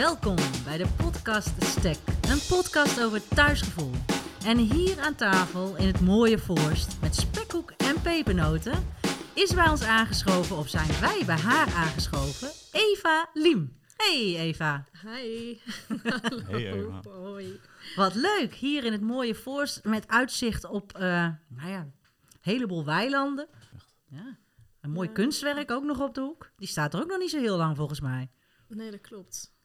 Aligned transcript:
Welkom 0.00 0.36
bij 0.64 0.76
de 0.78 0.86
podcast 0.96 1.64
Stek, 1.64 1.98
een 2.06 2.40
podcast 2.48 3.02
over 3.02 3.28
thuisgevoel. 3.28 3.92
En 4.44 4.58
hier 4.58 5.00
aan 5.00 5.14
tafel 5.14 5.76
in 5.76 5.86
het 5.86 6.00
mooie 6.00 6.38
Voorst 6.38 7.00
met 7.00 7.14
spekkoek 7.14 7.70
en 7.70 8.02
pepernoten 8.02 8.86
is 9.34 9.54
bij 9.54 9.68
ons 9.68 9.82
aangeschoven, 9.82 10.56
of 10.56 10.68
zijn 10.68 11.00
wij 11.00 11.22
bij 11.26 11.36
haar 11.36 11.74
aangeschoven, 11.74 12.48
Eva 12.72 13.28
Liem. 13.34 13.78
Hey 13.96 14.36
Eva. 14.36 14.84
Hi. 15.02 15.58
Hey 16.46 16.72
Eva. 16.72 17.00
Hoi. 17.22 17.60
Wat 17.96 18.14
leuk, 18.14 18.54
hier 18.54 18.84
in 18.84 18.92
het 18.92 19.02
mooie 19.02 19.34
Voorst 19.34 19.84
met 19.84 20.08
uitzicht 20.08 20.64
op, 20.64 20.94
eh, 20.94 21.00
nou 21.48 21.70
ja, 21.70 21.80
een 21.80 21.92
heleboel 22.40 22.84
weilanden. 22.84 23.48
Ja, 24.08 24.38
een 24.80 24.90
mooi 24.90 25.08
Ja. 25.08 25.14
kunstwerk 25.14 25.70
ook 25.70 25.84
nog 25.84 26.00
op 26.00 26.14
de 26.14 26.20
hoek. 26.20 26.50
Die 26.56 26.68
staat 26.68 26.94
er 26.94 27.00
ook 27.00 27.08
nog 27.08 27.18
niet 27.18 27.30
zo 27.30 27.38
heel 27.38 27.56
lang 27.56 27.76
volgens 27.76 28.00
mij. 28.00 28.30
Nee, 28.68 28.90
dat 28.90 29.00
klopt. 29.00 29.58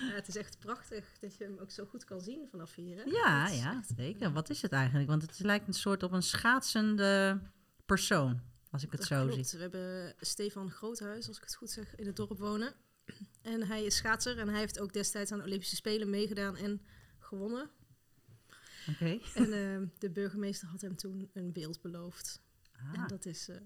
Ja, 0.00 0.14
het 0.14 0.28
is 0.28 0.36
echt 0.36 0.58
prachtig 0.58 1.18
dat 1.20 1.36
je 1.36 1.44
hem 1.44 1.58
ook 1.58 1.70
zo 1.70 1.84
goed 1.84 2.04
kan 2.04 2.20
zien 2.20 2.48
vanaf 2.50 2.74
hier. 2.74 2.96
Hè? 2.96 3.02
Ja, 3.02 3.48
ja, 3.48 3.76
echt- 3.78 3.92
zeker. 3.96 4.32
Wat 4.32 4.50
is 4.50 4.62
het 4.62 4.72
eigenlijk? 4.72 5.08
Want 5.08 5.22
het 5.22 5.38
lijkt 5.38 5.66
een 5.66 5.72
soort 5.72 6.02
op 6.02 6.12
een 6.12 6.22
schaatsende 6.22 7.40
persoon, 7.86 8.40
als 8.70 8.82
ik 8.82 8.90
het 8.90 9.00
dat 9.00 9.08
zo 9.08 9.26
klopt. 9.26 9.48
zie. 9.48 9.58
We 9.58 9.62
hebben 9.64 10.14
Stefan 10.20 10.70
Groothuis, 10.70 11.28
als 11.28 11.36
ik 11.36 11.42
het 11.42 11.54
goed 11.54 11.70
zeg, 11.70 11.94
in 11.96 12.06
het 12.06 12.16
dorp 12.16 12.38
wonen. 12.38 12.74
En 13.42 13.66
hij 13.66 13.84
is 13.84 13.96
schaatser 13.96 14.38
en 14.38 14.48
hij 14.48 14.58
heeft 14.58 14.80
ook 14.80 14.92
destijds 14.92 15.32
aan 15.32 15.38
de 15.38 15.44
Olympische 15.44 15.76
Spelen 15.76 16.10
meegedaan 16.10 16.56
en 16.56 16.82
gewonnen. 17.18 17.70
Oké. 18.88 19.18
En 19.34 19.52
eh, 19.52 19.88
de 19.98 20.10
burgemeester 20.12 20.68
had 20.68 20.80
hem 20.80 20.96
toen 20.96 21.30
een 21.32 21.52
beeld 21.52 21.80
beloofd. 21.80 22.40
En 22.72 23.00
Ah, 23.00 23.08
dat 23.08 23.26
is 23.26 23.48
eh, 23.48 23.56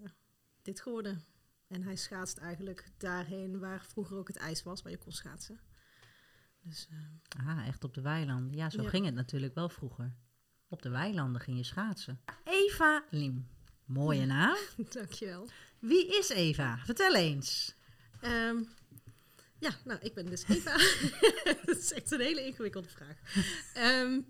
dit 0.61 0.81
geworden. 0.81 1.21
En 1.67 1.83
hij 1.83 1.95
schaatst 1.95 2.37
eigenlijk 2.37 2.89
daarheen 2.97 3.59
waar 3.59 3.85
vroeger 3.85 4.17
ook 4.17 4.27
het 4.27 4.37
ijs 4.37 4.63
was, 4.63 4.81
waar 4.81 4.91
je 4.91 4.97
kon 4.97 5.11
schaatsen. 5.11 5.59
Dus 6.61 6.87
eh, 7.37 7.47
ah, 7.47 7.67
echt 7.67 7.83
op 7.83 7.93
de 7.93 8.01
weilanden. 8.01 8.55
Ja, 8.55 8.69
zo 8.69 8.81
Ja. 8.81 8.89
ging 8.89 9.05
het 9.05 9.13
natuurlijk 9.15 9.55
wel 9.55 9.69
vroeger. 9.69 10.13
Op 10.67 10.81
de 10.81 10.89
weilanden 10.89 11.41
ging 11.41 11.57
je 11.57 11.63
schaatsen. 11.63 12.21
Eva 12.43 13.03
Liem. 13.09 13.47
Mooie 13.85 14.25
naam. 14.25 14.57
dankjewel. 14.89 15.49
Wie 15.79 16.17
is 16.17 16.29
Eva? 16.29 16.77
Vertel 16.77 17.15
eens. 17.15 17.75
Ehm, 18.21 18.63
ja, 19.59 19.71
nou, 19.83 19.99
ik 19.99 20.13
ben 20.13 20.25
dus 20.25 20.43
Eva. 20.49 20.77
dat 21.65 21.77
is 21.77 21.91
echt 21.93 22.11
een 22.11 22.19
hele 22.19 22.45
ingewikkelde 22.45 22.89
vraag. 22.89 23.17
Ehm, 23.73 24.21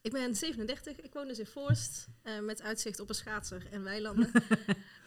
ik 0.00 0.12
ben 0.12 0.34
37, 0.34 1.00
ik 1.00 1.12
woon 1.12 1.26
dus 1.28 1.38
in 1.38 1.46
Forst, 1.46 2.08
eh, 2.22 2.40
met 2.40 2.62
uitzicht 2.62 3.00
op 3.00 3.08
een 3.08 3.14
schaatser 3.14 3.66
en 3.72 3.82
weilanden. 3.82 4.30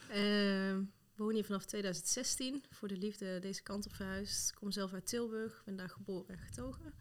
Ehm 0.09 0.81
woon 1.23 1.33
hier 1.33 1.45
vanaf 1.45 1.65
2016, 1.65 2.63
voor 2.69 2.87
de 2.87 2.97
liefde 2.97 3.39
deze 3.39 3.63
kant 3.63 3.85
op 3.85 3.93
verhuisd. 3.93 4.49
Ik 4.49 4.55
kom 4.55 4.71
zelf 4.71 4.93
uit 4.93 5.07
Tilburg, 5.07 5.61
ben 5.65 5.75
daar 5.75 5.89
geboren 5.89 6.27
en 6.27 6.39
getogen. 6.39 6.93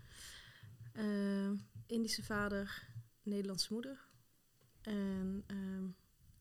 Ehm, 0.92 1.56
Indische 1.86 2.22
vader, 2.22 2.86
Nederlandse 3.22 3.72
moeder. 3.72 4.08
En 4.82 5.44
ehm, 5.46 5.84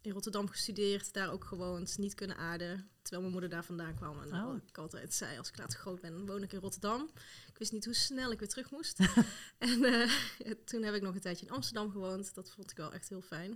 in 0.01 0.11
Rotterdam 0.11 0.47
gestudeerd, 0.47 1.13
daar 1.13 1.31
ook 1.31 1.43
gewoond, 1.43 1.97
niet 1.97 2.13
kunnen 2.13 2.38
aarden. 2.38 2.89
Terwijl 3.01 3.21
mijn 3.21 3.31
moeder 3.31 3.49
daar 3.49 3.65
vandaan 3.65 3.95
kwam. 3.95 4.21
En 4.21 4.43
Oh. 4.43 4.55
ik 4.67 4.77
altijd 4.77 5.13
zei, 5.13 5.38
als 5.38 5.49
ik 5.49 5.57
later 5.57 5.79
groot 5.79 6.01
ben, 6.01 6.25
woon 6.25 6.43
ik 6.43 6.53
in 6.53 6.59
Rotterdam. 6.59 7.09
Ik 7.47 7.57
wist 7.57 7.71
niet 7.71 7.85
hoe 7.85 7.93
snel 7.93 8.31
ik 8.31 8.39
weer 8.39 8.49
terug 8.49 8.71
moest. 8.71 8.99
en 9.57 9.83
eh, 9.83 10.11
toen 10.69 10.83
heb 10.83 10.93
ik 10.93 11.01
nog 11.01 11.16
een 11.16 11.21
tijdje 11.21 11.45
in 11.45 11.51
Amsterdam 11.51 11.91
gewoond. 11.91 12.33
Dat 12.33 12.51
vond 12.51 12.71
ik 12.71 12.77
wel 12.77 12.93
echt 12.93 13.09
heel 13.09 13.21
fijn. 13.21 13.51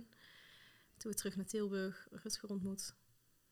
Toen 0.96 1.10
weer 1.10 1.14
terug 1.14 1.36
naar 1.36 1.46
Tilburg, 1.46 2.08
Rutger 2.10 2.48
ontmoet. 2.48 2.94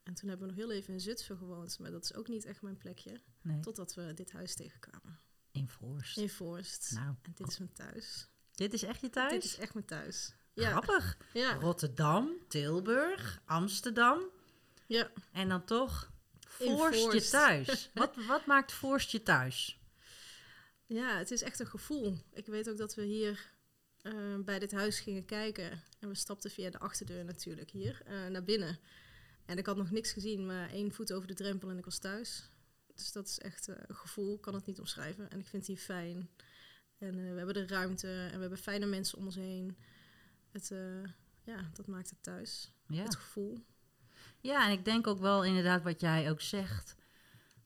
En 0.05 0.13
toen 0.13 0.29
hebben 0.29 0.47
we 0.47 0.53
nog 0.53 0.63
heel 0.63 0.71
even 0.75 0.93
in 0.93 0.99
Zutphen 0.99 1.37
gewoond. 1.37 1.79
Maar 1.79 1.91
dat 1.91 2.03
is 2.03 2.13
ook 2.13 2.27
niet 2.27 2.45
echt 2.45 2.61
mijn 2.61 2.77
plekje. 2.77 3.21
Nee, 3.41 3.59
Totdat 3.59 3.93
we 3.93 4.13
dit 4.13 4.31
huis 4.31 4.55
tegenkwamen. 4.55 5.19
in 5.51 5.67
Voorst. 5.67 6.17
In 6.17 6.29
Forst. 6.29 6.91
Nou, 6.93 7.15
En 7.21 7.31
dit 7.35 7.47
is 7.47 7.57
mijn 7.57 7.73
thuis. 7.73 8.27
dit 8.51 8.73
is 8.73 8.83
echt 8.83 9.01
je 9.01 9.09
thuis? 9.09 9.31
Dit 9.31 9.43
is 9.43 9.57
echt 9.57 9.73
mijn 9.73 9.85
thuis. 9.85 10.33
Ja. 10.53 10.69
Grappig. 10.69 11.17
Ja. 11.33 11.53
Rotterdam, 11.53 12.29
Tilburg, 12.47 13.41
Amsterdam. 13.45 14.21
ja. 14.87 15.11
En 15.31 15.49
dan 15.49 15.65
toch 15.65 16.11
Voorst 16.47 16.99
je 17.03 17.09
Voorst. 17.11 17.29
thuis. 17.31 17.89
Wat, 17.93 18.15
wat 18.27 18.45
maakt 18.45 18.71
Voorst 18.71 19.11
je 19.11 19.23
thuis? 19.23 19.79
Ja, 20.85 21.17
het 21.17 21.31
is 21.31 21.41
echt 21.41 21.59
een 21.59 21.67
gevoel. 21.67 22.17
Ik 22.33 22.45
weet 22.45 22.69
ook 22.69 22.77
dat 22.77 22.95
we 22.95 23.03
hier 23.03 23.53
eh, 24.01 24.13
bij 24.39 24.59
dit 24.59 24.71
huis 24.71 24.99
gingen 24.99 25.25
kijken. 25.25 25.81
En 25.99 26.09
we 26.09 26.15
stapten 26.15 26.51
via 26.51 26.69
de 26.69 26.79
achterdeur 26.79 27.25
natuurlijk 27.25 27.69
hier 27.71 28.01
eh, 28.05 28.25
naar 28.27 28.43
binnen. 28.43 28.79
En 29.45 29.57
ik 29.57 29.65
had 29.65 29.77
nog 29.77 29.91
niks 29.91 30.11
gezien, 30.11 30.45
maar 30.45 30.69
één 30.69 30.91
voet 30.91 31.13
over 31.13 31.27
de 31.27 31.33
drempel 31.33 31.69
en 31.69 31.77
ik 31.77 31.85
was 31.85 31.97
thuis. 31.97 32.49
Dus 32.95 33.11
dat 33.11 33.27
is 33.27 33.39
echt 33.39 33.67
eh, 33.67 33.75
een 33.87 33.95
gevoel, 33.95 34.35
ik 34.35 34.41
kan 34.41 34.53
het 34.53 34.65
niet 34.65 34.79
omschrijven. 34.79 35.29
En 35.29 35.39
ik 35.39 35.47
vind 35.47 35.67
het 35.67 35.77
hier 35.77 35.85
fijn. 35.85 36.29
En 36.97 37.19
eh, 37.19 37.31
we 37.31 37.37
hebben 37.37 37.53
de 37.53 37.67
ruimte 37.67 38.07
en 38.07 38.33
we 38.33 38.39
hebben 38.39 38.57
fijne 38.57 38.85
mensen 38.85 39.17
om 39.17 39.25
ons 39.25 39.35
heen. 39.35 39.77
Het, 40.51 40.71
eh, 40.71 41.03
ja, 41.43 41.69
dat 41.73 41.87
maakt 41.87 42.09
het 42.09 42.23
thuis. 42.23 42.71
Ja. 42.87 43.03
Het 43.03 43.15
gevoel. 43.15 43.65
ja, 44.41 44.65
en 44.65 44.71
ik 44.71 44.85
denk 44.85 45.07
ook 45.07 45.19
wel 45.19 45.43
inderdaad 45.43 45.83
wat 45.83 45.99
jij 45.99 46.29
ook 46.29 46.41
zegt. 46.41 46.95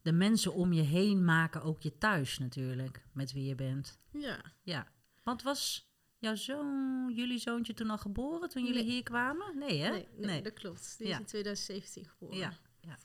De 0.01 0.11
mensen 0.11 0.53
om 0.53 0.73
je 0.73 0.81
heen 0.81 1.25
maken 1.25 1.61
ook 1.61 1.81
je 1.81 1.97
thuis 1.97 2.37
natuurlijk, 2.37 3.05
met 3.13 3.31
wie 3.31 3.45
je 3.45 3.55
bent. 3.55 3.99
Ja, 4.11 4.41
Ja. 4.63 4.87
Want 5.23 5.41
was 5.41 5.88
jouw 6.19 6.35
zoon, 6.35 7.11
jullie 7.15 7.39
zoontje 7.39 7.73
toen 7.73 7.89
al 7.89 7.97
geboren 7.97 8.49
toen 8.49 8.65
jullie 8.65 8.83
Nee. 8.83 8.91
hier 8.91 9.03
kwamen? 9.03 9.57
Nee, 9.57 9.79
hè? 9.81 9.89
nee, 9.89 10.07
nee, 10.17 10.41
dat 10.41 10.53
klopt. 10.53 10.95
Die 10.97 11.07
Ja. 11.07 11.13
is 11.13 11.19
in 11.19 11.25
2017 11.25 12.05
geboren. 12.09 12.37
Ja, 12.37 12.53
ja. 12.81 12.97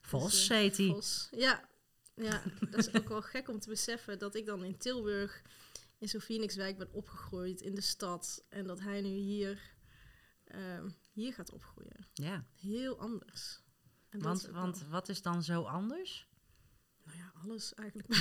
Vos 0.00 0.30
Dus, 0.30 0.48
eh, 0.48 0.56
heet 0.56 0.76
hij. 0.76 0.86
Vos. 0.86 1.28
Ja. 1.30 1.68
ja, 2.14 2.42
dat 2.70 2.78
is 2.86 2.94
ook 2.94 3.08
wel 3.08 3.22
gek 3.22 3.48
om 3.48 3.58
te 3.58 3.68
beseffen 3.68 4.18
dat 4.18 4.34
ik 4.34 4.46
dan 4.46 4.64
in 4.64 4.76
Tilburg, 4.78 5.42
in 5.98 6.08
zo'n 6.08 6.20
Phoenixwijk 6.20 6.78
ben 6.78 6.92
opgegroeid 6.92 7.60
in 7.60 7.74
de 7.74 7.80
stad. 7.80 8.44
En 8.48 8.66
dat 8.66 8.80
hij 8.80 9.00
nu 9.00 9.08
hier, 9.08 9.60
ehm, 10.44 10.88
hier 11.12 11.32
gaat 11.32 11.52
opgroeien. 11.52 12.06
Ja, 12.12 12.44
Heel 12.60 12.98
anders. 12.98 13.60
En 14.08 14.22
want, 14.22 14.42
want 14.42 14.78
wel- 14.80 14.88
wat 14.88 15.08
is 15.08 15.22
dan 15.22 15.42
zo 15.42 15.62
anders? 15.62 16.26
nou 17.04 17.18
ja, 17.18 17.32
alles 17.42 17.74
eigenlijk. 17.74 18.08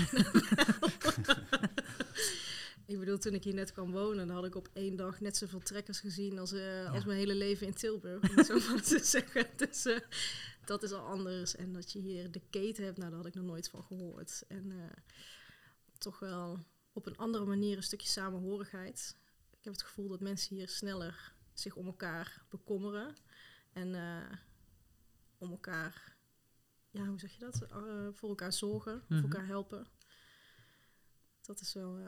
Ik 2.87 2.99
bedoel, 2.99 3.17
toen 3.17 3.33
ik 3.33 3.43
hier 3.43 3.53
net 3.53 3.71
kwam 3.71 3.91
wonen, 3.91 4.27
dan 4.27 4.35
had 4.35 4.45
ik 4.45 4.55
op 4.55 4.69
één 4.73 4.95
dag 4.95 5.19
net 5.19 5.37
zoveel 5.37 5.59
trekkers 5.59 5.99
gezien 5.99 6.39
als, 6.39 6.51
eh, 6.51 6.91
als 6.93 7.05
mijn 7.05 7.17
hele 7.17 7.35
leven 7.35 7.67
in 7.67 7.73
Tilburg, 7.73 8.29
om 8.29 8.35
het 8.35 8.45
zo 8.45 8.59
maar 8.69 8.81
te 8.81 8.99
zeggen. 9.03 9.47
Dus 9.55 9.85
eh, 9.85 9.99
dat 10.65 10.83
is 10.83 10.91
al 10.91 11.05
anders. 11.05 11.55
En 11.55 11.73
dat 11.73 11.91
je 11.91 11.99
hier 11.99 12.31
de 12.31 12.41
keten 12.49 12.83
hebt, 12.83 12.97
nou, 12.97 13.09
daar 13.09 13.17
had 13.19 13.27
ik 13.27 13.33
nog 13.33 13.43
nooit 13.43 13.69
van 13.69 13.83
gehoord. 13.83 14.43
En 14.47 14.71
eh, 14.71 14.97
toch 15.97 16.19
wel 16.19 16.59
op 16.93 17.05
een 17.05 17.17
andere 17.17 17.45
manier 17.45 17.77
een 17.77 17.83
stukje 17.83 18.07
samenhorigheid. 18.07 19.15
Ik 19.57 19.63
heb 19.63 19.73
het 19.73 19.83
gevoel 19.83 20.07
dat 20.07 20.19
mensen 20.21 20.55
hier 20.55 20.69
sneller 20.69 21.33
zich 21.53 21.75
om 21.75 21.85
elkaar 21.85 22.45
bekommeren. 22.49 23.15
En 23.73 23.95
om 25.37 25.51
elkaar, 25.51 26.15
ja, 26.89 27.05
hoe 27.05 27.19
zeg 27.19 27.31
je 27.31 27.39
dat? 27.39 27.57
Voor 28.15 28.29
elkaar 28.29 28.53
zorgen, 28.53 28.93
Mhm. 29.07 29.21
voor 29.21 29.29
elkaar 29.29 29.47
helpen. 29.47 29.87
Dat 31.41 31.59
is 31.59 31.73
wel 31.73 31.99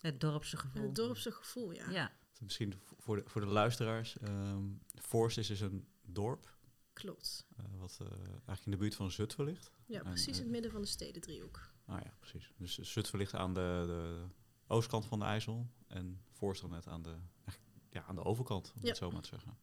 Het 0.00 0.20
dorpse 0.20 0.56
gevoel. 0.56 0.82
het 0.82 0.94
dorpse 0.94 1.32
gevoel, 1.32 1.70
ja. 1.72 1.90
Ja, 1.90 2.12
Misschien 2.40 2.74
voor 2.98 3.16
de, 3.16 3.22
voor 3.26 3.40
de 3.40 3.46
luisteraars. 3.46 4.18
ehm 4.18 4.64
Forst 4.94 5.38
is 5.38 5.46
dus 5.46 5.60
een 5.60 5.88
dorp. 6.02 6.58
Klopt. 6.92 7.46
eh, 7.56 7.64
wat 7.78 7.98
eh, 8.02 8.06
eigenlijk 8.22 8.64
in 8.64 8.70
de 8.70 8.76
buurt 8.76 8.94
van 8.94 9.10
Zutphen 9.10 9.44
ligt. 9.44 9.70
Ja, 9.86 9.98
En, 9.98 10.04
precies 10.04 10.26
in 10.26 10.32
eh, 10.34 10.40
het 10.40 10.50
midden 10.50 10.70
van 10.70 10.80
de 10.80 10.86
stedendriehoek. 10.86 11.70
Ah 11.86 12.00
ja, 12.04 12.14
precies. 12.18 12.52
Dus 12.56 12.78
Zutphen 12.78 13.18
ligt 13.18 13.34
aan 13.34 13.54
de, 13.54 13.84
de 13.86 14.26
oostkant 14.66 15.06
van 15.06 15.18
de 15.18 15.24
IJssel. 15.24 15.70
En 15.86 16.20
Forst 16.32 16.60
dan 16.60 16.70
net 16.70 16.86
aan 16.86 17.02
de, 17.02 17.16
eigenlijk, 17.44 17.84
ja, 17.90 18.02
aan 18.04 18.14
de 18.14 18.24
overkant, 18.24 18.72
om 18.74 18.80
Ja. 18.82 18.88
het 18.88 18.96
zo 18.96 19.10
maar 19.10 19.22
te 19.22 19.28
zeggen. 19.28 19.58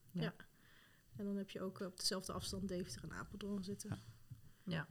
En 1.15 1.25
dan 1.25 1.35
heb 1.35 1.49
je 1.49 1.61
ook 1.61 1.79
eh, 1.79 1.87
op 1.87 1.97
dezelfde 1.97 2.33
afstand 2.33 2.67
Deventer 2.67 3.03
en 3.03 3.11
Apeldoorn 3.13 3.63
zitten. 3.63 3.89
Ja. 3.89 3.97
ja. 4.63 4.87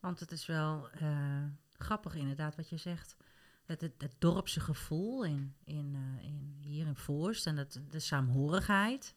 Want 0.00 0.20
het 0.20 0.32
is 0.32 0.46
wel 0.46 0.90
eh, 0.90 1.44
grappig 1.72 2.14
inderdaad 2.14 2.56
wat 2.56 2.68
je 2.68 2.76
zegt. 2.76 3.16
Het, 3.68 3.80
het, 3.80 3.92
het 3.98 4.14
dorpse 4.18 4.60
gevoel 4.60 5.24
in, 5.24 5.54
in, 5.64 5.94
eh, 5.94 6.24
in, 6.24 6.56
hier 6.60 6.86
in 6.86 6.96
Voorst 6.96 7.46
en 7.46 7.56
het, 7.56 7.80
de 7.90 8.00
saamhorigheid. 8.00 9.14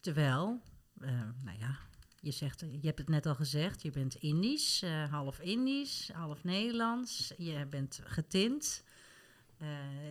Terwijl, 0.00 0.60
eh, 1.00 1.10
nou 1.44 1.58
ja, 1.58 1.78
je, 2.20 2.30
zegt, 2.30 2.60
je 2.60 2.86
hebt 2.86 2.98
het 2.98 3.08
net 3.08 3.26
al 3.26 3.34
gezegd, 3.34 3.82
je 3.82 3.90
bent 3.90 4.14
Indisch, 4.14 4.82
eh, 4.82 5.10
half 5.10 5.40
Indisch, 5.40 6.10
half 6.12 6.44
Nederlands. 6.44 7.32
Je 7.36 7.66
bent 7.70 8.00
getint. 8.04 8.82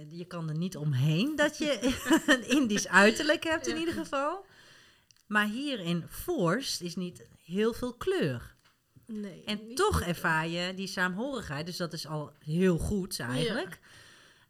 Je 0.07 0.25
kan 0.27 0.49
er 0.49 0.57
niet 0.57 0.77
omheen 0.77 1.35
dat 1.35 1.57
je 1.57 1.97
een 2.27 2.49
Indisch 2.49 2.87
uiterlijk 2.87 3.43
hebt 3.43 3.67
in 3.67 3.73
Ja. 3.73 3.79
ieder 3.79 3.93
geval. 3.93 4.45
Maar 5.27 5.47
hier 5.47 5.79
in 5.79 6.03
Forst 6.07 6.81
is 6.81 6.95
niet 6.95 7.27
heel 7.43 7.73
veel 7.73 7.93
kleur. 7.93 8.55
Nee. 9.11 9.43
En 9.43 9.75
toch 9.75 10.01
ervaar 10.01 10.47
je 10.47 10.73
die 10.73 10.87
saamhorigheid. 10.87 11.65
Dus 11.65 11.77
dat 11.77 11.93
is 11.93 12.07
al 12.07 12.33
heel 12.39 12.77
goed 12.77 13.19
eigenlijk. 13.19 13.79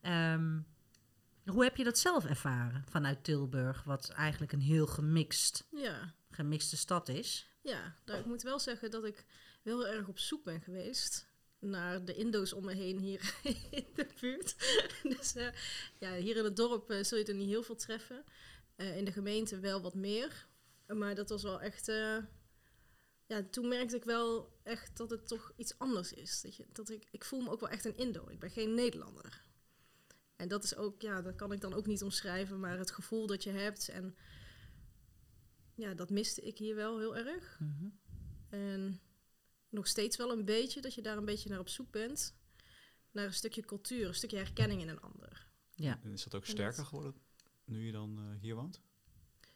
Ehm, 0.02 0.60
hoe 1.46 1.64
heb 1.64 1.78
je 1.78 1.84
dat 1.84 2.00
zelf 2.00 2.26
ervaren 2.26 2.84
vanuit 2.90 3.24
Tilburg? 3.24 3.84
Wat 3.84 4.10
eigenlijk 4.10 4.52
een 4.52 4.62
heel 4.62 4.88
gemixt, 4.88 5.68
Ja. 5.72 6.14
gemixte 6.32 6.78
stad 6.78 7.10
is. 7.10 7.48
Ja, 7.62 7.96
nou, 8.06 8.20
ik 8.20 8.26
moet 8.26 8.42
wel 8.42 8.60
zeggen 8.60 8.92
dat 8.92 9.06
ik 9.06 9.26
wel 9.64 9.86
heel 9.86 9.94
erg 9.96 10.08
op 10.08 10.20
zoek 10.20 10.44
ben 10.44 10.62
geweest 10.62 11.28
naar 11.60 12.06
de 12.06 12.16
Indo's 12.16 12.54
om 12.54 12.66
me 12.66 12.74
heen 12.74 13.00
hier 13.00 13.34
in 13.72 13.86
de 13.96 14.08
buurt. 14.20 14.56
dus 15.18 15.36
eh, 15.36 15.48
ja, 16.00 16.14
hier 16.16 16.38
in 16.38 16.44
het 16.44 16.56
dorp 16.56 16.90
eh, 16.92 17.04
zul 17.04 17.18
je 17.18 17.26
er 17.26 17.34
niet 17.36 17.50
heel 17.50 17.64
veel 17.64 17.76
treffen. 17.76 18.24
Eh, 18.76 18.98
in 18.98 19.06
de 19.06 19.12
gemeente 19.12 19.60
wel 19.60 19.82
wat 19.82 19.96
meer. 19.96 20.48
Maar 20.88 21.16
dat 21.16 21.30
was 21.30 21.44
wel 21.44 21.62
echt... 21.62 21.92
ja, 23.30 23.44
toen 23.44 23.68
merkte 23.68 23.96
ik 23.96 24.04
wel 24.04 24.60
echt 24.64 24.98
dat 24.98 25.10
het 25.10 25.28
toch 25.28 25.54
iets 25.56 25.78
anders 25.78 26.14
is. 26.14 26.42
Dat 26.42 26.56
je, 26.56 26.66
dat 26.72 26.90
ik, 26.90 27.08
ik 27.12 27.24
voel 27.24 27.42
me 27.42 27.50
ook 27.50 27.60
wel 27.60 27.70
echt 27.70 27.86
een 27.86 27.98
Indo. 27.98 28.28
Ik 28.30 28.40
ben 28.40 28.50
geen 28.50 28.74
Nederlander. 28.74 29.42
En 30.36 30.48
dat 30.48 30.64
is 30.64 30.76
ook, 30.76 31.02
ja, 31.02 31.22
dat 31.22 31.36
kan 31.36 31.52
ik 31.52 31.62
dan 31.62 31.74
ook 31.74 31.86
niet 31.86 32.04
omschrijven, 32.04 32.60
maar 32.60 32.78
het 32.78 32.92
gevoel 32.92 33.28
dat 33.28 33.44
je 33.44 33.50
hebt. 33.52 33.90
En 33.90 34.16
ja, 35.76 35.94
dat 35.94 36.10
miste 36.10 36.42
ik 36.42 36.58
hier 36.58 36.76
wel 36.76 37.00
heel 37.00 37.16
erg. 37.16 37.60
Mhm. 37.60 37.90
En 38.50 39.00
nog 39.70 39.88
steeds 39.88 40.18
wel 40.18 40.32
een 40.32 40.46
beetje, 40.46 40.82
dat 40.82 40.94
je 40.94 41.02
daar 41.02 41.18
een 41.18 41.26
beetje 41.26 41.50
naar 41.50 41.60
op 41.60 41.70
zoek 41.70 41.92
bent. 41.92 42.36
Naar 43.12 43.26
een 43.26 43.34
stukje 43.34 43.66
cultuur, 43.66 44.08
een 44.08 44.14
stukje 44.16 44.38
herkenning 44.38 44.82
in 44.82 44.88
een 44.90 45.02
ander. 45.02 45.52
Ja. 45.76 46.00
En 46.04 46.12
is 46.12 46.24
dat 46.24 46.36
ook 46.36 46.46
sterker 46.46 46.78
dat- 46.78 46.86
geworden 46.86 47.16
nu 47.66 47.86
je 47.86 47.92
dan 47.92 48.18
eh, 48.20 48.42
hier 48.42 48.56
woont? 48.56 48.82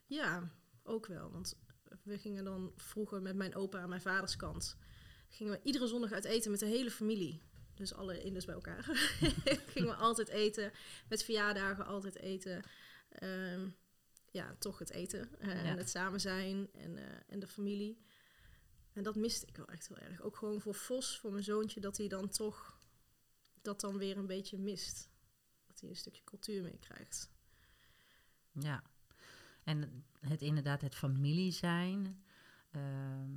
Ja, 0.05 0.51
ook 0.83 1.05
wel. 1.05 1.31
Want 1.31 1.55
we 2.03 2.17
gingen 2.17 2.43
dan 2.43 2.71
vroeger 2.75 3.21
met 3.21 3.35
mijn 3.35 3.55
opa 3.55 3.79
aan 3.79 3.89
mijn 3.89 4.01
vaders 4.01 4.35
kant... 4.35 4.77
gingen 5.29 5.53
we 5.53 5.59
iedere 5.63 5.87
zondag 5.87 6.11
uit 6.11 6.23
eten 6.25 6.51
met 6.51 6.59
de 6.59 6.65
hele 6.65 6.91
familie. 6.91 7.41
Dus 7.75 7.93
alle 7.93 8.23
Indus 8.23 8.45
bij 8.45 8.55
elkaar. 8.55 8.83
gingen 9.73 9.89
we 9.89 9.95
altijd 9.95 10.27
eten. 10.27 10.71
Met 11.09 11.23
verjaardagen 11.23 11.85
altijd 11.85 12.15
eten. 12.15 12.63
Ehm, 13.09 13.69
ja, 14.31 14.55
toch 14.59 14.79
het 14.79 14.89
eten. 14.89 15.39
eh, 15.39 15.47
Ja. 15.47 15.53
En 15.63 15.77
het 15.77 15.89
samen 15.89 16.21
zijn 16.21 16.69
en, 16.73 16.97
eh, 16.97 17.17
en 17.27 17.39
de 17.39 17.47
familie. 17.47 18.01
En 18.93 19.03
dat 19.03 19.15
miste 19.15 19.45
ik 19.45 19.57
wel 19.57 19.67
echt 19.67 19.87
heel 19.87 19.97
erg. 19.97 20.21
Ook 20.21 20.35
gewoon 20.35 20.61
voor 20.61 20.75
Vos, 20.75 21.19
voor 21.19 21.31
mijn 21.31 21.43
zoontje, 21.43 21.79
dat 21.79 21.97
hij 21.97 22.07
dan 22.07 22.29
toch 22.29 22.79
dat 23.61 23.81
dan 23.81 23.97
weer 23.97 24.17
een 24.17 24.27
beetje 24.27 24.57
mist. 24.57 25.09
Dat 25.67 25.79
hij 25.79 25.89
een 25.89 25.95
stukje 25.95 26.23
cultuur 26.23 26.61
meekrijgt. 26.61 27.29
Ja. 28.51 28.83
En 29.63 30.05
het 30.19 30.41
inderdaad 30.41 30.81
het 30.81 30.95
familie 30.95 31.51
zijn. 31.51 32.23
ehm, 32.71 33.31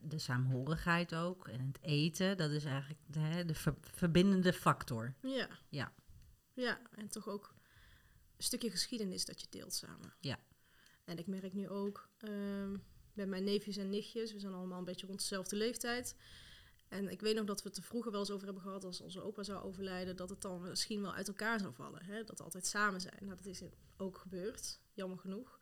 de 0.00 0.18
saamhorigheid 0.18 1.14
ook. 1.14 1.48
En 1.48 1.60
het 1.66 1.78
eten. 1.82 2.36
Dat 2.36 2.50
is 2.50 2.64
eigenlijk 2.64 3.00
de, 3.06 3.44
de 3.46 3.54
ver- 3.54 3.74
verbindende 3.80 4.52
factor. 4.52 5.14
Ja. 5.22 5.48
Ja. 5.68 5.92
Ja, 6.52 6.80
en 6.94 7.08
toch 7.08 7.28
ook 7.28 7.54
een 8.36 8.42
stukje 8.44 8.70
geschiedenis 8.70 9.24
dat 9.24 9.40
je 9.40 9.46
deelt 9.50 9.74
samen. 9.74 10.12
Ja. 10.20 10.38
En 11.04 11.18
ik 11.18 11.26
merk 11.26 11.52
nu 11.52 11.68
ook 11.68 12.08
ehm, 12.18 12.70
met 13.12 13.28
mijn 13.28 13.44
neefjes 13.44 13.76
en 13.76 13.90
nichtjes, 13.90 14.32
we 14.32 14.38
zijn 14.38 14.52
allemaal 14.54 14.78
een 14.78 14.84
beetje 14.84 15.06
rond 15.06 15.18
dezelfde 15.18 15.56
leeftijd. 15.56 16.16
En 16.94 17.08
ik 17.08 17.20
weet 17.20 17.34
nog 17.34 17.44
dat 17.44 17.62
we 17.62 17.68
het 17.68 17.76
er 17.76 17.82
vroeger 17.82 18.10
wel 18.10 18.20
eens 18.20 18.30
over 18.30 18.44
hebben 18.44 18.62
gehad 18.62 18.84
als 18.84 19.00
onze 19.00 19.22
opa 19.22 19.42
zou 19.42 19.64
overlijden, 19.64 20.16
dat 20.16 20.30
het 20.30 20.40
dan 20.40 20.62
misschien 20.62 21.02
wel 21.02 21.14
uit 21.14 21.28
elkaar 21.28 21.60
zou 21.60 21.74
vallen. 21.74 22.04
Hè? 22.04 22.24
Dat 22.24 22.38
we 22.38 22.44
altijd 22.44 22.66
samen 22.66 23.00
zijn. 23.00 23.18
Nou, 23.20 23.36
dat 23.36 23.46
is 23.46 23.62
ook 23.96 24.18
gebeurd, 24.18 24.80
jammer 24.92 25.18
genoeg. 25.18 25.58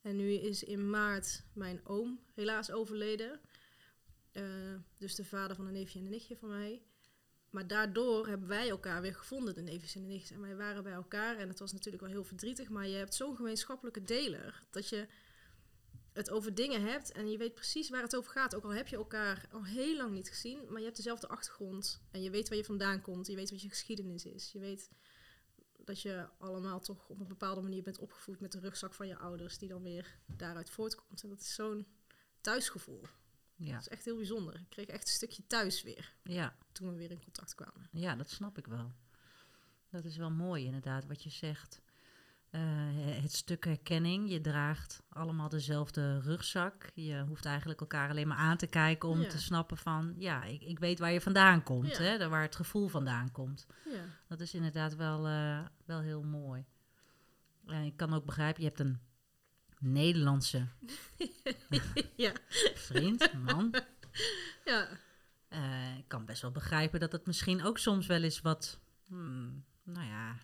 En 0.00 0.16
nu 0.16 0.32
is 0.32 0.64
in 0.64 0.90
maart 0.90 1.44
mijn 1.52 1.80
oom 1.86 2.20
helaas 2.34 2.70
overleden. 2.70 3.40
Eh, 4.32 4.44
dus 4.98 5.14
de 5.14 5.24
vader 5.24 5.56
van 5.56 5.66
een 5.66 5.72
neefje 5.72 5.98
en 5.98 6.04
een 6.04 6.10
nichtje 6.10 6.36
van 6.36 6.48
mij. 6.48 6.82
Maar 7.50 7.66
daardoor 7.66 8.28
hebben 8.28 8.48
wij 8.48 8.68
elkaar 8.68 9.02
weer 9.02 9.14
gevonden, 9.14 9.54
de 9.54 9.62
neefjes 9.62 9.94
en 9.94 10.02
de 10.02 10.08
nichtjes. 10.08 10.30
En 10.30 10.40
wij 10.40 10.56
waren 10.56 10.82
bij 10.82 10.92
elkaar 10.92 11.36
en 11.36 11.48
het 11.48 11.58
was 11.58 11.72
natuurlijk 11.72 12.02
wel 12.02 12.12
heel 12.12 12.24
verdrietig. 12.24 12.68
Maar 12.68 12.88
je 12.88 12.96
hebt 12.96 13.14
zo'n 13.14 13.36
gemeenschappelijke 13.36 14.02
deler 14.02 14.62
dat 14.70 14.88
je 14.88 15.06
het 16.12 16.30
over 16.30 16.54
dingen 16.54 16.82
hebt 16.82 17.12
en 17.12 17.30
je 17.30 17.36
weet 17.38 17.54
precies 17.54 17.88
waar 17.90 18.02
het 18.02 18.16
over 18.16 18.30
gaat. 18.32 18.54
Ook 18.54 18.64
al 18.64 18.74
heb 18.74 18.88
je 18.88 18.96
elkaar 18.96 19.46
al 19.50 19.64
heel 19.64 19.96
lang 19.96 20.12
niet 20.12 20.28
gezien, 20.28 20.58
maar 20.68 20.78
je 20.78 20.84
hebt 20.84 20.96
dezelfde 20.96 21.28
achtergrond. 21.28 22.02
En 22.10 22.22
je 22.22 22.30
weet 22.30 22.48
waar 22.48 22.58
je 22.58 22.64
vandaan 22.64 23.00
komt, 23.00 23.26
je 23.26 23.34
weet 23.36 23.50
wat 23.50 23.62
je 23.62 23.68
geschiedenis 23.68 24.24
is. 24.24 24.52
Je 24.52 24.58
weet 24.58 24.90
dat 25.84 26.00
je 26.00 26.28
allemaal 26.38 26.80
toch 26.80 27.08
op 27.08 27.20
een 27.20 27.28
bepaalde 27.28 27.60
manier 27.60 27.82
bent 27.82 27.98
opgevoed 27.98 28.40
met 28.40 28.52
de 28.52 28.60
rugzak 28.60 28.94
van 28.94 29.06
je 29.06 29.16
ouders, 29.18 29.58
die 29.58 29.68
dan 29.68 29.82
weer 29.82 30.18
daaruit 30.26 30.70
voortkomt. 30.70 31.22
En 31.22 31.28
dat 31.28 31.40
is 31.40 31.54
zo'n 31.54 31.86
thuisgevoel. 32.40 33.02
Ja. 33.56 33.72
Dat 33.72 33.80
is 33.80 33.88
echt 33.88 34.04
heel 34.04 34.16
bijzonder. 34.16 34.54
Ik 34.54 34.66
kreeg 34.68 34.86
echt 34.86 35.06
een 35.08 35.14
stukje 35.14 35.46
thuis 35.46 35.82
weer 35.82 36.14
Ja. 36.22 36.56
toen 36.72 36.88
we 36.90 36.96
weer 36.96 37.10
in 37.10 37.22
contact 37.22 37.54
kwamen. 37.54 37.88
Ja, 37.92 38.16
dat 38.16 38.30
snap 38.30 38.58
ik 38.58 38.66
wel. 38.66 38.92
Dat 39.90 40.04
is 40.04 40.16
wel 40.16 40.30
mooi 40.30 40.64
inderdaad 40.64 41.06
wat 41.06 41.22
je 41.22 41.30
zegt. 41.30 41.80
Eh, 42.52 42.60
het 43.22 43.32
stuk 43.32 43.64
herkenning, 43.64 44.30
je 44.30 44.40
draagt 44.40 45.02
allemaal 45.08 45.48
dezelfde 45.48 46.20
rugzak. 46.20 46.90
Je 46.94 47.24
hoeft 47.28 47.44
eigenlijk 47.44 47.80
elkaar 47.80 48.10
alleen 48.10 48.28
maar 48.28 48.36
aan 48.36 48.56
te 48.56 48.66
kijken 48.66 49.08
om 49.08 49.20
Ja. 49.20 49.28
te 49.28 49.38
snappen 49.40 49.76
van... 49.76 50.14
ja, 50.18 50.44
ik, 50.44 50.62
ik 50.62 50.78
weet 50.78 50.98
waar 50.98 51.12
je 51.12 51.20
vandaan 51.20 51.62
komt, 51.62 51.96
Ja. 51.96 52.02
hè, 52.02 52.28
waar 52.28 52.42
het 52.42 52.56
gevoel 52.56 52.88
vandaan 52.88 53.30
komt. 53.32 53.66
Ja. 53.84 54.04
Dat 54.28 54.40
is 54.40 54.54
inderdaad 54.54 54.96
wel, 54.96 55.26
eh, 55.26 55.60
wel 55.84 56.00
heel 56.00 56.22
mooi. 56.22 56.64
Ik 57.84 57.96
kan 57.96 58.14
ook 58.14 58.24
begrijpen, 58.24 58.62
je 58.62 58.68
hebt 58.68 58.80
een 58.80 59.00
Nederlandse 59.78 60.66
ja. 62.16 62.32
vriend, 62.74 63.32
man. 63.44 63.74
Ja. 64.64 64.88
Eh, 65.48 65.96
ik 65.98 66.08
kan 66.08 66.24
best 66.24 66.42
wel 66.42 66.50
begrijpen 66.50 67.00
dat 67.00 67.12
het 67.12 67.26
misschien 67.26 67.64
ook 67.64 67.78
soms 67.78 68.06
wel 68.06 68.22
eens 68.22 68.40
wat, 68.40 68.80
hmm, 69.06 69.64
nou 69.82 70.06
ja, 70.06 70.36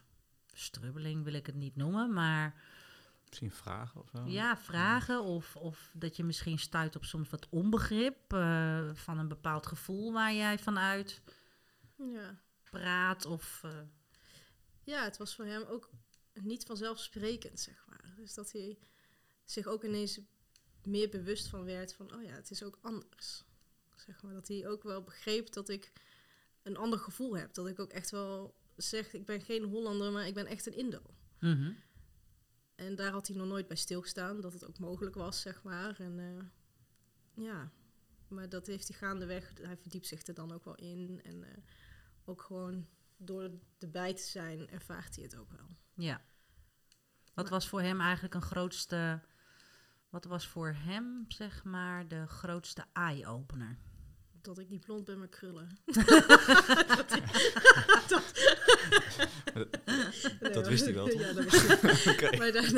strubbeling 0.58 1.24
wil 1.24 1.32
ik 1.32 1.46
het 1.46 1.54
niet 1.54 1.76
noemen, 1.76 2.12
maar 2.12 2.62
Misschien 3.26 3.50
vragen 3.50 4.00
of 4.00 4.08
zo? 4.12 4.24
ja, 4.26 4.56
vragen 4.56 5.22
of, 5.22 5.56
of 5.56 5.90
dat 5.94 6.16
je 6.16 6.24
misschien 6.24 6.58
stuit 6.58 6.96
op 6.96 7.04
soms 7.04 7.30
wat 7.30 7.48
onbegrip 7.48 8.32
eh, 8.32 8.90
van 8.94 9.18
een 9.18 9.28
bepaald 9.28 9.66
gevoel 9.66 10.12
waar 10.12 10.34
jij 10.34 10.58
vanuit 10.58 11.20
Ja. 11.96 12.40
praat 12.70 13.24
of 13.24 13.60
eh, 13.64 13.80
ja, 14.84 15.02
het 15.04 15.16
was 15.16 15.34
voor 15.34 15.44
hem 15.44 15.62
ook 15.62 15.90
niet 16.32 16.64
vanzelfsprekend, 16.64 17.60
zeg 17.60 17.84
maar. 17.88 18.12
Dus 18.16 18.34
dat 18.34 18.52
hij 18.52 18.78
zich 19.44 19.66
ook 19.66 19.84
ineens 19.84 20.20
meer 20.84 21.08
bewust 21.08 21.48
van 21.48 21.64
werd 21.64 21.94
van, 21.94 22.14
oh 22.14 22.22
ja, 22.22 22.32
het 22.32 22.50
is 22.50 22.62
ook 22.62 22.78
anders. 22.82 23.44
Zeg 23.96 24.22
maar, 24.22 24.32
dat 24.34 24.48
hij 24.48 24.68
ook 24.68 24.82
wel 24.82 25.02
begreep 25.02 25.52
dat 25.52 25.68
ik 25.68 25.92
een 26.62 26.76
ander 26.76 26.98
gevoel 26.98 27.36
heb. 27.36 27.54
Dat 27.54 27.66
ik 27.66 27.78
ook 27.78 27.92
echt 27.92 28.10
wel 28.10 28.57
zeg, 28.82 29.12
ik 29.12 29.26
ben 29.26 29.40
geen 29.40 29.64
Hollander, 29.64 30.12
maar 30.12 30.26
ik 30.26 30.34
ben 30.34 30.46
echt 30.46 30.66
een 30.66 30.76
Indo. 30.76 31.02
mhm. 31.40 31.72
En 32.74 32.94
daar 32.94 33.10
had 33.12 33.26
hij 33.26 33.36
nog 33.36 33.46
nooit 33.46 33.66
bij 33.68 33.76
stilgestaan, 33.76 34.40
dat 34.40 34.52
het 34.52 34.66
ook 34.66 34.78
mogelijk 34.78 35.14
was, 35.16 35.40
zeg 35.40 35.62
maar. 35.62 36.00
En 36.00 36.18
eh, 36.18 36.44
ja, 37.44 37.70
maar 38.28 38.48
dat 38.48 38.66
heeft 38.66 38.88
hij 38.88 38.96
gaandeweg, 38.96 39.52
hij 39.62 39.76
verdiept 39.76 40.06
zich 40.06 40.26
er 40.26 40.34
dan 40.34 40.52
ook 40.52 40.64
wel 40.64 40.74
in. 40.74 41.20
En 41.22 41.42
eh, 41.44 41.62
ook 42.24 42.42
gewoon 42.42 42.86
door 43.16 43.50
erbij 43.78 44.14
te 44.14 44.22
zijn, 44.22 44.68
ervaart 44.70 45.14
hij 45.14 45.24
het 45.24 45.36
ook 45.36 45.50
wel. 45.52 45.68
ja. 45.94 46.24
Wat 47.34 47.44
Maar- 47.50 47.58
was 47.58 47.68
voor 47.68 47.80
hem 47.82 48.00
eigenlijk 48.00 48.34
een 48.34 48.42
grootste, 48.42 49.20
wat 50.08 50.24
was 50.24 50.48
voor 50.48 50.72
hem 50.72 51.24
zeg 51.28 51.64
maar 51.64 52.08
de 52.08 52.26
grootste 52.26 52.84
eye-opener? 52.92 53.78
Dat 54.42 54.58
ik 54.58 54.68
niet 54.68 54.84
blond 54.84 55.04
ben 55.04 55.18
met 55.18 55.30
krullen. 55.30 55.68
Dat 60.52 60.68
wist 60.72 60.84
hij 60.84 60.94
wel, 60.94 61.08
toch? 61.08 61.20
Ja, 61.20 61.32
dat 61.32 61.44
wist 61.44 61.66
hij. 61.66 62.12
Oké. 62.14 62.36
Maar 62.36 62.52
dan, 62.52 62.72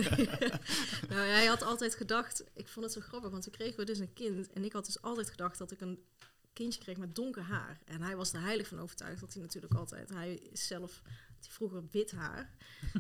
nou, 1.09 1.29
hij 1.29 1.47
had 1.47 1.63
altijd 1.63 1.95
gedacht, 1.95 2.45
ik 2.55 2.69
vond 2.69 2.85
het 2.85 2.95
zo 2.95 3.01
grappig, 3.01 3.31
want 3.31 3.43
toen 3.43 3.53
kregen 3.53 3.77
we 3.77 3.85
dus 3.85 3.99
een 3.99 4.13
kind. 4.13 4.53
En 4.53 4.65
ik 4.65 4.73
had 4.73 4.87
dus 4.87 5.03
altijd 5.03 5.31
gedacht 5.31 5.59
dat 5.59 5.71
ik 5.71 5.81
een 5.81 6.05
kindje 6.53 6.81
kreeg 6.81 6.97
met 6.97 7.15
donker 7.15 7.43
haar. 7.43 7.81
En 7.85 8.03
hij 8.03 8.17
was 8.17 8.33
er 8.33 8.41
heilig 8.41 8.67
van 8.67 8.79
overtuigd 8.79 9.21
dat 9.21 9.33
hij 9.33 9.43
natuurlijk 9.43 9.75
altijd, 9.75 10.09
hij 10.09 10.35
is 10.35 10.67
zelf, 10.67 11.03
had 11.05 11.45
hij 11.45 11.53
vroeger 11.53 11.83
wit 11.91 12.11
haar. 12.11 12.55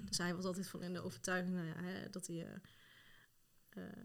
dus 0.09 0.19
hij 0.19 0.35
was 0.35 0.45
altijd 0.45 0.69
van 0.69 0.83
in 0.83 0.93
de 0.93 1.02
overtuiging 1.02 1.55
nou 1.55 1.67
ja, 1.67 1.83
hè, 1.83 2.11
dat 2.11 2.26
hij 2.26 2.47
eh, 2.47 2.55
eh, 3.69 4.05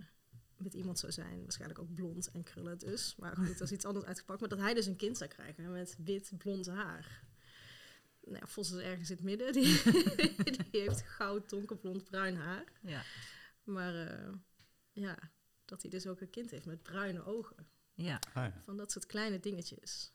met 0.66 0.74
iemand 0.74 1.00
zou 1.00 1.12
zijn. 1.12 1.42
Waarschijnlijk 1.42 1.80
ook 1.80 1.94
blond 1.94 2.32
en 2.32 2.44
krullen 2.44 2.78
dus. 2.78 3.16
Maar 3.16 3.36
goed, 3.36 3.58
dat 3.58 3.68
is 3.68 3.72
iets 3.72 3.86
anders 3.86 4.06
uitgepakt. 4.06 4.40
Maar 4.40 4.50
dat 4.50 4.60
hij 4.60 4.74
dus 4.74 4.86
een 4.86 4.96
kind 4.96 5.18
zou 5.18 5.30
krijgen 5.30 5.72
met 5.72 5.98
wit, 6.04 6.32
blond 6.38 6.68
haar. 6.68 7.24
Nou 8.22 8.38
ja, 8.38 8.48
Vos 8.48 8.72
is 8.72 8.82
ergens 8.82 9.10
in 9.10 9.16
het 9.16 9.26
midden. 9.26 9.54
Die, 9.54 9.82
die 10.72 10.82
heeft 10.82 11.02
goud, 11.02 11.50
donkerblond, 11.50 12.04
bruin 12.04 12.36
haar. 12.36 12.64
Ja. 12.82 13.04
Maar 13.64 13.96
eh, 14.08 14.34
ja, 14.92 15.32
dat 15.66 15.82
hij 15.82 15.92
dus 15.92 16.08
ook 16.08 16.22
een 16.22 16.30
kind 16.30 16.52
heeft 16.52 16.66
met 16.66 16.84
bruine 16.84 17.26
ogen. 17.26 17.68
Ja. 17.94 18.20
Ah, 18.34 18.44
ja. 18.44 18.62
Van 18.64 18.78
dat 18.78 18.92
soort 18.92 19.06
kleine 19.06 19.40
dingetjes. 19.40 20.14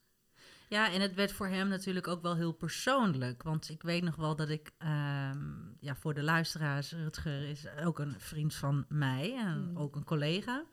Ja, 0.70 0.92
en 0.92 1.00
het 1.00 1.14
werd 1.14 1.32
voor 1.32 1.46
hem 1.46 1.68
natuurlijk 1.68 2.08
ook 2.08 2.22
wel 2.22 2.36
heel 2.36 2.52
persoonlijk. 2.52 3.42
Want 3.42 3.68
ik 3.70 3.82
weet 3.82 4.02
nog 4.02 4.16
wel 4.16 4.36
dat 4.36 4.48
ik, 4.48 4.70
ehm, 4.78 5.38
ja, 5.80 5.94
voor 5.94 6.14
de 6.14 6.22
luisteraars, 6.22 6.92
Rutger 6.92 7.42
is 7.48 7.66
ook 7.84 7.98
een 7.98 8.20
vriend 8.20 8.54
van 8.54 8.84
mij 8.88 9.36
en 9.36 9.70
Mm. 9.70 9.76
ook 9.76 9.96
een 9.96 10.04
collega. 10.04 10.64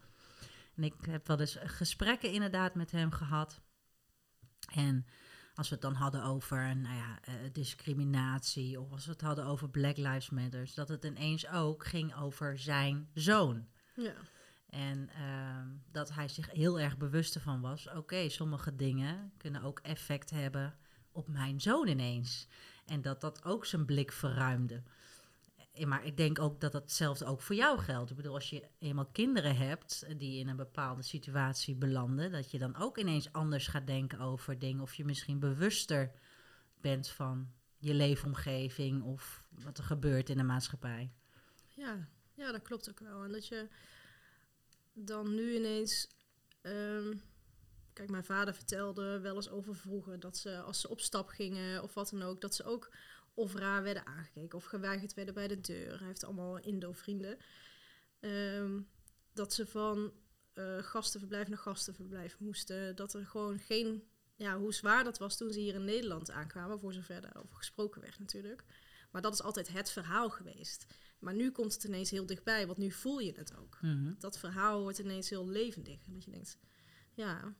En 0.75 0.83
ik 0.83 0.93
heb 1.09 1.27
wel 1.27 1.39
eens 1.39 1.57
gesprekken 1.63 2.31
inderdaad 2.31 2.75
met 2.75 2.91
hem 2.91 3.11
gehad. 3.11 3.61
En 4.73 5.05
als 5.55 5.67
we 5.69 5.73
het 5.73 5.83
dan 5.83 5.93
hadden 5.93 6.23
over 6.23 6.75
nou 6.75 6.95
ja, 6.95 7.19
eh, 7.21 7.33
discriminatie 7.51 8.79
of 8.79 8.91
als 8.91 9.05
we 9.05 9.11
het 9.11 9.21
hadden 9.21 9.45
over 9.45 9.69
Black 9.69 9.97
Lives 9.97 10.29
Matter, 10.29 10.71
dat 10.75 10.89
het 10.89 11.03
ineens 11.05 11.47
ook 11.49 11.85
ging 11.85 12.15
over 12.15 12.59
zijn 12.59 13.09
zoon. 13.13 13.67
Ja, 13.95 14.13
En 14.69 15.09
ehm, 15.09 15.67
dat 15.91 16.13
hij 16.13 16.27
zich 16.27 16.51
heel 16.51 16.79
erg 16.79 16.97
bewust 16.97 17.35
ervan 17.35 17.61
was. 17.61 17.89
Oké, 17.89 18.29
sommige 18.29 18.75
dingen 18.75 19.31
kunnen 19.37 19.61
ook 19.61 19.79
effect 19.79 20.29
hebben 20.29 20.77
op 21.11 21.27
mijn 21.27 21.61
zoon 21.61 21.87
ineens. 21.87 22.47
En 22.85 23.01
dat 23.01 23.21
dat 23.21 23.43
ook 23.43 23.65
zijn 23.65 23.85
blik 23.85 24.11
verruimde. 24.11 24.83
Eh, 25.73 25.85
Maar 25.85 26.05
ik 26.05 26.17
denk 26.17 26.39
ook 26.39 26.61
dat 26.61 26.73
hetzelfde 26.73 27.25
ook 27.25 27.41
voor 27.41 27.55
jou 27.55 27.79
geldt. 27.79 28.09
Ik 28.09 28.15
bedoel, 28.15 28.33
als 28.33 28.49
je 28.49 28.67
eenmaal 28.79 29.05
kinderen 29.05 29.55
hebt 29.55 30.01
eh, 30.01 30.17
die 30.17 30.39
in 30.39 30.47
een 30.47 30.55
bepaalde 30.55 31.01
situatie 31.01 31.75
belanden, 31.75 32.31
dat 32.31 32.51
je 32.51 32.57
dan 32.57 32.75
ook 32.75 32.97
ineens 32.97 33.31
anders 33.31 33.67
gaat 33.67 33.87
denken 33.87 34.19
over 34.19 34.59
dingen. 34.59 34.81
Of 34.81 34.93
je 34.93 35.05
misschien 35.05 35.39
bewuster 35.39 36.11
bent 36.81 37.09
van 37.09 37.51
je 37.77 37.93
leefomgeving 37.93 39.03
of 39.03 39.43
wat 39.63 39.77
er 39.77 39.83
gebeurt 39.83 40.29
in 40.29 40.37
de 40.37 40.43
maatschappij. 40.43 41.11
Ja, 41.67 42.07
ja, 42.33 42.51
dat 42.51 42.61
klopt 42.61 42.89
ook 42.89 42.99
wel. 42.99 43.23
En 43.23 43.31
dat 43.31 43.47
je 43.47 43.67
dan 44.99 45.35
nu 45.35 45.55
ineens. 45.55 46.07
ehm, 46.61 47.13
kijk, 47.93 48.09
mijn 48.09 48.23
vader 48.23 48.53
vertelde 48.53 49.19
wel 49.19 49.35
eens 49.35 49.49
over 49.49 49.75
vroeger 49.75 50.19
dat 50.19 50.37
ze 50.37 50.61
als 50.61 50.81
ze 50.81 50.89
op 50.89 50.99
stap 50.99 51.27
gingen 51.27 51.83
of 51.83 51.93
wat 51.93 52.09
dan 52.09 52.21
ook, 52.21 52.41
dat 52.41 52.55
ze 52.55 52.63
ook 52.63 52.95
of 53.33 53.53
raar 53.53 53.83
werden 53.83 54.05
aangekeken 54.05 54.57
of 54.57 54.65
geweigerd 54.65 55.13
werden 55.13 55.33
bij 55.33 55.47
de 55.47 55.61
deur. 55.61 55.97
Hij 55.97 56.07
heeft 56.07 56.23
allemaal 56.23 56.57
Indo-vrienden. 56.57 57.37
Ehm, 58.19 58.81
dat 59.33 59.53
ze 59.53 59.65
van 59.65 60.13
eh, 60.53 60.77
gastenverblijf 60.77 61.47
naar 61.47 61.57
gastenverblijf 61.57 62.39
moesten. 62.39 62.95
Dat 62.95 63.13
er 63.13 63.25
gewoon 63.25 63.59
geen. 63.59 64.03
Ja, 64.35 64.57
hoe 64.57 64.73
zwaar 64.73 65.03
dat 65.03 65.17
was 65.17 65.37
toen 65.37 65.51
ze 65.51 65.59
hier 65.59 65.73
in 65.73 65.85
Nederland 65.85 66.31
aankwamen, 66.31 66.79
voor 66.79 66.93
zover 66.93 67.21
daarover 67.21 67.55
gesproken 67.55 68.01
werd 68.01 68.19
natuurlijk. 68.19 68.63
Maar 69.11 69.21
dat 69.21 69.33
is 69.33 69.41
altijd 69.41 69.67
het 69.67 69.91
verhaal 69.91 70.29
geweest. 70.29 70.85
Maar 71.19 71.33
nu 71.33 71.51
komt 71.51 71.73
het 71.73 71.83
ineens 71.83 72.09
heel 72.09 72.25
dichtbij, 72.25 72.65
want 72.65 72.77
nu 72.77 72.91
voel 72.91 73.19
je 73.19 73.33
het 73.35 73.57
ook. 73.57 73.77
Mhm. 73.81 74.13
Dat 74.19 74.39
verhaal 74.39 74.81
wordt 74.81 74.99
ineens 74.99 75.29
heel 75.29 75.47
levendig. 75.47 76.05
En 76.05 76.13
dat 76.13 76.23
je 76.23 76.31
denkt, 76.31 76.57
ja, 77.13 77.55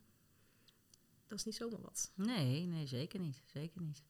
dat 1.28 1.38
is 1.38 1.46
niet 1.46 1.56
zomaar 1.56 1.82
wat. 1.82 2.12
Nee, 2.16 2.66
nee, 2.66 2.88
zeker 2.88 3.20
niet. 3.20 3.42
Zeker 3.46 3.82
niet. 3.82 4.04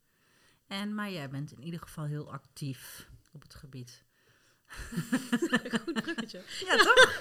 En, 0.67 0.95
maar 0.95 1.11
jij 1.11 1.29
bent 1.29 1.51
in 1.51 1.63
ieder 1.63 1.79
geval 1.79 2.05
heel 2.05 2.31
actief 2.31 3.09
op 3.31 3.41
het 3.41 3.55
gebied. 3.55 4.05
Goed 5.83 6.01
bruggetje. 6.03 6.43
Ja, 6.65 6.77
toch? 6.77 7.17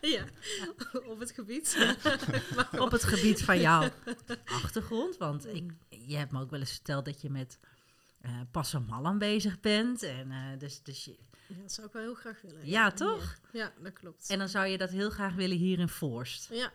ja, 0.14 0.24
op 1.06 1.18
het 1.18 1.30
gebied. 1.30 1.96
op 2.84 2.90
het 2.90 3.04
gebied 3.04 3.42
van 3.42 3.60
jouw 3.60 3.90
achtergrond. 4.44 5.16
Want 5.16 5.46
ik, 5.46 5.72
je 5.88 6.16
hebt 6.16 6.32
me 6.32 6.40
ook 6.40 6.50
wel 6.50 6.60
eens 6.60 6.72
verteld 6.72 7.04
dat 7.04 7.20
je 7.20 7.30
met 7.30 7.58
eh 8.20 8.40
Passamallam 8.50 9.18
bezig 9.18 9.60
bent. 9.60 10.02
En, 10.02 10.30
eh, 10.30 10.58
dus, 10.58 10.82
dus 10.82 11.04
je, 11.04 11.16
Ja, 11.46 11.56
dat 11.62 11.72
zou 11.72 11.86
ik 11.86 11.92
wel 11.92 12.02
heel 12.02 12.14
graag 12.14 12.40
willen. 12.40 12.66
Ja, 12.66 12.90
toch? 12.90 13.38
Ja, 13.52 13.72
dat 13.82 13.92
klopt. 13.92 14.28
en 14.30 14.38
dan 14.38 14.48
zou 14.48 14.66
je 14.66 14.78
dat 14.78 14.90
heel 14.90 15.10
graag 15.10 15.34
willen 15.34 15.56
hier 15.56 15.78
in 15.78 15.88
Voorst. 15.88 16.48
ja, 16.52 16.72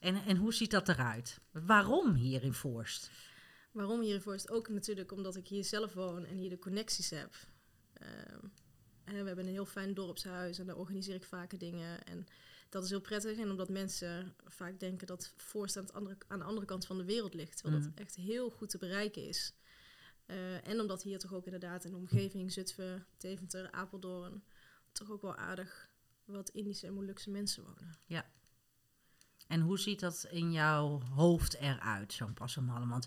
En, 0.00 0.16
en 0.24 0.36
hoe 0.36 0.54
ziet 0.54 0.70
dat 0.70 0.88
eruit? 0.88 1.40
Waarom 1.50 2.14
hier 2.14 2.42
in 2.42 2.54
Voorst? 2.54 3.10
waarom 3.72 4.00
hiervoor 4.00 4.34
is 4.34 4.42
het 4.42 4.50
ook 4.50 4.68
natuurlijk 4.68 5.12
omdat 5.12 5.36
ik 5.36 5.48
hier 5.48 5.64
zelf 5.64 5.92
woon 5.94 6.24
en 6.24 6.36
hier 6.36 6.50
de 6.50 6.58
connecties 6.58 7.10
heb. 7.10 7.34
Ehm, 7.92 8.38
hè, 9.04 9.20
we 9.20 9.26
hebben 9.26 9.46
een 9.46 9.52
heel 9.52 9.66
fijn 9.66 9.94
dorpshuis 9.94 10.58
en 10.58 10.66
daar 10.66 10.76
organiseer 10.76 11.14
ik 11.14 11.24
vaker 11.24 11.58
dingen. 11.58 12.04
En 12.04 12.26
dat 12.68 12.84
is 12.84 12.90
heel 12.90 13.00
prettig. 13.00 13.38
En 13.38 13.50
omdat 13.50 13.68
mensen 13.68 14.34
vaak 14.44 14.80
denken 14.80 15.06
dat 15.06 15.32
Voorst 15.36 15.76
aan, 15.76 15.82
het 15.84 15.92
andere, 15.92 16.16
aan 16.28 16.38
de 16.38 16.44
andere 16.44 16.66
kant 16.66 16.86
van 16.86 16.98
de 16.98 17.04
wereld 17.04 17.34
ligt. 17.34 17.56
Terwijl 17.56 17.80
Mhm. 17.80 17.90
dat 17.90 17.98
echt 18.00 18.14
heel 18.16 18.50
goed 18.50 18.70
te 18.70 18.78
bereiken 18.78 19.28
is. 19.28 19.52
Eh, 20.26 20.68
en 20.68 20.80
omdat 20.80 21.02
hier 21.02 21.18
toch 21.18 21.34
ook 21.34 21.44
inderdaad 21.44 21.84
in 21.84 21.90
de 21.90 21.96
omgeving, 21.96 22.52
Zutphen, 22.52 23.06
Deventer, 23.16 23.70
Apeldoorn, 23.70 24.42
toch 24.92 25.10
ook 25.10 25.22
wel 25.22 25.36
aardig 25.36 25.90
wat 26.24 26.48
Indische 26.48 26.86
en 26.86 26.94
Molukse 26.94 27.30
mensen 27.30 27.62
wonen. 27.62 27.98
En 29.46 29.60
hoe 29.60 29.78
ziet 29.78 30.00
dat 30.00 30.26
in 30.30 30.52
jouw 30.52 31.00
hoofd 31.00 31.54
eruit, 31.54 32.12
zo'n 32.12 32.34
Passamallam? 32.34 32.88
Want 32.88 33.04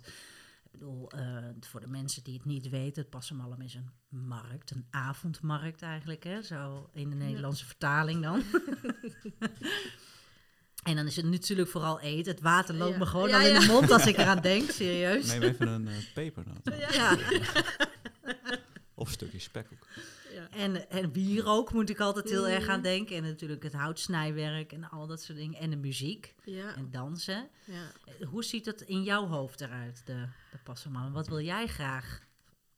ik 0.64 0.72
bedoel, 0.72 1.12
eh, 1.12 1.44
voor 1.60 1.80
de 1.80 1.88
mensen 1.88 2.24
die 2.24 2.34
het 2.34 2.46
niet 2.46 2.70
weten, 2.70 3.02
het 3.02 3.12
Passamallam 3.12 3.62
is 3.62 3.74
een 3.74 3.92
markt, 4.10 4.72
een 4.72 4.88
avondmarkt 4.90 5.82
eigenlijk, 5.82 6.24
hè? 6.24 6.42
zo 6.42 6.90
in 6.94 7.10
de 7.10 7.16
Nederlandse 7.16 7.66
vertaling 7.66 8.22
dan. 8.24 8.44
en 10.84 10.96
dan 10.96 11.06
is 11.08 11.16
het 11.16 11.26
natuurlijk 11.26 11.70
vooral 11.70 12.00
eten. 12.00 12.32
Het 12.32 12.42
water 12.42 12.76
loopt 12.76 12.92
Ja. 12.92 12.98
me 12.98 13.06
gewoon 13.06 13.30
Ja, 13.30 13.40
al 13.40 13.48
in 13.48 13.60
de 13.60 13.66
mond 13.66 13.92
als 13.92 14.06
ik 14.06 14.18
eraan 14.22 14.42
denk, 14.42 14.72
serieus. 14.72 15.26
Neem 15.28 15.42
even 15.42 15.68
een 15.68 15.88
eh, 15.88 15.94
pepernoot. 16.14 16.72
Ja. 16.92 17.18
Of 18.96 19.08
een 19.08 19.14
stukje 19.14 19.40
spekkoek. 19.40 19.88
Ja. 20.34 20.50
En, 20.50 20.90
en 20.90 21.12
wierook 21.12 21.74
moet 21.74 21.90
ik 21.90 22.00
altijd 22.00 22.30
heel 22.30 22.48
erg 22.48 22.68
aan 22.68 22.82
denken. 22.82 23.16
En 23.16 23.24
natuurlijk 23.24 23.64
het 23.64 23.74
houtsnijwerk 23.74 24.72
en 24.74 24.90
al 24.90 25.08
dat 25.08 25.22
soort 25.22 25.38
dingen. 25.38 25.60
En 25.60 25.70
de 25.70 25.76
muziek 25.76 26.36
Ja, 26.44 26.76
en 26.76 26.92
dansen. 26.92 27.50
ja. 27.66 27.92
Eh, 28.20 28.28
Hoe 28.28 28.44
ziet 28.44 28.66
het 28.66 28.82
in 28.82 29.04
jouw 29.04 29.26
hoofd 29.28 29.62
eruit, 29.62 30.02
de, 30.06 30.28
de? 30.64 31.10
Wat 31.12 31.28
wil 31.28 31.42
jij 31.42 31.68
graag 31.68 32.20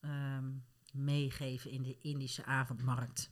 ehm, 0.02 0.46
meegeven 0.94 1.72
in 1.72 1.84
de 1.84 1.98
Indische 2.02 2.46
avondmarkt? 2.46 3.30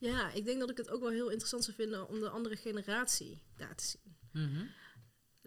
ja, 0.00 0.30
ik 0.32 0.44
denk 0.44 0.60
dat 0.60 0.70
ik 0.70 0.76
het 0.76 0.90
ook 0.90 1.00
wel 1.00 1.10
heel 1.10 1.28
interessant 1.28 1.64
zou 1.64 1.76
vinden 1.76 2.08
om 2.08 2.20
de 2.20 2.28
andere 2.28 2.56
generatie 2.56 3.42
daar 3.56 3.74
te 3.74 3.84
zien. 3.84 4.07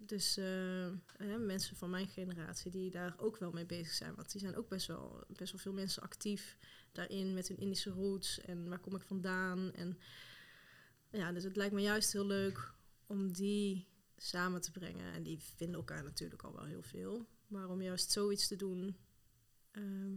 Dus 0.05 0.37
eh, 0.37 0.89
hè, 1.17 1.37
mensen 1.37 1.75
van 1.75 1.89
mijn 1.89 2.07
generatie 2.07 2.71
die 2.71 2.91
daar 2.91 3.13
ook 3.19 3.37
wel 3.37 3.51
mee 3.51 3.65
bezig 3.65 3.93
zijn. 3.93 4.15
Want 4.15 4.31
die 4.31 4.41
zijn 4.41 4.55
ook 4.55 4.69
best 4.69 4.87
wel, 4.87 5.23
best 5.27 5.51
wel 5.51 5.61
veel 5.61 5.73
mensen 5.73 6.01
actief 6.03 6.57
daarin 6.91 7.33
met 7.33 7.47
hun 7.47 7.57
Indische 7.57 7.89
roots. 7.89 8.39
En 8.41 8.69
waar 8.69 8.79
kom 8.79 8.95
ik 8.95 9.01
vandaan? 9.01 9.71
En 9.73 9.97
ja, 11.11 11.31
dus 11.31 11.43
het 11.43 11.55
lijkt 11.55 11.73
me 11.73 11.81
juist 11.81 12.11
heel 12.13 12.25
leuk 12.25 12.73
om 13.05 13.31
die 13.31 13.87
samen 14.17 14.61
te 14.61 14.71
brengen. 14.71 15.13
En 15.13 15.23
die 15.23 15.39
vinden 15.39 15.75
elkaar 15.75 16.03
natuurlijk 16.03 16.41
al 16.43 16.53
wel 16.55 16.65
heel 16.65 16.81
veel. 16.83 17.27
Maar 17.47 17.69
om 17.69 17.81
juist 17.81 18.11
zoiets 18.11 18.47
te 18.47 18.55
doen, 18.55 18.97
ehm, 19.71 20.15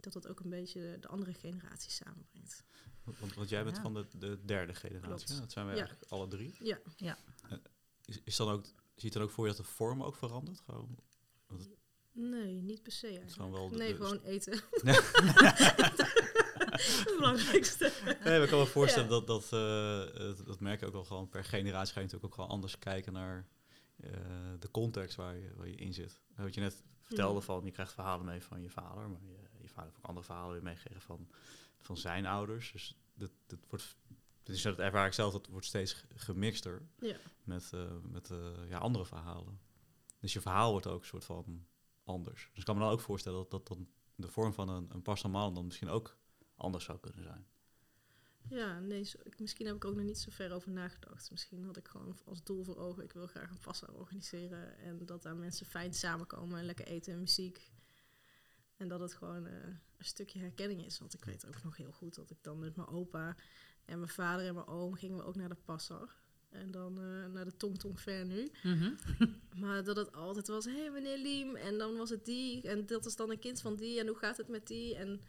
dat 0.00 0.12
dat 0.12 0.28
ook 0.28 0.40
een 0.40 0.50
beetje 0.50 0.96
de 1.00 1.08
andere 1.08 1.34
generatie 1.34 1.90
samenbrengt. 1.90 2.64
Want, 3.04 3.34
want 3.34 3.48
jij 3.48 3.64
bent 3.64 3.76
Ja. 3.76 3.82
van 3.82 3.94
de, 3.94 4.06
de 4.18 4.44
derde 4.44 4.74
generatie. 4.74 5.26
Klopt. 5.26 5.40
Dat 5.40 5.52
zijn 5.52 5.66
wij 5.66 5.74
Ja. 5.74 5.80
eigenlijk 5.80 6.10
alle 6.12 6.28
drie. 6.28 6.56
Ja. 6.64 6.78
Ja. 6.96 7.18
Is, 8.04 8.20
is 8.24 8.36
dan 8.36 8.48
ook, 8.48 8.64
zie 8.64 8.72
je 8.94 9.10
dan 9.10 9.22
ook 9.22 9.30
voor 9.30 9.44
je 9.48 9.54
dat 9.54 9.64
de 9.66 9.72
vorm 9.72 10.02
ook 10.02 10.16
verandert? 10.16 10.60
Gewoon, 10.60 10.98
Nee, 12.12 12.54
niet 12.62 12.82
per 12.82 12.92
se 12.92 13.06
eigenlijk. 13.06 13.34
gewoon 13.34 13.52
wel 13.52 13.68
de- 13.68 13.76
nee, 13.76 13.88
de- 13.90 13.96
gewoon 13.96 14.20
eten. 14.22 14.60
Nee. 14.82 14.94
het 17.04 17.14
belangrijkste. 17.16 17.92
Nee, 18.24 18.42
ik 18.42 18.48
kan 18.48 18.58
me 18.58 18.66
voorstellen 18.66 19.08
dat, 19.08 19.26
dat, 19.26 19.44
eh, 19.44 20.46
dat 20.46 20.60
merk 20.60 20.80
je 20.80 20.86
ook 20.86 20.92
wel 20.92 21.04
gewoon 21.04 21.28
per 21.28 21.44
generatie 21.44 21.92
ga 21.92 22.00
je 22.00 22.06
natuurlijk 22.06 22.24
ook 22.24 22.34
gewoon 22.34 22.50
anders 22.50 22.78
kijken 22.78 23.12
naar 23.12 23.46
eh, 23.96 24.10
de 24.58 24.70
context 24.70 25.16
waar 25.16 25.36
je, 25.36 25.52
waar 25.56 25.68
je 25.68 25.74
in 25.74 25.92
zit. 25.94 26.20
Wat 26.36 26.54
je 26.54 26.60
net 26.60 26.82
vertelde 27.00 27.34
Mhm. 27.38 27.44
van, 27.44 27.64
je 27.64 27.70
krijgt 27.70 27.92
verhalen 27.92 28.26
mee 28.26 28.42
van 28.42 28.62
je 28.62 28.70
vader, 28.70 29.08
maar 29.10 29.20
je, 29.22 29.36
je 29.62 29.68
vader 29.68 29.84
heeft 29.84 29.96
ook 29.96 30.04
andere 30.04 30.26
verhalen 30.26 30.52
weer 30.52 30.62
meegekregen 30.62 31.02
van, 31.02 31.28
van 31.78 31.96
zijn 31.96 32.26
ouders. 32.26 32.72
Dus 32.72 32.96
dat, 33.14 33.30
dat 33.46 33.58
wordt, 33.68 33.96
dus 34.44 34.62
dat 34.62 34.78
ervaar 34.78 35.06
ik 35.06 35.12
zelf, 35.12 35.32
dat 35.32 35.46
wordt 35.46 35.66
steeds 35.66 36.04
gemixter 36.14 36.82
Ja. 37.00 37.16
met, 37.44 37.70
eh, 37.72 37.96
met 38.02 38.30
eh, 38.30 38.68
ja, 38.68 38.78
andere 38.78 39.06
verhalen. 39.06 39.60
Dus 40.20 40.32
je 40.32 40.40
verhaal 40.40 40.70
wordt 40.70 40.86
ook 40.86 41.00
een 41.00 41.06
soort 41.06 41.24
van 41.24 41.66
anders. 42.04 42.48
Dus 42.50 42.58
ik 42.58 42.64
kan 42.64 42.76
me 42.76 42.82
dan 42.82 42.90
ook 42.90 43.00
voorstellen 43.00 43.38
dat, 43.38 43.50
dat 43.50 43.66
dan 43.66 43.88
de 44.14 44.28
vorm 44.28 44.52
van 44.52 44.68
een, 44.68 44.86
een 44.90 45.02
pastamal 45.02 45.52
dan 45.52 45.64
misschien 45.64 45.88
ook 45.88 46.16
anders 46.56 46.84
zou 46.84 46.98
kunnen 46.98 47.22
zijn. 47.22 47.46
Ja, 48.48 48.80
nee, 48.80 49.02
zo- 49.04 49.18
ik- 49.22 49.40
misschien 49.40 49.66
heb 49.66 49.76
ik 49.76 49.84
ook 49.84 49.94
nog 49.94 50.04
niet 50.04 50.18
zo 50.18 50.30
ver 50.30 50.52
over 50.52 50.70
nagedacht. 50.70 51.30
Misschien 51.30 51.64
had 51.64 51.76
ik 51.76 51.88
gewoon 51.88 52.16
als 52.24 52.42
doel 52.42 52.64
voor 52.64 52.76
ogen, 52.76 53.02
ik 53.02 53.12
wil 53.12 53.26
graag 53.26 53.50
een 53.50 53.58
pasta 53.58 53.86
organiseren. 53.92 54.78
En 54.78 55.06
dat 55.06 55.22
daar 55.22 55.36
mensen 55.36 55.66
fijn 55.66 55.94
samenkomen 55.94 56.58
en 56.58 56.64
lekker 56.64 56.86
eten 56.86 57.12
en 57.12 57.18
muziek. 57.18 57.72
En 58.76 58.88
dat 58.88 59.00
het 59.00 59.14
gewoon 59.14 59.46
eh, 59.46 59.54
een 59.96 60.04
stukje 60.04 60.38
herkenning 60.38 60.84
is. 60.84 60.98
Want 60.98 61.14
ik 61.14 61.24
weet 61.24 61.46
ook 61.46 61.62
nog 61.62 61.76
heel 61.76 61.92
goed 61.92 62.14
dat 62.14 62.30
ik 62.30 62.42
dan 62.42 62.58
met 62.58 62.76
mijn 62.76 62.88
opa 62.88 63.36
en 63.84 63.98
mijn 63.98 64.10
vader 64.10 64.46
en 64.46 64.54
mijn 64.54 64.66
oom 64.66 64.94
gingen 64.94 65.16
we 65.16 65.24
ook 65.24 65.36
naar 65.36 65.48
de 65.48 65.56
Passar. 65.64 66.14
En 66.50 66.70
dan 66.70 66.98
eh, 66.98 67.26
naar 67.32 67.44
de 67.44 67.56
Tong 67.56 67.78
Tong 67.78 68.00
Fair 68.00 68.26
nu. 68.26 68.50
Mhm. 68.62 68.92
Maar 69.60 69.84
dat 69.84 69.96
het 69.96 70.12
altijd 70.12 70.48
was, 70.48 70.64
hé 70.64 70.80
hey, 70.80 70.90
meneer 70.90 71.18
Liem, 71.18 71.56
en 71.56 71.78
dan 71.78 71.96
was 71.96 72.10
het 72.10 72.24
die, 72.24 72.68
en 72.68 72.86
dat 72.86 73.06
is 73.06 73.16
dan 73.16 73.30
een 73.30 73.38
kind 73.38 73.60
van 73.60 73.76
die, 73.76 74.00
en 74.00 74.06
hoe 74.06 74.16
gaat 74.16 74.36
het 74.36 74.48
met 74.48 74.66
die? 74.66 74.96
En 74.96 75.20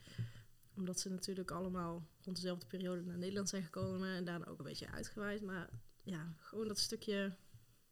omdat 0.76 1.00
ze 1.00 1.10
natuurlijk 1.10 1.52
allemaal 1.52 2.08
rond 2.22 2.36
dezelfde 2.36 2.66
periode 2.66 3.02
naar 3.02 3.18
Nederland 3.18 3.50
zijn 3.50 3.64
gekomen 3.64 4.10
en 4.10 4.26
daarna 4.26 4.46
ook 4.46 4.58
een 4.60 4.66
beetje 4.66 4.92
uitgewaaid. 4.92 5.42
Maar 5.42 5.70
ja, 6.04 6.34
gewoon 6.40 6.68
dat 6.68 6.80
stukje 6.80 7.36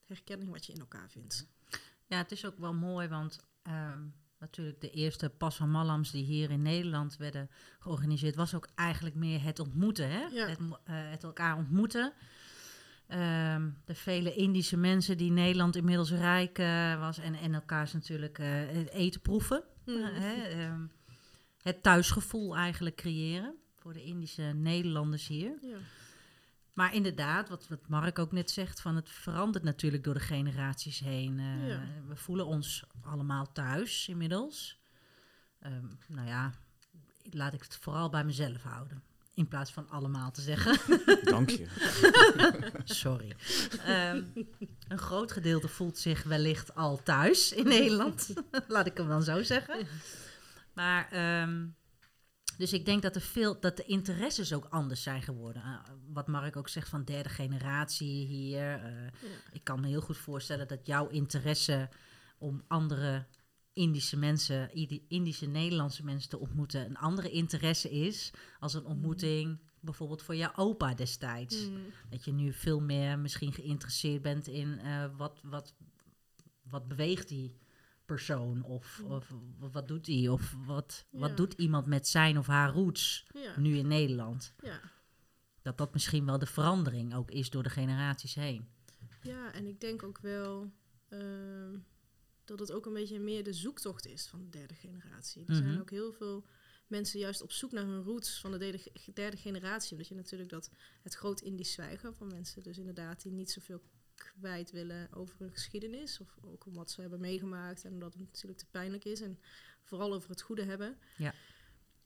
herkenning 0.04 0.52
wat 0.52 0.66
je 0.66 0.74
in 0.74 0.80
elkaar 0.80 1.10
vindt. 1.10 1.48
Ja, 2.08 2.18
het 2.18 2.32
is 2.32 2.46
ook 2.46 2.58
wel 2.58 2.74
mooi, 2.74 3.08
want 3.08 3.40
ehm, 3.62 4.08
natuurlijk 4.44 4.82
de 4.82 4.92
eerste 4.92 5.30
Passamallams 5.30 6.12
die 6.12 6.24
hier 6.24 6.52
in 6.52 6.62
Nederland 6.62 7.18
werden 7.18 7.50
georganiseerd, 7.80 8.36
was 8.36 8.56
ook 8.56 8.68
eigenlijk 8.76 9.16
meer 9.16 9.44
het 9.44 9.60
ontmoeten, 9.60 10.10
hè? 10.10 10.26
Ja. 10.26 10.48
Het, 10.48 10.60
eh, 10.60 10.96
het 10.96 11.24
elkaar 11.24 11.58
ontmoeten. 11.58 12.14
Ehm, 13.08 13.70
de 13.86 13.96
vele 13.96 14.34
Indische 14.36 14.78
mensen 14.78 15.18
die 15.18 15.32
Nederland 15.32 15.76
inmiddels 15.76 16.12
rijk 16.12 16.60
eh, 16.60 17.00
was 17.00 17.18
en, 17.18 17.36
en 17.36 17.54
elkaars 17.54 17.94
natuurlijk 17.94 18.40
eh, 18.40 18.48
het 18.50 18.90
eten 18.90 19.22
proeven. 19.22 19.64
Eh, 19.86 19.96
hè, 19.96 20.44
ehm, 20.44 20.82
het 21.62 21.84
thuisgevoel 21.84 22.56
eigenlijk 22.56 22.96
creëren 22.96 23.56
voor 23.76 23.94
de 23.94 24.04
Indische 24.04 24.42
Nederlanders 24.42 25.28
hier. 25.28 25.58
Ja. 25.62 25.78
Maar 26.74 26.94
inderdaad, 26.94 27.50
wat, 27.50 27.68
wat 27.68 27.88
Mark 27.88 28.20
ook 28.20 28.32
net 28.32 28.52
zegt, 28.52 28.82
van 28.82 28.96
het 28.96 29.10
verandert 29.10 29.64
natuurlijk 29.64 30.04
door 30.04 30.14
de 30.14 30.20
generaties 30.20 31.00
heen. 31.00 31.40
Eh, 31.40 31.68
Ja. 31.68 31.82
We 32.08 32.16
voelen 32.16 32.46
ons 32.46 32.84
allemaal 33.02 33.52
thuis 33.52 34.08
inmiddels. 34.08 34.80
Ehm, 35.60 35.86
nou 36.08 36.28
ja, 36.28 36.52
laat 37.32 37.54
ik 37.54 37.62
het 37.62 37.78
vooral 37.82 38.10
bij 38.10 38.24
mezelf 38.24 38.62
houden. 38.64 39.04
In 39.36 39.48
plaats 39.48 39.72
van 39.72 39.90
allemaal 39.90 40.32
te 40.32 40.42
zeggen. 40.42 40.78
Dank 41.34 41.50
je. 41.50 41.68
Sorry. 42.84 43.36
Ehm, 43.86 44.24
een 44.88 44.98
groot 44.98 45.32
gedeelte 45.32 45.68
voelt 45.68 45.98
zich 45.98 46.24
wellicht 46.24 46.76
al 46.76 47.04
thuis 47.04 47.52
in 47.54 47.68
Nederland. 47.68 48.34
Laat 48.68 48.86
ik 48.86 48.98
hem 48.98 49.08
dan 49.08 49.24
zo 49.24 49.44
zeggen. 49.44 49.88
Maar, 50.74 51.08
ehm, 51.12 51.66
dus 52.58 52.74
ik 52.74 52.86
denk 52.86 53.02
dat, 53.02 53.16
er 53.16 53.22
veel, 53.22 53.60
dat 53.60 53.78
de 53.78 53.84
interesses 53.86 54.54
ook 54.54 54.66
anders 54.70 55.04
zijn 55.04 55.22
geworden. 55.22 55.62
Eh, 55.64 55.80
wat 56.08 56.28
Mark 56.28 56.56
ook 56.56 56.70
zegt 56.70 56.90
van 56.90 57.04
derde 57.04 57.30
generatie 57.30 58.26
hier. 58.26 58.74
eh, 58.84 59.08
Ik 59.52 59.64
kan 59.64 59.80
me 59.80 59.88
heel 59.88 60.02
goed 60.02 60.18
voorstellen 60.18 60.68
dat 60.68 60.86
jouw 60.88 61.08
interesse 61.08 61.90
om 62.38 62.64
andere 62.68 63.26
Indische 63.74 64.18
mensen, 64.18 64.74
Indi- 64.74 65.06
Indische 65.08 65.46
Nederlandse 65.46 66.04
mensen 66.04 66.30
te 66.30 66.40
ontmoeten, 66.40 66.86
een 66.86 66.98
andere 66.98 67.30
interesse 67.32 67.90
is 67.92 68.32
als 68.60 68.74
een 68.74 68.86
ontmoeting 68.86 69.60
bijvoorbeeld 69.80 70.22
voor 70.22 70.36
jouw 70.36 70.52
opa 70.56 70.94
destijds. 70.94 71.70
Mm. 71.70 71.78
Dat 72.10 72.26
je 72.26 72.32
nu 72.32 72.54
veel 72.54 72.80
meer 72.80 73.20
misschien 73.20 73.54
geïnteresseerd 73.54 74.22
bent 74.22 74.48
in 74.48 74.80
eh, 74.80 75.06
wat, 75.18 75.40
wat, 75.44 75.74
wat 76.64 76.88
beweegt 76.88 77.28
die 77.28 77.56
persoon 78.16 78.64
of, 78.64 79.02
of 79.08 79.32
wat 79.72 79.88
doet 79.88 80.06
die 80.06 80.32
of 80.32 80.56
wat, 80.66 81.06
Ja. 81.10 81.20
wat 81.20 81.38
doet 81.38 81.54
iemand 81.54 81.86
met 81.86 82.08
zijn 82.08 82.38
of 82.38 82.48
haar 82.48 82.72
roots 82.74 83.26
Ja, 83.34 83.60
nu 83.60 83.78
in 83.78 83.88
Nederland. 83.88 84.54
ja. 84.64 84.80
Dat 85.62 85.78
dat 85.78 85.94
misschien 85.94 86.26
wel 86.26 86.40
de 86.40 86.46
verandering 86.46 87.16
ook 87.16 87.32
is 87.32 87.50
door 87.50 87.64
de 87.64 87.70
generaties 87.70 88.36
heen. 88.36 88.68
ja, 89.22 89.54
en 89.54 89.66
ik 89.66 89.80
denk 89.82 90.04
ook 90.04 90.20
wel 90.20 90.72
ehm, 91.10 91.78
dat 92.46 92.60
het 92.60 92.72
ook 92.72 92.86
een 92.86 92.94
beetje 92.94 93.20
meer 93.20 93.44
de 93.44 93.54
zoektocht 93.54 94.06
is 94.06 94.28
van 94.28 94.40
de 94.40 94.50
derde 94.50 94.74
generatie. 94.74 95.46
Er 95.46 95.56
zijn 95.56 95.70
Mhm. 95.72 95.80
ook 95.80 95.90
heel 95.90 96.12
veel 96.14 96.46
mensen 96.88 97.20
juist 97.20 97.42
op 97.42 97.52
zoek 97.52 97.72
naar 97.72 97.86
hun 97.86 98.04
roots 98.04 98.40
van 98.40 98.52
de 98.52 98.58
derde 99.14 99.38
generatie. 99.38 99.92
Omdat 99.92 100.08
je 100.08 100.16
natuurlijk 100.16 100.50
dat 100.50 100.70
het 101.02 101.14
groot 101.14 101.42
Indisch 101.42 101.72
zwijgen 101.72 102.16
van 102.16 102.28
mensen, 102.28 102.64
dus 102.64 102.78
inderdaad 102.78 103.22
die 103.22 103.32
niet 103.32 103.52
zoveel 103.52 103.82
kwijt 104.16 104.72
willen 104.72 105.14
over 105.14 105.40
hun 105.40 105.52
geschiedenis. 105.52 106.20
Of 106.20 106.38
ook 106.42 106.66
om 106.66 106.74
wat 106.74 106.92
ze 106.92 107.02
hebben 107.02 107.20
meegemaakt 107.20 107.84
en 107.84 107.94
omdat 107.94 108.14
het 108.14 108.22
natuurlijk 108.22 108.60
te 108.60 108.68
pijnlijk 108.72 109.06
is. 109.06 109.22
En 109.22 109.40
vooral 109.82 110.14
over 110.14 110.30
het 110.30 110.42
goede 110.42 110.64
hebben. 110.64 110.98
Ja. 111.18 111.34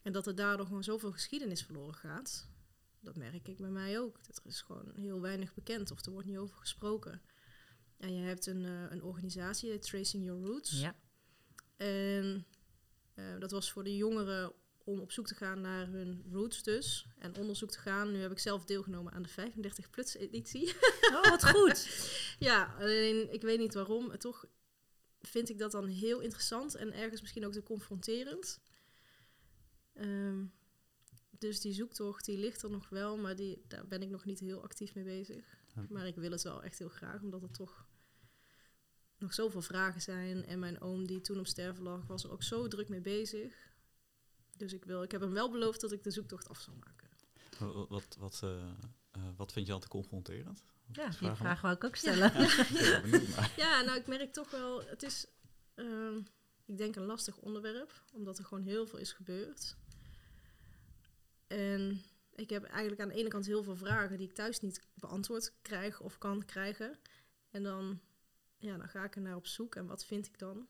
En 0.01 0.11
dat 0.11 0.27
er 0.27 0.35
daardoor 0.35 0.65
gewoon 0.65 0.83
zoveel 0.83 1.11
geschiedenis 1.11 1.63
verloren 1.63 1.95
gaat. 1.95 2.49
Dat 2.99 3.15
merk 3.15 3.47
ik 3.47 3.57
bij 3.57 3.69
mij 3.69 3.99
ook. 3.99 4.25
Dat 4.27 4.37
er 4.37 4.45
is 4.45 4.61
gewoon 4.61 4.91
heel 4.95 5.21
weinig 5.21 5.53
bekend 5.53 5.91
of 5.91 6.05
er 6.05 6.11
wordt 6.11 6.27
niet 6.27 6.37
over 6.37 6.57
gesproken. 6.57 7.21
En 7.97 8.13
je 8.13 8.21
hebt 8.21 8.45
een, 8.45 8.65
eh, 8.65 8.91
een 8.91 9.03
organisatie, 9.03 9.79
Tracing 9.79 10.23
Your 10.23 10.45
Roots. 10.45 10.79
Ja. 10.79 10.95
En 11.75 12.45
eh, 13.13 13.39
dat 13.39 13.51
was 13.51 13.71
voor 13.71 13.83
de 13.83 13.95
jongeren 13.95 14.53
om 14.87 14.99
op 14.99 15.11
zoek 15.11 15.27
te 15.27 15.35
gaan 15.35 15.61
naar 15.61 15.87
hun 15.87 16.25
roots 16.31 16.63
dus. 16.63 17.07
En 17.17 17.35
onderzoek 17.35 17.71
te 17.71 17.79
gaan. 17.79 18.11
Nu 18.11 18.19
heb 18.19 18.31
ik 18.31 18.39
zelf 18.39 18.65
deelgenomen 18.65 19.13
aan 19.13 19.23
de 19.23 19.29
35-plus 19.29 20.15
editie. 20.15 20.73
Oh, 21.13 21.29
wat 21.29 21.49
goed. 21.49 21.89
ja, 22.39 22.75
alleen 22.79 23.33
ik 23.33 23.41
weet 23.41 23.59
niet 23.59 23.73
waarom. 23.73 24.17
Toch 24.17 24.45
vind 25.21 25.49
ik 25.49 25.57
dat 25.57 25.71
dan 25.71 25.87
heel 25.87 26.19
interessant 26.19 26.75
en 26.75 26.93
ergens 26.93 27.21
misschien 27.21 27.45
ook 27.45 27.51
te 27.51 27.63
confronterend. 27.63 28.59
Ehm, 29.93 30.45
dus 31.29 31.61
die 31.61 31.73
zoektocht 31.73 32.25
die 32.25 32.37
ligt 32.37 32.61
er 32.61 32.69
nog 32.69 32.89
wel, 32.89 33.17
maar 33.17 33.35
die, 33.35 33.63
daar 33.67 33.87
ben 33.87 34.01
ik 34.01 34.09
nog 34.09 34.25
niet 34.25 34.39
heel 34.39 34.63
actief 34.63 34.95
mee 34.95 35.03
bezig. 35.03 35.57
Ja. 35.75 35.85
Maar 35.89 36.07
ik 36.07 36.15
wil 36.15 36.31
het 36.31 36.43
wel 36.43 36.63
echt 36.63 36.79
heel 36.79 36.89
graag, 36.89 37.21
omdat 37.21 37.43
er 37.43 37.51
toch 37.51 37.87
nog 39.17 39.33
zoveel 39.33 39.61
vragen 39.61 40.01
zijn. 40.01 40.45
En 40.45 40.59
mijn 40.59 40.81
oom, 40.81 41.07
die 41.07 41.21
toen 41.21 41.39
op 41.39 41.47
sterven 41.47 41.83
lag, 41.83 42.07
was 42.07 42.23
er 42.23 42.31
ook 42.31 42.43
zo 42.43 42.67
druk 42.67 42.89
mee 42.89 43.01
bezig. 43.01 43.66
Dus 44.57 44.73
ik, 44.73 44.85
wil, 44.85 45.03
ik 45.03 45.11
heb 45.11 45.21
hem 45.21 45.33
wel 45.33 45.51
beloofd 45.51 45.81
dat 45.81 45.91
ik 45.91 46.03
de 46.03 46.11
zoektocht 46.11 46.49
af 46.49 46.59
zal 46.59 46.73
maken. 46.75 47.07
Wat, 47.59 47.87
wat, 47.89 48.15
wat, 48.19 48.39
eh, 48.43 48.69
eh, 49.11 49.21
wat 49.35 49.51
vind 49.51 49.65
je 49.65 49.71
dan 49.71 49.81
te 49.81 49.87
confronterend? 49.87 50.63
Ja, 50.91 51.09
die 51.19 51.31
Vraag 51.31 51.61
wou 51.61 51.75
ik 51.75 51.83
ook 51.83 51.95
stellen. 51.95 52.31
Benieuwd. 53.01 53.55
Ja, 53.55 53.81
nou, 53.81 53.97
ik 53.97 54.07
merk 54.07 54.33
toch 54.33 54.51
wel, 54.51 54.83
het 54.83 55.03
is, 55.03 55.27
ehm, 55.75 56.17
ik 56.65 56.77
denk, 56.77 56.95
een 56.95 57.05
lastig 57.05 57.37
onderwerp, 57.37 58.03
omdat 58.13 58.37
er 58.37 58.45
gewoon 58.45 58.63
heel 58.63 58.87
veel 58.87 58.99
is 58.99 59.11
gebeurd. 59.11 59.75
En 61.47 62.01
ik 62.35 62.49
heb 62.49 62.63
eigenlijk 62.63 63.01
aan 63.01 63.07
de 63.07 63.13
ene 63.13 63.29
kant 63.29 63.45
heel 63.45 63.63
veel 63.63 63.75
vragen 63.75 64.17
die 64.17 64.27
ik 64.27 64.33
thuis 64.33 64.59
niet 64.59 64.81
beantwoord 64.93 65.53
krijg 65.61 66.01
of 66.01 66.17
kan 66.17 66.45
krijgen. 66.45 66.99
En 67.49 67.63
dan, 67.63 67.99
ja, 68.57 68.77
dan 68.77 68.89
ga 68.89 69.03
ik 69.03 69.15
er 69.15 69.21
naar 69.21 69.35
op 69.35 69.47
zoek 69.47 69.75
en 69.75 69.85
wat 69.85 70.05
vind 70.05 70.25
ik 70.25 70.39
dan? 70.39 70.67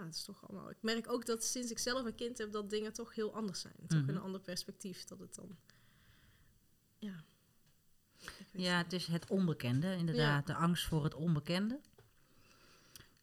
Eh, 0.00 0.06
ja, 0.06 0.06
het 0.06 0.14
is 0.14 0.24
toch 0.24 0.48
allemaal. 0.48 0.70
Ik 0.70 0.82
merk 0.82 1.12
ook 1.12 1.26
dat 1.26 1.44
sinds 1.44 1.70
ik 1.70 1.78
zelf 1.78 2.04
een 2.04 2.14
kind 2.14 2.38
heb, 2.38 2.52
dat 2.52 2.70
dingen 2.70 2.92
toch 2.92 3.14
heel 3.14 3.34
anders 3.34 3.60
zijn. 3.60 3.74
Toch 3.86 4.00
Mhm. 4.00 4.08
een 4.10 4.20
ander 4.20 4.40
perspectief. 4.40 5.04
Dat 5.04 5.18
het 5.18 5.34
dan. 5.34 5.56
Ja. 6.98 7.24
Ja, 8.52 8.76
het 8.76 8.92
is 8.92 9.06
het 9.06 9.26
onbekende, 9.30 9.96
inderdaad. 9.96 10.46
De 10.46 10.54
angst 10.54 10.84
voor 10.86 11.04
het 11.04 11.14
onbekende. 11.14 11.80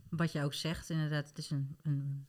Wat 0.09 0.31
je 0.31 0.43
ook 0.43 0.53
zegt, 0.53 0.89
inderdaad, 0.89 1.27
het 1.27 1.37
is 1.37 1.49
een, 1.49 1.77
een 1.81 2.27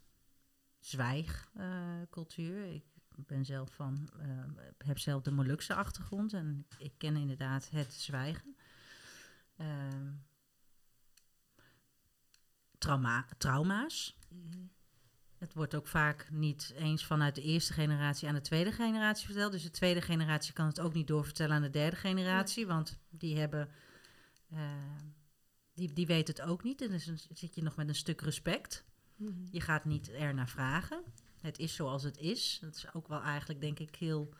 zwijgcultuur. 0.80 2.66
ik 2.66 2.84
ben 3.26 3.44
zelf 3.44 3.74
van, 3.74 4.08
eh, 4.18 4.44
heb 4.78 4.98
zelf 4.98 5.22
de 5.22 5.30
Molukse 5.30 5.74
achtergrond 5.74 6.32
en 6.32 6.66
ik 6.78 6.92
ken 6.98 7.16
inderdaad 7.16 7.70
het 7.70 7.92
zwijgen. 7.94 8.56
Ehm, 9.56 10.12
trauma, 12.78 13.26
trauma's. 13.38 14.17
Mhm. 14.29 14.59
Het 15.38 15.55
wordt 15.55 15.75
ook 15.75 15.87
vaak 15.87 16.29
niet 16.31 16.73
eens 16.77 17.05
vanuit 17.07 17.35
de 17.35 17.43
eerste 17.43 17.73
generatie 17.73 18.29
aan 18.29 18.35
de 18.35 18.41
tweede 18.41 18.73
generatie 18.73 19.27
verteld. 19.27 19.53
Dus 19.53 19.62
de 19.62 19.71
tweede 19.71 20.01
generatie 20.03 20.53
kan 20.53 20.67
het 20.67 20.81
ook 20.81 20.95
niet 20.95 21.07
doorvertellen 21.07 21.57
aan 21.57 21.62
de 21.62 21.71
derde 21.71 21.97
generatie. 21.97 22.67
Want 22.67 22.99
die 23.11 23.38
hebben. 23.38 23.69
eh, 24.51 24.59
die, 25.75 25.93
die 25.93 26.07
weten 26.07 26.35
het 26.35 26.45
ook 26.45 26.62
niet. 26.62 26.81
En 26.83 26.88
dus 26.91 27.05
dan 27.05 27.19
zit 27.33 27.55
je 27.55 27.62
nog 27.62 27.77
met 27.77 27.88
een 27.88 27.95
stuk 27.95 28.21
respect. 28.21 28.85
Mhm. 29.17 29.33
Je 29.51 29.61
gaat 29.61 29.85
niet 29.85 30.12
er 30.12 30.35
naar 30.35 30.49
vragen. 30.49 31.03
Het 31.41 31.59
is 31.59 31.75
zoals 31.75 32.03
het 32.03 32.17
is. 32.17 32.59
Dat 32.61 32.75
is 32.75 32.95
ook 32.95 33.09
wel 33.09 33.21
eigenlijk, 33.23 33.61
denk 33.61 33.79
ik, 33.79 33.97
heel 33.97 34.35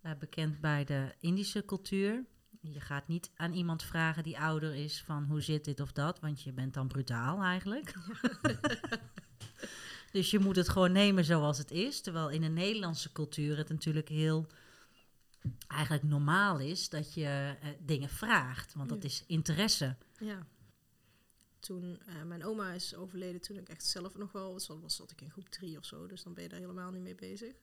eh, 0.00 0.12
bekend 0.18 0.60
bij 0.60 0.84
de 0.84 1.14
Indische 1.20 1.64
cultuur. 1.64 2.24
Je 2.60 2.80
gaat 2.80 3.08
niet 3.08 3.30
aan 3.36 3.52
iemand 3.52 3.82
vragen 3.82 4.22
die 4.22 4.38
ouder 4.38 4.74
is 4.74 5.02
van 5.02 5.24
hoe 5.24 5.40
zit 5.40 5.64
dit 5.64 5.80
of 5.80 5.92
dat, 5.92 6.20
want 6.20 6.42
je 6.42 6.52
bent 6.52 6.74
dan 6.74 6.88
brutaal 6.88 7.42
eigenlijk. 7.42 7.94
dus 10.12 10.30
je 10.30 10.38
moet 10.38 10.56
het 10.56 10.68
gewoon 10.68 10.92
nemen 10.92 11.24
zoals 11.24 11.58
het 11.58 11.70
is. 11.70 12.00
Terwijl 12.00 12.30
in 12.30 12.40
de 12.40 12.48
Nederlandse 12.48 13.12
cultuur 13.12 13.56
het 13.56 13.68
natuurlijk 13.68 14.08
heel 14.08 14.46
eigenlijk 15.66 16.02
normaal 16.04 16.58
is 16.58 16.88
dat 16.88 17.14
je 17.14 17.56
eh, 17.60 17.68
dingen 17.80 18.08
vraagt, 18.08 18.74
want 18.74 18.88
dat 18.88 19.02
Ja. 19.02 19.08
is 19.08 19.24
interesse. 19.26 19.96
Ja. 20.18 20.46
Toen 21.60 21.98
eh, 22.06 22.22
mijn 22.22 22.44
oma 22.44 22.72
is 22.72 22.94
overleden, 22.94 23.40
toen 23.40 23.56
ik 23.56 23.68
echt 23.68 23.84
zelf 23.84 24.16
nog 24.16 24.32
wel, 24.32 24.52
was, 24.52 24.66
was 24.66 24.96
zat 24.96 25.10
ik 25.10 25.20
in 25.20 25.30
groep 25.30 25.48
drie 25.48 25.78
of 25.78 25.84
zo, 25.84 26.06
dus 26.06 26.22
dan 26.22 26.34
ben 26.34 26.42
je 26.42 26.48
daar 26.48 26.58
helemaal 26.60 26.90
niet 26.90 27.02
mee 27.02 27.14
bezig. 27.14 27.54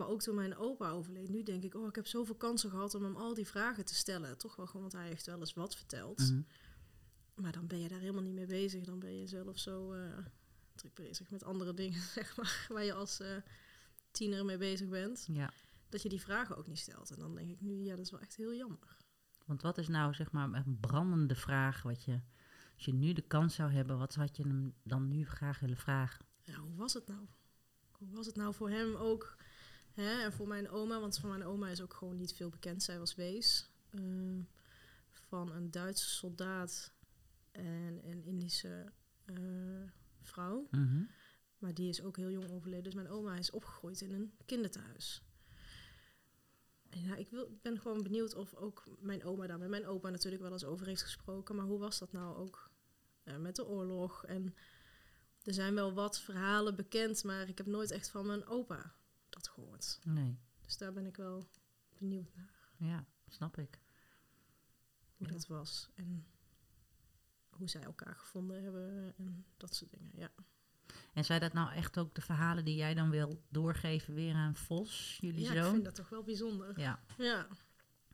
Maar 0.00 0.08
ook 0.08 0.22
toen 0.22 0.34
mijn 0.34 0.56
opa 0.56 0.90
overleed, 0.90 1.28
nu 1.28 1.42
denk 1.42 1.62
ik, 1.62 1.74
oh, 1.74 1.86
ik 1.86 1.94
heb 1.94 2.06
zoveel 2.06 2.34
kansen 2.34 2.70
gehad 2.70 2.94
om 2.94 3.02
hem 3.02 3.16
al 3.16 3.34
die 3.34 3.46
vragen 3.46 3.84
te 3.84 3.94
stellen. 3.94 4.38
Toch 4.38 4.56
wel 4.56 4.66
gewoon, 4.66 4.82
want 4.82 4.92
hij 4.92 5.06
heeft 5.06 5.26
wel 5.26 5.40
eens 5.40 5.54
wat 5.54 5.76
verteld. 5.76 6.18
Mhm. 6.18 6.40
Maar 7.34 7.52
dan 7.52 7.66
ben 7.66 7.80
je 7.80 7.88
daar 7.88 8.00
helemaal 8.00 8.22
niet 8.22 8.34
mee 8.34 8.46
bezig. 8.46 8.84
Dan 8.84 8.98
ben 8.98 9.18
je 9.18 9.26
zelf 9.26 9.58
zo 9.58 9.92
eh, 9.92 10.18
druk 10.74 10.94
bezig 10.94 11.30
met 11.30 11.44
andere 11.44 11.74
dingen, 11.74 12.00
zeg 12.18 12.36
maar, 12.36 12.66
waar 12.68 12.84
je 12.84 12.92
als 12.92 13.20
eh, 13.20 13.36
tiener 14.10 14.44
mee 14.44 14.58
bezig 14.58 14.88
bent. 14.88 15.28
Ja. 15.32 15.52
Dat 15.88 16.02
je 16.02 16.08
die 16.08 16.20
vragen 16.20 16.56
ook 16.56 16.66
niet 16.66 16.78
stelt. 16.78 17.10
En 17.10 17.18
dan 17.18 17.34
denk 17.34 17.50
ik 17.50 17.60
nu, 17.60 17.82
ja, 17.82 17.96
dat 17.96 18.04
is 18.04 18.10
wel 18.10 18.20
echt 18.20 18.36
heel 18.36 18.54
jammer. 18.54 18.96
Want 19.46 19.62
wat 19.62 19.78
is 19.78 19.88
nou 19.88 20.14
zeg 20.14 20.32
maar 20.32 20.52
een 20.52 20.78
brandende 20.80 21.34
vraag 21.34 21.82
wat 21.82 22.04
je, 22.04 22.20
als 22.74 22.84
je 22.84 22.92
nu 22.92 23.12
de 23.12 23.22
kans 23.22 23.54
zou 23.54 23.72
hebben, 23.72 23.98
wat 23.98 24.14
had 24.14 24.36
je 24.36 24.42
hem 24.42 24.74
dan 24.82 25.08
nu 25.08 25.26
graag 25.26 25.58
willen 25.60 25.76
vragen? 25.76 26.24
ja, 26.42 26.54
hoe 26.54 26.76
was 26.76 26.92
het 26.92 27.06
nou? 27.06 27.26
Hoe 27.90 28.10
was 28.10 28.26
het 28.26 28.36
nou 28.36 28.54
voor 28.54 28.70
hem 28.70 28.94
ook? 28.94 29.36
Hè? 29.94 30.22
En 30.22 30.32
voor 30.32 30.48
mijn 30.48 30.70
oma, 30.70 31.00
want 31.00 31.18
van 31.18 31.28
mijn 31.30 31.44
oma 31.44 31.68
is 31.68 31.80
ook 31.80 31.94
gewoon 31.94 32.16
niet 32.16 32.32
veel 32.32 32.48
bekend. 32.48 32.82
Zij 32.82 32.98
was 32.98 33.14
wees 33.14 33.70
eh, 33.90 34.02
van 35.10 35.52
een 35.52 35.70
Duitse 35.70 36.08
soldaat 36.08 36.92
en 37.50 38.00
een 38.04 38.24
Indische 38.24 38.92
eh, 39.24 39.34
vrouw. 40.20 40.66
Mhm. 40.70 41.02
Maar 41.58 41.74
die 41.74 41.88
is 41.88 42.02
ook 42.02 42.16
heel 42.16 42.30
jong 42.30 42.50
overleden. 42.50 42.84
Dus 42.84 42.94
mijn 42.94 43.08
oma 43.08 43.36
is 43.36 43.50
opgegroeid 43.50 44.00
in 44.00 44.12
een 44.12 44.32
kinderthuis. 44.46 45.22
En 46.88 47.00
ja, 47.00 47.16
ik 47.16 47.30
wil, 47.30 47.58
ben 47.62 47.80
gewoon 47.80 48.02
benieuwd 48.02 48.34
of 48.34 48.54
ook 48.54 48.84
mijn 48.98 49.24
oma 49.24 49.46
daar 49.46 49.58
met 49.58 49.68
mijn 49.68 49.86
opa 49.86 50.10
natuurlijk 50.10 50.42
wel 50.42 50.52
eens 50.52 50.64
over 50.64 50.86
heeft 50.86 51.02
gesproken. 51.02 51.56
Maar 51.56 51.64
hoe 51.64 51.78
was 51.78 51.98
dat 51.98 52.12
nou 52.12 52.36
ook 52.36 52.70
eh, 53.22 53.36
met 53.36 53.56
de 53.56 53.66
oorlog? 53.66 54.24
En 54.24 54.54
er 55.42 55.54
zijn 55.54 55.74
wel 55.74 55.92
wat 55.92 56.20
verhalen 56.20 56.76
bekend, 56.76 57.24
maar 57.24 57.48
ik 57.48 57.58
heb 57.58 57.66
nooit 57.66 57.90
echt 57.90 58.10
van 58.10 58.26
mijn 58.26 58.46
opa 58.46 58.94
gehoord. 59.48 59.98
Nee. 60.04 60.38
Dus 60.60 60.76
daar 60.78 60.92
ben 60.92 61.06
ik 61.06 61.16
wel 61.16 61.48
benieuwd 61.98 62.34
naar 62.34 62.68
Ja, 62.76 63.04
snap 63.28 63.58
ik. 63.58 63.78
hoe 65.16 65.26
Ja. 65.26 65.32
dat 65.32 65.46
was. 65.46 65.90
En 65.94 66.26
hoe 67.50 67.68
zij 67.68 67.82
elkaar 67.82 68.14
gevonden 68.16 68.62
hebben 68.62 69.14
en 69.16 69.44
dat 69.56 69.74
soort 69.74 69.90
dingen. 69.90 70.10
Ja, 70.14 70.30
En 71.12 71.24
zijn 71.24 71.40
dat 71.40 71.52
nou 71.52 71.72
echt 71.72 71.98
ook 71.98 72.14
de 72.14 72.20
verhalen 72.20 72.64
die 72.64 72.76
jij 72.76 72.94
dan 72.94 73.10
wil 73.10 73.42
doorgeven 73.48 74.14
weer 74.14 74.34
aan 74.34 74.56
Vos, 74.56 75.18
jullie 75.20 75.40
ja 75.44 75.52
ik 75.52 75.56
zoon? 75.62 75.72
vind 75.72 75.84
dat 75.84 75.94
toch 75.94 76.08
wel 76.08 76.22
bijzonder. 76.22 76.78
Ja. 76.80 77.00
Ja, 77.18 77.46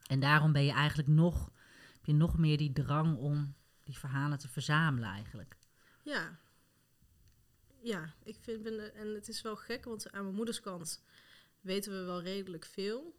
En 0.07 0.21
daarom 0.21 0.53
ben 0.53 0.65
je 0.65 0.73
eigenlijk 0.73 1.09
nog, 1.09 1.51
heb 1.93 2.05
je 2.05 2.13
nog 2.13 2.39
meer 2.39 2.57
die 2.59 2.73
drang 2.73 3.17
om 3.17 3.55
die 3.85 3.99
verhalen 3.99 4.39
te 4.39 4.49
verzamelen 4.49 5.09
eigenlijk. 5.09 5.59
ja. 6.03 6.39
Ja, 7.83 8.15
ik 8.25 8.37
vind, 8.41 8.63
ben, 8.63 8.95
en 8.95 9.15
het 9.15 9.29
is 9.29 9.43
wel 9.43 9.57
gek, 9.57 9.85
want 9.85 10.13
aan 10.13 10.23
mijn 10.23 10.35
moeders 10.35 10.61
kant 10.61 11.03
weten 11.61 11.93
we 11.93 12.05
wel 12.05 12.23
redelijk 12.23 12.65
veel. 12.65 13.15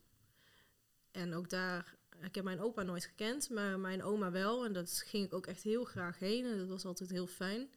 En 1.11 1.33
ook 1.33 1.49
daar, 1.49 1.97
ik 2.21 2.35
heb 2.35 2.43
mijn 2.43 2.59
opa 2.59 2.83
nooit 2.83 3.05
gekend, 3.05 3.49
maar 3.49 3.79
mijn 3.79 4.03
oma 4.03 4.31
wel. 4.31 4.65
En 4.65 4.73
dat 4.73 5.03
ging 5.05 5.25
ik 5.25 5.33
ook 5.33 5.47
echt 5.47 5.63
heel 5.63 5.83
graag 5.83 6.19
heen 6.19 6.45
en 6.45 6.57
dat 6.57 6.67
was 6.67 6.85
altijd 6.85 7.09
heel 7.09 7.27
fijn. 7.27 7.69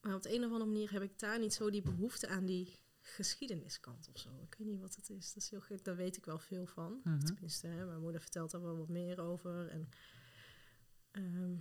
Maar 0.00 0.14
op 0.14 0.22
de 0.22 0.34
een 0.34 0.44
of 0.44 0.52
andere 0.52 0.70
manier 0.70 0.92
heb 0.92 1.02
ik 1.02 1.18
daar 1.18 1.38
niet 1.38 1.54
zo 1.54 1.70
die 1.70 1.82
behoefte 1.82 2.28
aan 2.28 2.46
die 2.46 2.80
geschiedeniskant 3.00 4.08
of 4.12 4.20
zo. 4.20 4.28
Ik 4.42 4.54
weet 4.58 4.68
niet 4.68 4.80
wat 4.80 4.94
het 4.94 5.10
is. 5.10 5.32
Dat 5.32 5.42
is 5.42 5.50
heel 5.50 5.60
gek, 5.60 5.84
daar 5.84 5.96
weet 5.96 6.16
ik 6.16 6.24
wel 6.24 6.38
veel 6.38 6.66
van. 6.66 7.00
Mhm. 7.04 7.24
Tenminste, 7.24 7.66
hè, 7.66 7.84
mijn 7.86 8.00
moeder 8.00 8.20
vertelt 8.20 8.50
daar 8.50 8.62
wel 8.62 8.76
wat 8.76 8.88
meer 8.88 9.20
over. 9.20 9.68
En 9.68 9.88
ehm, 11.10 11.54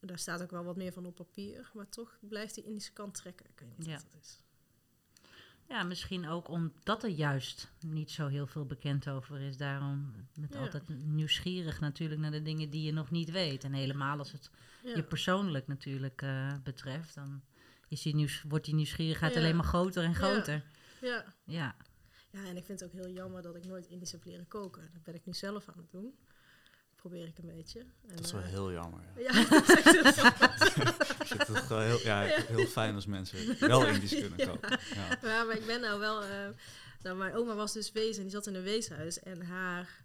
daar 0.00 0.18
staat 0.18 0.42
ook 0.42 0.50
wel 0.50 0.64
wat 0.64 0.76
meer 0.76 0.92
van 0.92 1.06
op 1.06 1.14
papier. 1.14 1.70
Maar 1.74 1.88
toch 1.88 2.18
blijft 2.20 2.54
die 2.54 2.64
Indische 2.64 2.92
kant 2.92 3.14
trekken. 3.14 3.46
Ik 3.46 3.58
weet 3.60 3.78
niet 3.78 3.86
Ja. 3.86 3.94
wat 4.12 4.20
is. 4.20 4.40
Ja, 5.68 5.82
misschien 5.82 6.28
ook 6.28 6.48
omdat 6.48 7.02
er 7.02 7.10
juist 7.10 7.72
niet 7.80 8.10
zo 8.10 8.26
heel 8.26 8.46
veel 8.46 8.66
bekend 8.66 9.08
over 9.08 9.40
is. 9.40 9.56
Daarom 9.56 10.14
met 10.34 10.52
Ja. 10.54 10.60
altijd 10.60 10.88
nieuwsgierig 10.88 11.80
natuurlijk 11.80 12.20
naar 12.20 12.30
de 12.30 12.42
dingen 12.42 12.70
die 12.70 12.82
je 12.82 12.92
nog 12.92 13.10
niet 13.10 13.30
weet. 13.30 13.64
En 13.64 13.72
helemaal 13.72 14.18
als 14.18 14.32
het 14.32 14.50
Ja. 14.82 14.94
je 14.96 15.02
persoonlijk 15.02 15.66
natuurlijk 15.66 16.22
eh, 16.22 16.54
betreft, 16.62 17.14
dan 17.14 17.42
is 17.88 18.02
die 18.02 18.14
nieuws, 18.14 18.42
wordt 18.42 18.64
die 18.64 18.74
nieuwsgierigheid 18.74 19.34
Ja. 19.34 19.38
alleen 19.40 19.56
maar 19.56 19.64
groter 19.64 20.04
en 20.04 20.14
groter. 20.14 20.64
ja. 21.00 21.34
Ja, 21.44 21.76
Ja, 22.30 22.44
en 22.44 22.56
ik 22.56 22.64
vind 22.64 22.80
het 22.80 22.88
ook 22.94 23.00
heel 23.00 23.10
jammer 23.12 23.42
dat 23.42 23.56
ik 23.56 23.64
nooit 23.64 23.86
Indisch 23.86 24.12
heb 24.12 24.24
leren 24.24 24.48
koken. 24.48 24.90
Dat 24.92 25.02
ben 25.02 25.14
ik 25.14 25.24
nu 25.26 25.32
zelf 25.32 25.68
aan 25.68 25.76
het 25.78 25.90
doen. 25.90 26.14
Probeer 27.06 27.26
ik 27.26 27.38
een 27.38 27.46
beetje. 27.56 27.80
En, 27.80 28.16
Dat 28.16 28.24
is 28.24 28.32
wel 28.32 28.40
eh, 28.42 28.48
heel 28.48 28.72
jammer. 28.72 29.00
Ja. 29.16 29.32
Ja, 29.32 29.48
dat 29.48 29.68
is 29.68 29.74
echt 31.38 31.68
heel 31.68 31.78
heel, 31.80 31.98
ja, 31.98 32.20
heel 32.22 32.66
fijn 32.66 32.94
als 32.94 33.06
mensen 33.06 33.56
wel 33.68 33.86
Indisch 33.86 34.10
kunnen 34.10 34.46
koken. 34.46 34.78
Ja. 34.94 35.18
Ja, 35.22 35.44
maar 35.44 35.56
ik 35.56 35.66
ben 35.66 35.80
nou 35.80 35.98
wel... 36.00 36.22
eh, 36.22 36.48
nou, 37.02 37.16
mijn 37.16 37.34
oma 37.34 37.54
was 37.54 37.72
dus 37.72 37.92
wees 37.92 38.16
en 38.16 38.22
die 38.22 38.30
zat 38.30 38.46
in 38.46 38.54
een 38.54 38.62
weeshuis. 38.62 39.18
En 39.18 39.42
haar... 39.42 40.02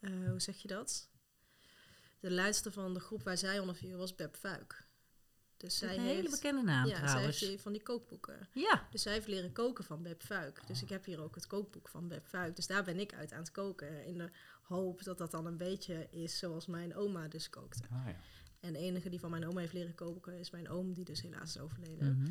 eh, 0.00 0.10
hoe 0.28 0.40
zeg 0.40 0.56
je 0.56 0.68
dat? 0.68 1.08
De 2.20 2.30
leidster 2.30 2.72
van 2.72 2.94
de 2.94 3.00
groep 3.00 3.22
waar 3.22 3.38
zij 3.38 3.58
onder 3.58 3.74
viel 3.76 3.98
was 3.98 4.14
Beb 4.14 4.36
Fuik. 4.36 4.85
Dus 5.56 5.78
zij 5.78 5.96
een 5.96 6.02
hele 6.02 6.30
bekende 6.30 6.62
naam 6.62 6.86
ja, 6.86 7.08
zij 7.08 7.22
heeft 7.22 7.62
van 7.62 7.72
die 7.72 7.82
kookboeken. 7.82 8.48
Ja, 8.52 8.86
Dus 8.90 9.02
zij 9.02 9.12
heeft 9.12 9.26
leren 9.26 9.52
koken 9.52 9.84
van 9.84 10.02
Beb 10.02 10.22
Fuik. 10.22 10.66
Dus 10.66 10.82
ik 10.82 10.88
heb 10.88 11.04
hier 11.04 11.22
ook 11.22 11.34
het 11.34 11.46
kookboek 11.46 11.88
van 11.88 12.08
Beb 12.08 12.26
Fuik. 12.26 12.56
Dus 12.56 12.66
daar 12.66 12.84
ben 12.84 13.00
ik 13.00 13.14
uit 13.14 13.32
aan 13.32 13.38
het 13.38 13.50
koken. 13.50 14.04
In 14.04 14.18
de 14.18 14.30
hoop 14.62 15.04
dat 15.04 15.18
dat 15.18 15.30
dan 15.30 15.46
een 15.46 15.56
beetje 15.56 16.08
is 16.10 16.38
zoals 16.38 16.66
mijn 16.66 16.94
oma 16.94 17.28
dus 17.28 17.50
kookte. 17.50 17.82
Ah, 17.90 18.06
ja. 18.06 18.16
En 18.60 18.72
de 18.72 18.78
enige 18.78 19.08
die 19.08 19.20
van 19.20 19.30
mijn 19.30 19.46
oma 19.46 19.60
heeft 19.60 19.72
leren 19.72 19.94
koken 19.94 20.38
is 20.38 20.50
mijn 20.50 20.68
oom, 20.68 20.92
die 20.92 21.04
dus 21.04 21.22
helaas 21.22 21.56
is 21.56 21.62
overleden. 21.62 22.18
Mhm. 22.18 22.30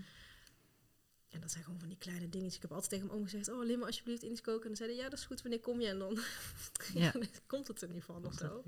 En 1.29 1.41
dat 1.41 1.51
zijn 1.51 1.63
gewoon 1.63 1.79
van 1.79 1.89
die 1.89 1.97
kleine 1.97 2.29
dingetjes. 2.29 2.55
Ik 2.55 2.61
heb 2.61 2.71
altijd 2.71 2.89
tegen 2.89 3.05
mijn 3.05 3.17
oom 3.19 3.25
gezegd, 3.25 3.49
oh, 3.49 3.63
leer 3.65 3.77
me 3.77 3.85
alsjeblieft 3.85 4.23
Indisch 4.23 4.41
koken. 4.41 4.61
En 4.61 4.67
dan 4.67 4.75
zei 4.75 4.89
hij, 4.89 4.97
ja, 4.97 5.09
dat 5.09 5.19
is 5.19 5.25
goed, 5.25 5.41
wanneer 5.41 5.59
kom 5.59 5.81
je? 5.81 5.87
En 5.87 5.99
dan 5.99 6.19
Ja. 6.93 7.13
komt 7.47 7.67
het 7.67 7.81
er 7.81 7.89
niet 7.89 8.03
van 8.03 8.15
of 8.15 8.21
Komt 8.21 8.39
dat 8.39 8.49
zo. 8.49 8.63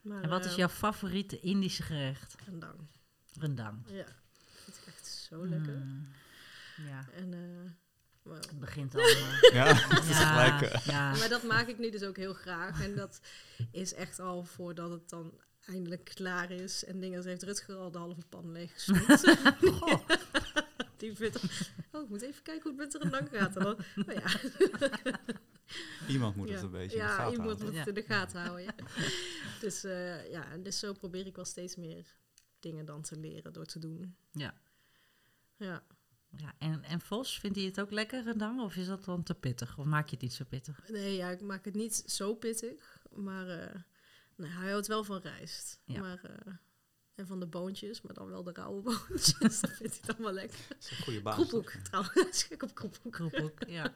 Maar, 0.00 0.22
En 0.22 0.28
wat 0.28 0.44
is 0.44 0.50
eh, 0.50 0.56
jouw 0.56 0.68
favoriete 0.68 1.40
Indische 1.40 1.82
gerecht? 1.82 2.34
Rendang. 2.44 2.78
Rendang. 3.38 3.78
Ja, 3.86 4.04
dat 4.04 4.74
vind 4.74 4.76
ik 4.76 4.86
echt 4.94 5.06
zo 5.06 5.46
lekker. 5.46 5.76
Mm. 5.76 6.08
Ja, 6.88 7.06
En, 7.14 7.32
eh, 7.34 7.70
het 8.34 8.58
begint 8.58 8.94
allemaal. 8.94 9.32
ja, 9.52 9.74
het 9.74 10.04
is 10.08 10.16
gelijk. 10.18 10.60
eh, 10.62 10.86
ja. 10.86 11.14
maar 11.16 11.28
dat 11.28 11.42
maak 11.42 11.66
ik 11.66 11.78
nu 11.78 11.90
dus 11.90 12.02
ook 12.02 12.16
heel 12.16 12.34
graag. 12.34 12.82
En 12.82 12.94
dat 12.96 13.20
is 13.72 13.94
echt 13.94 14.20
al 14.20 14.44
voordat 14.44 14.90
het 14.90 15.08
dan 15.08 15.40
eindelijk 15.66 16.04
klaar 16.14 16.50
is. 16.50 16.84
En 16.84 17.00
dingen, 17.00 17.24
heeft 17.26 17.42
Rutger 17.42 17.74
al 17.76 17.90
de 17.90 17.98
halve 17.98 18.22
pan 18.28 18.52
leeg 18.52 18.72
gesnoept. 18.72 19.36
Goh. 19.80 20.00
Die 20.96 21.16
vindt, 21.16 21.36
oh, 21.92 22.02
ik 22.02 22.08
moet 22.08 22.22
even 22.22 22.42
kijken 22.42 22.70
hoe 22.70 22.80
het 22.80 22.92
met 22.92 22.92
de 22.92 22.98
rendang 22.98 23.28
gaat. 23.32 23.56
En 23.56 23.62
dan, 23.62 23.76
oh 24.06 24.14
ja, 24.14 24.40
Iemand 26.08 26.36
moet 26.36 26.48
ja. 26.48 26.54
het 26.54 26.62
een 26.62 26.70
beetje 26.70 26.96
in 26.96 27.02
de 27.02 27.08
ja, 27.08 27.14
gaten 27.16 27.32
iemand 27.32 27.48
houden. 27.60 27.66
moet 27.66 27.76
het 27.76 27.94
Ja. 27.94 28.00
in 28.00 28.06
de 28.06 28.14
gaten 28.14 28.40
houden. 28.40 28.64
Ja. 28.64 28.74
dus, 29.60 29.84
eh, 29.84 30.30
ja, 30.30 30.50
en 30.50 30.62
dus 30.62 30.78
zo 30.78 30.92
probeer 30.92 31.26
ik 31.26 31.36
wel 31.36 31.44
steeds 31.44 31.76
meer 31.76 32.16
dingen 32.60 32.84
dan 32.84 33.02
te 33.02 33.16
leren 33.16 33.52
door 33.52 33.66
te 33.66 33.78
doen. 33.78 34.16
Ja. 34.32 34.54
Ja. 35.56 35.82
Ja, 36.36 36.54
en, 36.58 36.82
en 36.82 37.00
Vos, 37.00 37.38
vindt 37.38 37.56
hij 37.56 37.66
het 37.66 37.80
ook 37.80 37.90
lekker 37.90 38.22
rendang? 38.22 38.60
Of 38.60 38.76
is 38.76 38.86
dat 38.86 39.04
dan 39.04 39.22
te 39.22 39.34
pittig? 39.34 39.78
Of 39.78 39.84
maak 39.84 40.04
je 40.04 40.10
het 40.14 40.22
niet 40.22 40.32
zo 40.32 40.44
pittig? 40.48 40.88
Nee, 40.88 41.16
ja, 41.16 41.28
ik 41.28 41.40
maak 41.40 41.64
het 41.64 41.74
niet 41.74 41.94
zo 41.94 42.34
pittig. 42.34 43.06
Maar 43.14 43.48
eh, 43.48 43.74
nee, 44.36 44.50
hij 44.50 44.70
houdt 44.70 44.86
wel 44.86 45.04
van 45.04 45.20
rijst. 45.20 45.80
Ja. 45.84 46.00
Maar, 46.00 46.24
eh, 46.24 46.52
en 47.14 47.26
van 47.26 47.40
de 47.40 47.46
boontjes, 47.46 48.00
maar 48.00 48.14
dan 48.14 48.28
wel 48.28 48.42
de 48.42 48.52
rauwe 48.52 48.82
boontjes. 49.08 49.60
dat 49.60 49.70
vindt 49.70 50.00
hij 50.00 50.14
dan 50.14 50.24
wel 50.24 50.32
lekker. 50.32 50.58
Dat 50.68 50.78
is 50.80 50.90
een 50.90 51.04
goede 51.04 51.22
baas. 51.22 51.34
Kroephoek, 51.34 51.70
trouwens. 51.70 52.42
Gek 52.48 52.62
op 52.62 52.74
kroephoek. 52.74 53.12
Kroephoek, 53.12 53.64
ja. 53.66 53.94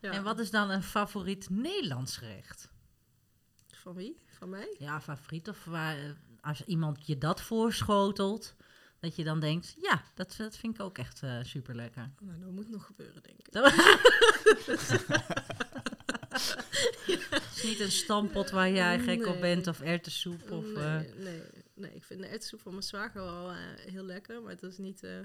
Ja. 0.00 0.10
En 0.12 0.22
wat 0.22 0.38
is 0.38 0.50
dan 0.50 0.70
een 0.70 0.82
favoriet 0.82 1.50
Nederlands 1.50 2.16
gerecht? 2.16 2.68
Van 3.68 3.94
wie? 3.94 4.16
Van 4.26 4.48
mij? 4.48 4.76
Ja, 4.78 5.00
favoriet 5.00 5.48
of 5.48 5.64
waar, 5.64 5.98
eh, 5.98 6.10
als 6.42 6.64
iemand 6.64 7.06
je 7.06 7.18
dat 7.18 7.40
voorschotelt, 7.42 8.54
dat 9.00 9.16
je 9.16 9.24
dan 9.24 9.40
denkt, 9.40 9.74
ja, 9.80 10.02
dat, 10.14 10.34
dat 10.38 10.56
vind 10.56 10.74
ik 10.74 10.80
ook 10.80 10.98
echt 10.98 11.22
eh 11.22 11.38
super 11.42 11.74
lekker. 11.74 12.10
Nou, 12.20 12.40
dat 12.40 12.50
moet 12.50 12.68
nog 12.70 12.86
gebeuren, 12.86 13.22
denk 13.22 13.38
ik. 13.38 13.46
Het 17.30 17.52
is 17.56 17.62
niet 17.62 17.80
een 17.80 17.90
stampot 17.90 18.50
waar 18.50 18.70
jij 18.70 18.98
gek 19.00 19.26
op 19.26 19.32
Nee. 19.32 19.40
bent 19.40 19.66
of 19.66 19.80
erwtensoep 19.80 20.50
of... 20.50 20.72
eh, 20.74 20.96
nee, 20.98 21.12
nee, 21.16 21.42
nee, 21.74 21.94
ik 21.94 22.04
vind 22.04 22.20
de 22.20 22.26
erwtensoep 22.26 22.60
van 22.60 22.72
mijn 22.72 22.84
zwager 22.84 23.22
wel 23.22 23.50
eh, 23.50 23.56
heel 23.74 24.04
lekker, 24.04 24.42
maar 24.42 24.50
het 24.50 24.62
is 24.62 24.78
niet... 24.78 25.02
eh, 25.02 25.18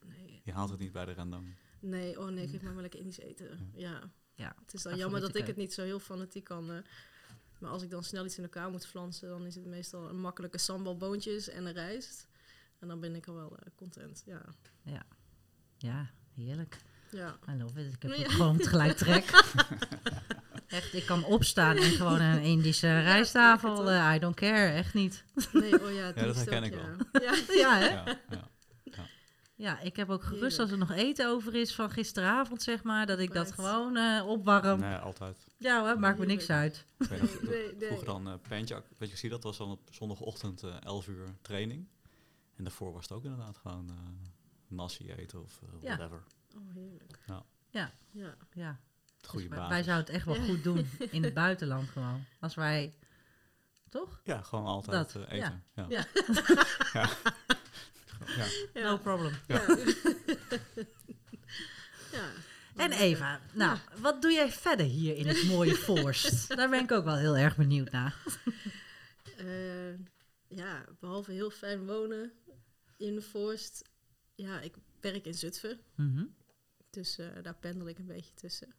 nee, 0.00 0.40
Je 0.44 0.52
haalt 0.52 0.70
het 0.70 0.78
niet 0.78 0.92
bij 0.92 1.04
de 1.04 1.12
rendang. 1.12 1.54
nee, 1.80 2.20
oh 2.20 2.28
nee, 2.28 2.48
geef 2.48 2.62
mij 2.62 2.72
maar 2.72 2.82
lekker 2.82 3.00
Indisch 3.00 3.18
eten. 3.18 3.70
Ja. 3.74 4.10
Ja, 4.34 4.54
Het 4.64 4.74
is 4.74 4.82
dan 4.82 4.96
jammer 4.96 5.20
dat 5.20 5.34
ik 5.34 5.46
het 5.46 5.56
niet 5.56 5.74
zo 5.74 5.82
heel 5.82 5.98
fanatiek 5.98 6.44
kan... 6.44 6.82
maar 7.62 7.70
als 7.70 7.82
ik 7.82 7.90
dan 7.90 8.04
snel 8.04 8.24
iets 8.24 8.36
in 8.36 8.42
elkaar 8.42 8.70
moet 8.70 8.86
flansen, 8.86 9.28
dan 9.28 9.46
is 9.46 9.54
het 9.54 9.66
meestal 9.66 10.08
een 10.08 10.20
makkelijke 10.20 10.58
sambal 10.58 10.96
boontjes 10.96 11.48
en 11.48 11.66
een 11.66 11.72
rijst. 11.72 12.28
En 12.78 12.88
dan 12.88 13.00
ben 13.00 13.14
ik 13.14 13.26
al 13.26 13.34
wel 13.34 13.56
eh, 13.56 13.66
content, 13.76 14.22
ja. 14.26 14.42
ja, 15.78 16.10
heerlijk. 16.34 16.76
Ja, 17.10 17.36
I 17.48 17.56
love 17.62 17.86
it. 17.86 17.92
Ik 17.94 18.02
heb 18.02 18.14
Ja. 18.14 18.24
ook 18.24 18.30
gewoon 18.30 18.56
tegelijk 18.56 18.96
trek. 18.96 19.30
Echt, 20.66 20.94
ik 20.94 21.06
kan 21.06 21.24
opstaan 21.24 21.76
en 21.76 21.82
gewoon 21.90 22.20
een 22.20 22.42
Indische 22.42 23.00
rijsttafel. 23.00 23.74
lekker 23.84 23.94
eh, 24.08 24.14
I 24.14 24.18
don't 24.18 24.34
care, 24.34 24.72
echt 24.72 24.94
niet. 24.94 25.24
nee, 25.52 25.82
oh 25.84 25.92
ja, 25.94 26.12
dat 26.12 26.36
herken 26.36 26.58
ook, 26.58 26.64
ik 26.64 26.74
ja. 26.74 26.80
wel. 27.12 27.22
Ja, 27.22 27.54
Ja, 27.54 27.78
hè? 27.84 27.86
Ja, 27.88 28.04
ja. 28.28 29.06
Ja, 29.54 29.80
ik 29.80 29.96
heb 29.96 30.10
ook 30.10 30.22
gerust 30.22 30.40
Heerlijk. 30.56 30.60
als 30.60 30.70
er 30.70 30.78
nog 30.78 30.90
eten 31.06 31.28
over 31.28 31.54
is 31.54 31.74
van 31.74 31.90
gisteravond, 31.90 32.62
zeg 32.62 32.82
maar, 32.82 33.06
dat 33.06 33.18
ik 33.18 33.32
dat 33.32 33.52
gewoon 33.52 33.96
eh, 33.96 34.26
opwarm. 34.28 34.80
Nee, 34.80 34.96
altijd. 34.96 35.36
Ja 35.62 35.80
hoor, 35.80 35.98
maakt 35.98 36.18
me 36.18 36.26
niks 36.26 36.50
uit. 36.50 36.84
Ik 36.98 37.06
weet 37.08 37.20
nog. 37.20 37.30
Vroeger 37.78 38.04
dan 38.06 38.28
eh 38.28 38.34
Pantjak, 38.48 38.86
weet 38.98 39.10
je, 39.10 39.16
zie 39.16 39.30
dat 39.30 39.42
was 39.42 39.56
dan 39.56 39.70
op 39.70 39.80
zondagochtend 39.90 40.62
eh 40.62 40.76
11 40.80 41.08
uur 41.08 41.34
training. 41.42 41.88
En 42.56 42.64
daarvoor 42.64 42.92
was 42.92 43.02
het 43.02 43.12
ook 43.12 43.24
inderdaad 43.24 43.56
gewoon 43.56 43.88
eh 43.90 43.96
nasi 44.66 45.12
eten 45.12 45.42
of 45.42 45.60
eh, 45.62 45.68
Ja. 45.82 45.96
whatever. 45.96 46.22
Oh, 46.56 46.74
heerlijk. 46.74 47.18
Ja. 47.26 47.44
Ja. 47.70 47.92
Ja. 48.10 48.36
Ja. 48.52 48.80
Het 49.16 49.26
goede 49.30 49.48
Dus 49.48 49.58
wij, 49.68 49.82
zouden 49.82 50.06
het 50.06 50.14
echt 50.14 50.24
wel 50.24 50.44
goed 50.44 50.62
doen 50.62 50.88
in 51.10 51.22
het 51.24 51.34
buitenland 51.34 51.88
gewoon. 51.88 52.24
Als 52.40 52.54
wij, 52.54 52.94
toch? 53.88 54.20
Ja, 54.24 54.42
gewoon 54.42 54.66
altijd 54.66 55.12
Dat, 55.12 55.24
eten. 55.28 55.64
Ja. 55.74 55.86
Ja. 55.88 56.04
Ja. 56.92 57.08
Ja. 58.36 58.46
Ja. 58.74 58.82
No 58.82 58.98
problem. 58.98 59.32
En 62.82 62.92
Eva, 62.92 63.40
nou, 63.52 63.78
wat 64.00 64.22
doe 64.22 64.32
jij 64.32 64.50
verder 64.52 64.86
hier 64.86 65.16
in 65.16 65.26
het 65.26 65.44
mooie 65.44 65.74
Forst? 65.74 66.48
Daar 66.56 66.70
ben 66.70 66.82
ik 66.82 66.92
ook 66.92 67.04
wel 67.04 67.16
heel 67.16 67.36
erg 67.36 67.56
benieuwd 67.56 67.90
naar. 67.90 68.16
eh, 69.36 69.94
ja, 70.48 70.84
behalve 71.00 71.32
heel 71.32 71.50
fijn 71.50 71.86
wonen 71.86 72.32
in 72.96 73.14
de 73.14 73.22
Forst. 73.22 73.82
Ja, 74.34 74.60
ik 74.60 74.74
werk 75.00 75.26
in 75.26 75.34
Zutphen. 75.34 75.80
Mhm. 75.94 76.24
Dus 76.90 77.18
eh, 77.18 77.26
daar 77.42 77.54
pendel 77.54 77.88
ik 77.88 77.98
een 77.98 78.06
beetje 78.06 78.34
tussen. 78.34 78.74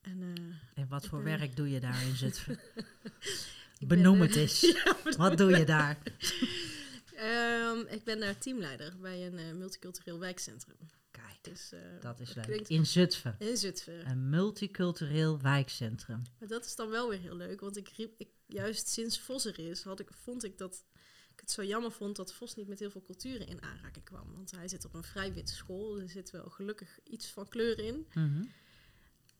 En, 0.00 0.22
eh, 0.22 0.82
En 0.82 0.88
wat 0.88 1.06
voor 1.06 1.22
werk 1.22 1.56
doe 1.56 1.70
je 1.70 1.80
daar 1.80 2.02
in 2.02 2.16
Zutphen? 2.16 2.60
Benoem 3.86 4.18
ben, 4.18 4.26
het 4.26 4.36
eens. 4.36 4.60
ja, 4.84 4.96
Wat 5.16 5.38
doe 5.38 5.56
je 5.56 5.64
daar? 5.64 5.98
Ehm, 7.16 7.78
ik 7.78 8.04
ben 8.04 8.20
daar 8.20 8.38
teamleider 8.38 8.96
bij 9.00 9.26
een 9.26 9.58
multicultureel 9.58 10.18
wijkcentrum. 10.18 10.76
Dus, 11.44 11.72
eh, 11.72 11.80
Dat 12.00 12.20
is 12.20 12.34
leuk. 12.34 12.44
klinkt- 12.44 12.68
In 12.68 12.86
Zutphen. 12.86 13.36
in 13.38 13.56
Zutphen. 13.56 14.10
Een 14.10 14.28
multicultureel 14.28 15.40
wijkcentrum. 15.40 16.22
Maar 16.38 16.48
dat 16.48 16.64
is 16.64 16.74
dan 16.76 16.88
wel 16.90 17.08
weer 17.08 17.18
heel 17.20 17.36
leuk, 17.36 17.60
want 17.60 17.76
ik 17.76 17.88
riep, 17.88 18.14
ik, 18.18 18.28
juist 18.46 18.88
sinds 18.88 19.18
Vos 19.20 19.44
er 19.44 19.58
is, 19.58 19.82
had 19.82 20.00
ik, 20.00 20.08
vond 20.12 20.44
ik 20.44 20.58
dat 20.58 20.84
ik 21.32 21.40
het 21.40 21.50
zo 21.50 21.64
jammer 21.64 21.92
vond 21.92 22.16
dat 22.16 22.32
Vos 22.34 22.54
niet 22.54 22.68
met 22.68 22.78
heel 22.78 22.90
veel 22.90 23.02
culturen 23.02 23.46
in 23.46 23.62
aanraking 23.62 24.04
kwam. 24.04 24.32
Want 24.34 24.50
hij 24.50 24.68
zit 24.68 24.84
op 24.84 24.94
een 24.94 25.02
vrij 25.02 25.32
witte 25.32 25.54
school, 25.54 26.00
er 26.00 26.08
zit 26.08 26.30
wel 26.30 26.50
gelukkig 26.50 26.98
iets 27.04 27.30
van 27.30 27.48
kleur 27.48 27.78
in. 27.78 28.06
Mhm. 28.14 28.44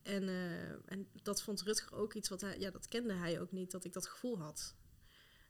En, 0.02 0.28
eh, 0.28 0.92
en 0.92 1.08
dat 1.22 1.42
vond 1.42 1.62
Rutger 1.62 1.92
ook 1.92 2.14
iets 2.14 2.28
wat 2.28 2.40
hij, 2.40 2.58
ja, 2.58 2.70
dat 2.70 2.88
kende 2.88 3.12
hij 3.12 3.40
ook 3.40 3.52
niet, 3.52 3.70
dat 3.70 3.84
ik 3.84 3.92
dat 3.92 4.06
gevoel 4.06 4.38
had. 4.38 4.74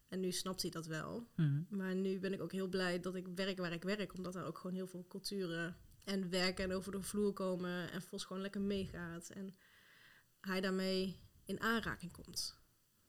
En 0.08 0.20
nu 0.20 0.32
snapt 0.32 0.62
hij 0.62 0.70
dat 0.70 0.86
wel. 0.86 1.28
Mhm. 1.36 1.62
Maar 1.68 1.94
nu 1.94 2.18
ben 2.20 2.32
ik 2.32 2.42
ook 2.42 2.52
heel 2.52 2.68
blij 2.68 3.00
dat 3.00 3.14
ik 3.14 3.26
werk 3.34 3.58
waar 3.58 3.72
ik 3.72 3.82
werk, 3.82 4.14
omdat 4.14 4.34
er 4.34 4.44
ook 4.44 4.58
gewoon 4.58 4.76
heel 4.76 4.86
veel 4.86 5.04
culturen 5.08 5.76
en 6.04 6.30
werken 6.30 6.64
en 6.64 6.72
over 6.72 6.92
de 6.92 7.02
vloer 7.02 7.32
komen 7.32 7.90
en 7.90 8.02
Vos 8.02 8.24
gewoon 8.24 8.42
lekker 8.42 8.60
meegaat 8.60 9.30
en 9.30 9.56
hij 10.40 10.60
daarmee 10.60 11.20
in 11.44 11.60
aanraking 11.60 12.12
komt. 12.12 12.56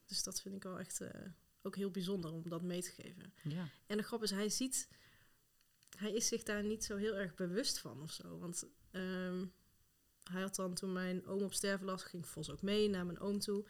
Dus 0.05 0.23
dat 0.23 0.41
vind 0.41 0.55
ik 0.55 0.63
wel 0.63 0.79
echt 0.79 1.01
eh, 1.01 1.21
ook 1.61 1.75
heel 1.75 1.91
bijzonder 1.91 2.31
om 2.31 2.49
dat 2.49 2.61
mee 2.61 2.81
te 2.81 2.91
geven. 2.91 3.33
Ja. 3.43 3.67
En 3.87 3.97
de 3.97 4.03
grap 4.03 4.23
is, 4.23 4.31
hij 4.31 4.49
ziet, 4.49 4.87
hij 5.97 6.13
is 6.13 6.27
zich 6.27 6.43
daar 6.43 6.63
niet 6.63 6.83
zo 6.83 6.95
heel 6.95 7.15
erg 7.15 7.35
bewust 7.35 7.79
van 7.79 8.01
of 8.01 8.11
zo. 8.11 8.39
Want 8.39 8.65
ehm, 8.91 9.45
hij 10.31 10.41
had 10.41 10.55
dan 10.55 10.73
toen 10.73 10.93
mijn 10.93 11.25
oom 11.25 11.41
op 11.41 11.53
sterven 11.53 11.85
lag, 11.85 12.09
ging 12.09 12.27
Vos 12.27 12.49
ook 12.49 12.61
mee 12.61 12.89
naar 12.89 13.05
mijn 13.05 13.19
oom 13.19 13.39
toe. 13.39 13.65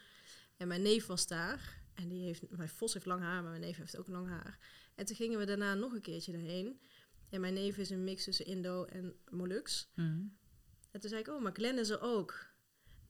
En 0.56 0.68
mijn 0.68 0.82
neef 0.82 1.06
was 1.06 1.26
daar. 1.26 1.84
En 1.94 2.08
die 2.08 2.24
heeft, 2.24 2.50
mijn 2.50 2.68
Vos 2.68 2.92
heeft 2.92 3.06
lang 3.06 3.20
haar, 3.20 3.42
maar 3.42 3.50
mijn 3.50 3.62
neef 3.62 3.76
heeft 3.76 3.96
ook 3.96 4.08
lang 4.08 4.28
haar. 4.28 4.58
En 4.94 5.06
toen 5.06 5.16
gingen 5.16 5.38
we 5.38 5.44
daarna 5.44 5.74
nog 5.74 5.92
een 5.92 6.00
keertje 6.00 6.32
daarheen. 6.32 6.80
En 7.36 7.42
mijn 7.42 7.54
neef 7.54 7.76
is 7.76 7.90
een 7.90 8.04
mix 8.04 8.24
tussen 8.24 8.46
Indo 8.46 8.84
en 8.84 9.14
Molux. 9.30 9.88
Mhm. 9.94 10.22
En 10.90 11.00
toen 11.00 11.10
zei 11.10 11.20
ik, 11.20 11.28
oh, 11.28 11.42
maar 11.42 11.52
Glenn 11.52 11.78
is 11.78 11.88
er 11.88 12.00
ook. 12.00 12.46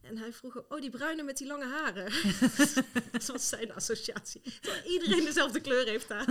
En 0.01 0.19
hij 0.19 0.33
vroeg, 0.33 0.65
oh, 0.69 0.81
die 0.81 0.91
bruine 0.91 1.23
met 1.23 1.37
die 1.37 1.47
lange 1.47 1.67
haren. 1.67 2.05
dat 3.13 3.27
was 3.27 3.49
zijn 3.49 3.73
associatie. 3.73 4.43
Terwijl 4.61 4.85
iedereen 4.85 5.25
dezelfde 5.25 5.61
kleur 5.61 5.87
heeft 5.87 6.09
daar. 6.09 6.27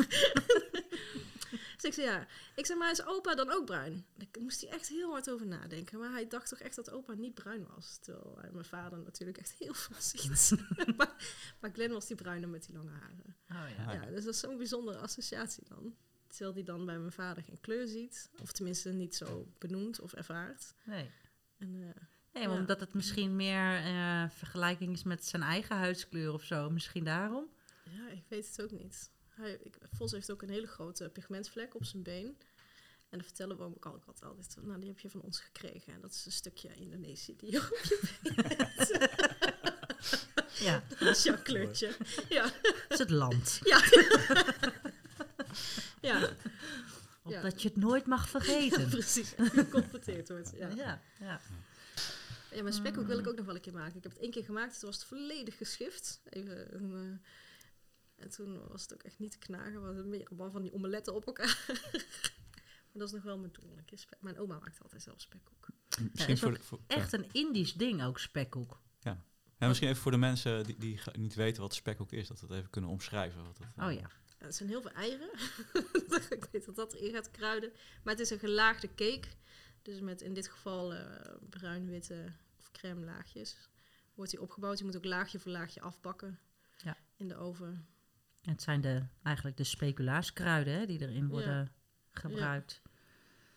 dus 1.75 1.81
ik 1.81 1.93
zei, 1.93 2.07
ja. 2.07 2.27
Ik 2.55 2.65
zei, 2.65 2.79
maar 2.79 2.91
is 2.91 3.05
opa 3.05 3.35
dan 3.35 3.51
ook 3.51 3.65
bruin? 3.65 4.05
Daar 4.15 4.41
moest 4.41 4.61
hij 4.61 4.69
echt 4.69 4.87
heel 4.87 5.11
hard 5.11 5.29
over 5.29 5.47
nadenken. 5.47 5.99
Maar 5.99 6.11
hij 6.11 6.27
dacht 6.27 6.49
toch 6.49 6.59
echt 6.59 6.75
dat 6.75 6.91
opa 6.91 7.13
niet 7.13 7.33
bruin 7.33 7.67
was. 7.75 7.97
Terwijl 8.01 8.37
hij 8.41 8.51
mijn 8.51 8.65
vader 8.65 8.99
natuurlijk 8.99 9.37
echt 9.37 9.55
heel 9.59 9.73
veel 9.73 9.97
ziet. 9.99 10.51
maar, 10.97 11.15
maar 11.59 11.71
Glenn 11.73 11.93
was 11.93 12.07
die 12.07 12.15
bruine 12.15 12.47
met 12.47 12.65
die 12.65 12.75
lange 12.75 12.91
haren. 12.91 13.35
Oh 13.49 13.77
ja. 13.77 13.93
Ja, 13.93 14.05
dus 14.05 14.23
dat 14.23 14.33
is 14.33 14.39
zo'n 14.39 14.57
bijzondere 14.57 14.97
associatie 14.97 15.63
dan. 15.67 15.95
Terwijl 16.35 16.53
hij 16.53 16.63
dan 16.63 16.85
bij 16.85 16.97
mijn 16.97 17.11
vader 17.11 17.43
geen 17.43 17.59
kleur 17.61 17.87
ziet. 17.87 18.29
Of 18.41 18.51
tenminste 18.51 18.89
niet 18.89 19.15
zo 19.15 19.47
benoemt 19.57 19.99
of 19.99 20.13
ervaart. 20.13 20.73
Nee. 20.83 21.09
En, 21.57 21.75
eh, 21.95 22.01
Nee, 22.33 22.43
Ja. 22.43 22.49
omdat 22.57 22.79
het 22.79 22.93
misschien 22.93 23.35
meer 23.35 23.75
eh, 23.75 24.29
vergelijking 24.29 24.93
is 24.93 25.03
met 25.03 25.25
zijn 25.25 25.41
eigen 25.41 25.75
huidskleur 25.77 26.33
of 26.33 26.43
zo. 26.43 26.69
Misschien 26.69 27.03
daarom. 27.03 27.47
Ja, 27.83 28.07
ik 28.09 28.23
weet 28.27 28.47
het 28.47 28.61
ook 28.61 28.71
niet. 28.71 29.11
Hij, 29.29 29.59
ik, 29.63 29.77
Vos 29.91 30.11
heeft 30.11 30.31
ook 30.31 30.41
een 30.41 30.49
hele 30.49 30.67
grote 30.67 31.09
pigmentvlek 31.09 31.75
op 31.75 31.85
zijn 31.85 32.03
been. 32.03 32.25
En 33.09 33.17
dan 33.17 33.23
vertellen 33.23 33.57
we 33.57 33.63
ook 33.63 33.85
altijd, 33.85 34.23
altijd, 34.23 34.57
nou 34.61 34.79
die 34.79 34.89
heb 34.89 34.99
je 34.99 35.09
van 35.09 35.21
ons 35.21 35.39
gekregen. 35.39 35.93
En 35.93 36.01
dat 36.01 36.11
is 36.11 36.25
een 36.25 36.31
stukje 36.31 36.73
Indonesië 36.75 37.35
die 37.35 37.51
je 37.51 37.57
op 37.61 37.79
je 37.83 38.33
been 38.33 38.57
hebt. 38.57 38.97
Ja, 40.59 40.83
Dat 40.99 41.15
is 41.15 41.23
jouw 41.23 41.41
kleurtje. 41.41 41.95
Ja, 42.29 42.43
dat 42.61 42.85
is 42.89 42.97
het 42.99 43.09
land. 43.09 43.59
ja. 43.63 43.79
ja, 46.05 46.29
Opdat 47.23 47.61
je 47.61 47.67
het 47.67 47.77
nooit 47.77 48.05
mag 48.05 48.29
vergeten. 48.29 48.89
precies. 48.97 49.33
Geconfronteerd 49.37 50.29
wordt. 50.29 50.51
Ja. 50.55 50.67
Ja, 50.69 51.01
ja. 51.19 51.41
ja, 52.51 52.61
mijn 52.61 52.73
spekhoek 52.73 53.07
wil 53.07 53.19
ik 53.19 53.27
ook 53.27 53.35
nog 53.35 53.45
wel 53.45 53.55
een 53.55 53.61
keer 53.61 53.73
maken. 53.73 53.97
Ik 53.97 54.03
heb 54.03 54.11
het 54.11 54.21
één 54.21 54.31
keer 54.31 54.43
gemaakt, 54.43 54.79
toen 54.79 54.89
was 54.89 54.97
het 54.99 55.07
volledig 55.07 55.57
geschift. 55.57 56.21
Even, 56.29 56.75
een, 56.75 56.93
eh, 56.93 58.23
en 58.23 58.29
toen 58.29 58.67
was 58.67 58.81
het 58.81 58.93
ook 58.93 59.03
echt 59.03 59.19
niet 59.19 59.31
te 59.31 59.37
knagen. 59.37 59.79
We 59.79 59.85
hadden 59.85 60.09
meer 60.09 60.27
van 60.51 60.61
die 60.61 60.73
omeletten 60.73 61.13
op 61.15 61.25
elkaar. 61.25 61.65
maar 62.91 62.93
dat 62.93 63.07
is 63.07 63.13
nog 63.13 63.23
wel 63.23 63.37
mijn 63.37 63.51
doel. 63.51 63.75
Mijn 64.19 64.37
oma 64.39 64.59
maakt 64.59 64.81
altijd 64.83 65.01
zelf 65.03 65.21
spekhoek. 65.21 65.67
Misschien 66.11 66.33
is 66.33 66.39
voor, 66.39 66.49
ook 66.49 66.57
de- 66.57 66.63
voor, 66.63 66.79
Echt 66.87 67.13
een 67.13 67.29
Indisch 67.31 67.73
ding 67.73 68.03
ook, 68.03 68.19
spekhoek. 68.19 68.79
ja. 68.99 69.23
Ja, 69.59 69.67
misschien 69.67 69.89
even 69.89 70.01
voor 70.01 70.11
de 70.11 70.17
mensen 70.17 70.63
die, 70.63 70.77
die 70.77 70.99
niet 71.17 71.35
weten 71.35 71.61
wat 71.61 71.73
spekhoek 71.73 72.11
is, 72.11 72.27
dat 72.27 72.39
we 72.39 72.47
het 72.47 72.55
even 72.55 72.69
kunnen 72.69 72.89
omschrijven. 72.89 73.43
Wat 73.43 73.57
het, 73.57 73.67
eh, 73.75 73.85
Oh 73.87 73.93
ja. 73.93 74.09
Ja, 74.45 74.51
het 74.51 74.59
zijn 74.59 74.69
heel 74.69 74.81
veel 74.81 74.91
eieren. 74.91 75.29
ik 76.37 76.47
weet 76.51 76.65
dat 76.65 76.75
dat 76.75 76.93
erin 76.93 77.13
gaat 77.13 77.31
kruiden. 77.31 77.71
Maar 78.03 78.13
het 78.13 78.21
is 78.23 78.29
een 78.29 78.39
gelaagde 78.39 78.87
cake. 78.87 79.27
Dus 79.81 79.99
met 79.99 80.21
in 80.21 80.33
dit 80.33 80.47
geval 80.47 80.93
eh, 80.93 81.35
bruin-witte 81.49 82.33
of 82.59 82.71
crème 82.71 83.05
laagjes. 83.05 83.57
Wordt 84.13 84.31
die 84.31 84.41
opgebouwd. 84.41 84.77
Je 84.77 84.85
moet 84.85 84.95
ook 84.95 85.05
laagje 85.05 85.39
voor 85.39 85.51
laagje 85.51 85.81
afbakken. 85.81 86.39
Ja. 86.77 86.97
In 87.15 87.27
de 87.27 87.35
oven. 87.35 87.87
Het 88.41 88.61
zijn 88.61 88.81
de, 88.81 89.05
eigenlijk 89.23 89.57
de 89.57 89.63
speculaaskruiden 89.63 90.73
hè, 90.73 90.85
die 90.85 91.01
erin 91.01 91.23
Ja. 91.23 91.27
worden 91.27 91.71
gebruikt. 92.11 92.81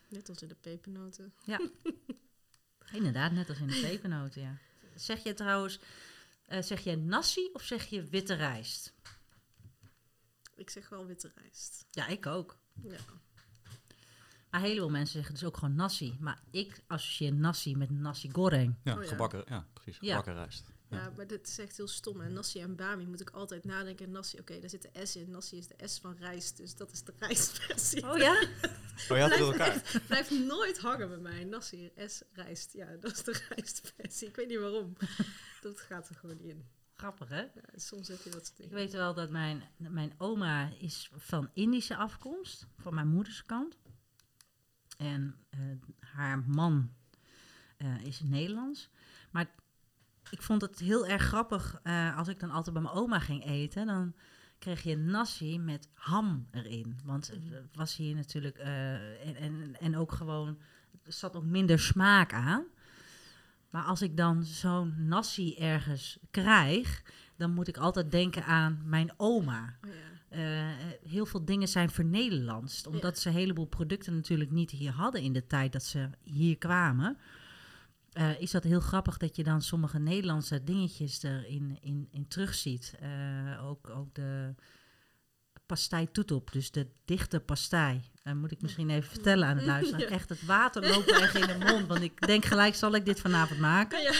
Net 0.07 0.29
als 0.29 0.41
in 0.41 0.47
de 0.47 0.55
pepernoten. 0.55 1.33
Inderdaad, 2.91 3.31
net 3.31 3.49
als 3.49 3.59
in 3.59 3.67
de 3.67 3.79
pepernoten, 3.81 4.41
ja. 4.41 4.57
Zeg 4.95 5.23
je 5.23 5.33
trouwens, 5.33 5.79
eh, 6.45 6.61
zeg 6.61 6.79
je 6.79 6.97
nasi 6.97 7.49
of 7.53 7.63
zeg 7.63 7.85
je 7.85 8.03
witte 8.03 8.33
rijst? 8.33 8.93
Ik 10.59 10.69
zeg 10.69 10.89
wel 10.89 11.05
witte 11.05 11.31
rijst. 11.35 11.85
Ja, 11.91 12.07
ik 12.07 12.25
ook. 12.25 12.57
Ja. 12.83 12.97
Maar 14.49 14.61
een 14.61 14.67
heleboel 14.67 14.89
mensen 14.89 15.13
zeggen 15.13 15.33
dus 15.33 15.43
ook 15.43 15.57
gewoon 15.57 15.75
nasi. 15.75 16.17
Maar 16.19 16.41
ik 16.51 16.81
associeer 16.87 17.33
nasi 17.33 17.75
met 17.75 17.89
nasi 17.89 18.29
goreng. 18.31 18.75
Ja, 18.83 18.95
Oh 18.97 19.03
ja. 19.03 19.09
gebakken, 19.09 19.43
ja, 19.47 19.67
precies. 19.73 19.97
Ja. 20.01 20.09
Gebakken 20.09 20.33
rijst. 20.33 20.71
Ja. 20.89 20.97
Ja, 20.97 21.11
maar 21.15 21.27
dit 21.27 21.47
is 21.47 21.57
echt 21.59 21.77
heel 21.77 21.87
stom. 21.87 22.21
En 22.21 22.33
nasi 22.33 22.61
en 22.61 22.75
bami 22.75 23.05
moet 23.05 23.21
ik 23.21 23.29
altijd 23.29 23.63
nadenken. 23.63 24.11
Nasi, 24.11 24.39
oké, 24.39 24.59
daar 24.59 24.69
zit 24.69 24.81
de 24.93 25.05
S 25.05 25.15
in. 25.15 25.29
Nasi 25.29 25.57
is 25.57 25.67
de 25.67 25.87
S 25.87 25.99
van 25.99 26.15
rijst. 26.15 26.57
Dus 26.57 26.75
dat 26.75 26.91
is 26.91 27.03
de 27.03 27.13
rijstversie. 27.19 28.09
Oh 28.09 28.17
ja? 28.17 28.47
Oh, 29.09 29.17
het 29.17 29.37
door 29.37 29.51
elkaar. 29.51 30.01
Blijft 30.07 30.29
nooit 30.29 30.79
hangen 30.79 31.09
bij 31.09 31.17
mij. 31.17 31.43
Nasi, 31.43 31.91
S, 32.07 32.21
rijst. 32.31 32.73
Ja, 32.73 32.95
dat 32.99 33.11
is 33.11 33.23
de 33.23 33.45
rijstversie. 33.55 34.27
Ik 34.27 34.35
weet 34.35 34.47
niet 34.47 34.59
waarom. 34.59 34.93
dat 35.61 35.79
gaat 35.79 36.09
er 36.09 36.15
gewoon 36.15 36.35
niet 36.37 36.45
in. 36.45 36.67
Grappig, 36.99 37.29
hè? 37.29 37.41
Ja, 37.41 37.61
soms 37.75 38.07
heb 38.07 38.21
je 38.23 38.29
dat 38.29 38.53
Ik 38.57 38.71
weet 38.71 38.91
wel 38.91 39.13
dat 39.13 39.29
mijn, 39.29 39.63
mijn 39.77 40.13
oma 40.17 40.69
is 40.79 41.11
van 41.15 41.49
Indische 41.53 41.95
afkomst, 41.95 42.67
van 42.77 42.93
mijn 42.93 43.07
moeders 43.07 43.45
kant. 43.45 43.77
En 44.97 45.35
eh, 45.49 45.59
haar 45.99 46.39
man 46.39 46.91
eh, 47.77 48.03
is 48.03 48.19
Nederlands. 48.19 48.89
Maar 49.31 49.51
ik 50.29 50.41
vond 50.41 50.61
het 50.61 50.79
heel 50.79 51.07
erg 51.07 51.21
grappig 51.21 51.79
eh, 51.83 52.17
als 52.17 52.27
ik 52.27 52.39
dan 52.39 52.51
altijd 52.51 52.73
bij 52.73 52.83
mijn 52.83 52.95
oma 52.95 53.19
ging 53.19 53.45
eten. 53.45 53.85
Dan 53.87 54.15
kreeg 54.57 54.83
je 54.83 54.97
nasi 54.97 55.59
met 55.59 55.89
ham 55.93 56.47
erin. 56.51 56.99
Want 57.03 57.27
het 57.27 57.75
was 57.75 57.95
hier 57.95 58.15
natuurlijk... 58.15 58.57
en, 58.57 59.35
en, 59.35 59.75
en 59.79 59.97
ook 59.97 60.11
gewoon... 60.11 60.59
Er 61.03 61.13
zat 61.13 61.35
ook 61.35 61.45
minder 61.45 61.79
smaak 61.79 62.33
aan. 62.33 62.65
Maar 63.69 63.83
als 63.83 64.01
ik 64.01 64.17
dan 64.17 64.43
zo'n 64.43 64.95
nasi 65.07 65.55
ergens 65.55 66.17
krijg... 66.31 67.03
dan 67.37 67.53
moet 67.53 67.67
ik 67.67 67.77
altijd 67.77 68.11
denken 68.11 68.45
aan 68.45 68.81
mijn 68.85 69.13
oma. 69.17 69.77
Oh, 69.85 69.89
ja. 69.89 70.09
Eh, 70.29 70.67
heel 71.09 71.25
veel 71.25 71.45
dingen 71.45 71.67
zijn 71.67 71.89
vernederlandst. 71.89 72.87
Omdat 72.87 73.19
ze 73.19 73.29
een 73.29 73.35
heleboel 73.35 73.65
producten 73.65 74.15
natuurlijk 74.15 74.51
niet 74.51 74.71
hier 74.71 74.91
hadden 74.91 75.21
in 75.21 75.33
de 75.33 75.47
tijd 75.47 75.71
dat 75.71 75.83
ze 75.83 76.09
hier 76.23 76.57
kwamen. 76.57 77.17
Eh, 78.11 78.41
is 78.41 78.51
dat 78.51 78.63
heel 78.63 78.79
grappig 78.79 79.17
dat 79.17 79.35
je 79.35 79.43
dan 79.43 79.61
sommige 79.61 79.99
Nederlandse 79.99 80.63
dingetjes 80.63 81.23
erin 81.23 81.77
in, 81.81 82.07
in 82.11 82.27
terugziet. 82.27 82.95
Eh, 82.99 83.67
ook, 83.67 83.89
ook 83.89 84.15
de 84.15 84.55
pastei 85.69 86.11
toetop, 86.11 86.51
dus 86.51 86.71
de 86.71 86.87
dichte 87.05 87.39
pastei. 87.39 88.01
Moet 88.33 88.51
ik 88.51 88.61
misschien 88.61 88.89
even 88.89 89.09
vertellen 89.09 89.47
aan 89.47 89.57
het 89.57 89.65
luisteren. 89.75 89.99
Ja. 89.99 90.07
Echt, 90.07 90.29
het 90.29 90.45
water 90.45 90.89
loopt 90.89 91.11
echt 91.11 91.35
in 91.35 91.47
de 91.47 91.65
mond. 91.65 91.87
Want 91.87 92.01
ik 92.01 92.27
denk 92.27 92.45
gelijk, 92.45 92.75
zal 92.75 92.95
ik 92.95 93.05
dit 93.05 93.19
vanavond 93.19 93.59
maken? 93.59 94.01
Ja. 94.01 94.13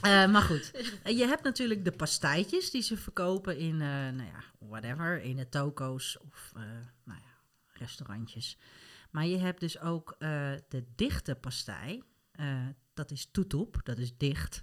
Eh, 0.00 0.30
maar 0.32 0.42
goed, 0.42 0.70
Eh, 1.02 1.18
je 1.18 1.26
hebt 1.26 1.42
natuurlijk 1.42 1.84
de 1.84 1.92
pastijtjes 1.92 2.70
die 2.70 2.82
ze 2.82 2.96
verkopen 2.96 3.58
in, 3.58 3.74
eh, 3.80 3.88
nou 3.88 4.22
ja, 4.24 4.44
whatever, 4.58 5.22
in 5.22 5.36
de 5.36 5.48
toko's 5.48 6.18
of, 6.28 6.52
nou 7.04 7.18
ja, 7.20 7.32
restaurantjes. 7.72 8.58
Maar 9.10 9.26
je 9.26 9.38
hebt 9.38 9.60
dus 9.60 9.80
ook 9.80 10.16
de 10.68 10.84
dichte 10.96 11.34
pastei. 11.34 12.02
Dat 12.96 13.10
is 13.10 13.28
toetoep, 13.30 13.80
dat 13.82 13.98
is 13.98 14.16
dicht. 14.16 14.62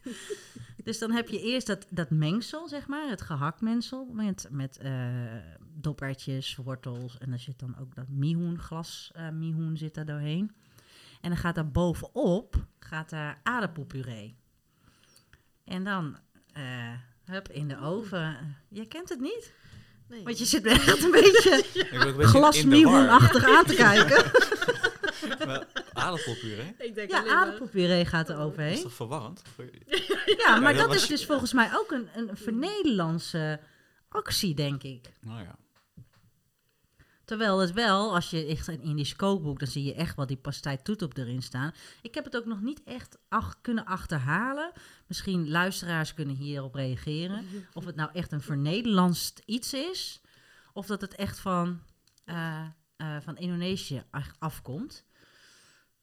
dus 0.84 0.98
dan 0.98 1.10
heb 1.10 1.28
je 1.28 1.40
eerst 1.40 1.66
dat, 1.66 1.86
dat 1.90 2.10
mengsel, 2.10 2.68
zeg 2.68 2.86
maar, 2.86 3.08
het 3.08 3.22
gehaktmengsel 3.22 4.04
met, 4.12 4.48
met 4.50 4.78
eh 4.78 5.36
dopertjes, 5.80 6.56
wortels 6.56 7.18
en 7.18 7.32
er 7.32 7.38
zit 7.38 7.58
dan 7.58 7.78
ook 7.78 7.94
dat 7.94 8.08
mihoen, 8.08 8.58
glas 8.58 9.10
eh 9.14 9.28
mihoen 9.28 9.76
zit 9.76 9.94
daar 9.94 10.04
doorheen. 10.04 10.50
En 11.20 11.30
dan 11.30 11.38
gaat 11.38 11.54
daar 11.54 11.70
bovenop 11.70 12.66
gaat 12.78 13.10
daar 13.10 13.40
aardappelpuree. 13.42 14.36
En 15.64 15.84
dan, 15.84 16.18
eh 16.52 16.92
hup, 17.24 17.48
in 17.48 17.68
de 17.68 17.80
oven. 17.80 18.56
Jij 18.68 18.86
kent 18.86 19.08
het 19.08 19.20
niet? 19.20 19.52
Nee. 20.08 20.22
Want 20.22 20.38
je 20.38 20.44
zit 20.44 20.66
echt 20.66 21.02
een 21.02 21.10
beetje 21.10 21.50
Ik 21.74 21.90
ben 21.90 22.00
ook 22.00 22.06
een 22.06 22.16
beetje 22.16 22.38
glas 22.38 22.56
in 22.56 22.70
de 22.70 22.82
war. 22.82 22.92
mihoenachtig 22.92 23.44
aan 23.44 23.64
te 23.64 23.74
kijken. 23.74 24.24
Maar 25.46 25.66
Aardappelpuree? 25.98 26.74
Ik 26.78 26.94
denk 26.94 27.10
Ja, 27.10 27.26
aardappelpuree 27.26 28.04
gaat 28.04 28.28
er 28.28 28.34
Oh, 28.34 28.40
Dat 28.40 28.48
is 28.48 28.52
overheen. 28.54 28.82
toch 28.82 28.92
verwarrend? 28.94 29.42
Ja, 30.46 30.60
maar 30.60 30.74
dat 30.74 30.94
is 30.94 31.06
dus 31.06 31.26
volgens 31.26 31.52
mij 31.52 31.70
ook 31.74 31.90
een, 31.90 32.08
een 32.14 32.36
vernederlandse 32.36 33.60
actie, 34.08 34.54
denk 34.54 34.82
ik. 34.82 35.12
Nou 35.20 35.42
ja. 35.42 35.56
Terwijl 37.24 37.58
het 37.58 37.72
wel, 37.72 38.14
als 38.14 38.30
je 38.30 38.46
echt 38.46 38.66
een 38.68 38.80
Indisch 38.82 39.16
kookboek, 39.16 39.58
dan 39.58 39.68
zie 39.68 39.84
je 39.84 39.94
echt 39.94 40.16
wel 40.16 40.26
die 40.26 40.36
pastei 40.36 40.82
toetop 40.82 41.16
erin 41.16 41.42
staan. 41.42 41.72
Ik 42.02 42.14
heb 42.14 42.24
het 42.24 42.36
ook 42.36 42.44
nog 42.44 42.60
niet 42.60 42.82
echt 42.84 43.18
ach- 43.28 43.60
kunnen 43.60 43.84
achterhalen. 43.84 44.72
Misschien 45.06 45.50
luisteraars 45.50 46.14
kunnen 46.14 46.34
hierop 46.36 46.74
reageren. 46.74 47.44
Of 47.72 47.84
het 47.84 47.96
nou 47.96 48.10
echt 48.12 48.32
een 48.32 48.40
vernederlands 48.40 49.32
iets 49.44 49.72
is, 49.72 50.20
of 50.72 50.86
dat 50.86 51.00
het 51.00 51.14
echt 51.14 51.38
van, 51.38 51.80
eh, 52.24 52.64
eh, 52.96 53.16
van 53.22 53.36
Indonesië 53.36 54.02
afkomt. 54.38 55.04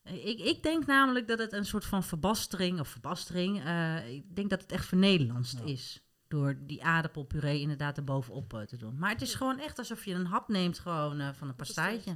Ik, 0.06 0.40
ik 0.40 0.64
denk 0.64 0.86
namelijk 0.86 1.28
dat 1.28 1.40
het 1.40 1.54
een 1.54 1.66
soort 1.66 1.86
van 1.86 2.04
verbastering, 2.04 2.80
of 2.80 2.88
verbastering, 2.88 3.64
eh, 3.64 4.14
ik 4.14 4.36
denk 4.36 4.50
dat 4.50 4.62
het 4.62 4.72
echt 4.72 4.86
vernederlandst 4.86 5.58
Ja. 5.60 5.66
is. 5.66 6.00
Door 6.28 6.58
die 6.60 6.84
aardappelpuree 6.84 7.60
inderdaad 7.60 7.98
erbovenop 7.98 8.54
eh, 8.54 8.62
te 8.62 8.78
doen. 8.78 8.98
Maar 8.98 9.10
het 9.10 9.22
is 9.22 9.34
gewoon 9.36 9.60
echt 9.60 9.78
alsof 9.80 10.06
je 10.06 10.14
een 10.14 10.26
hap 10.26 10.48
neemt 10.48 10.80
gewoon 10.80 11.20
eh, 11.20 11.30
van 11.34 11.48
een 11.48 11.56
pastijtje. 11.56 12.16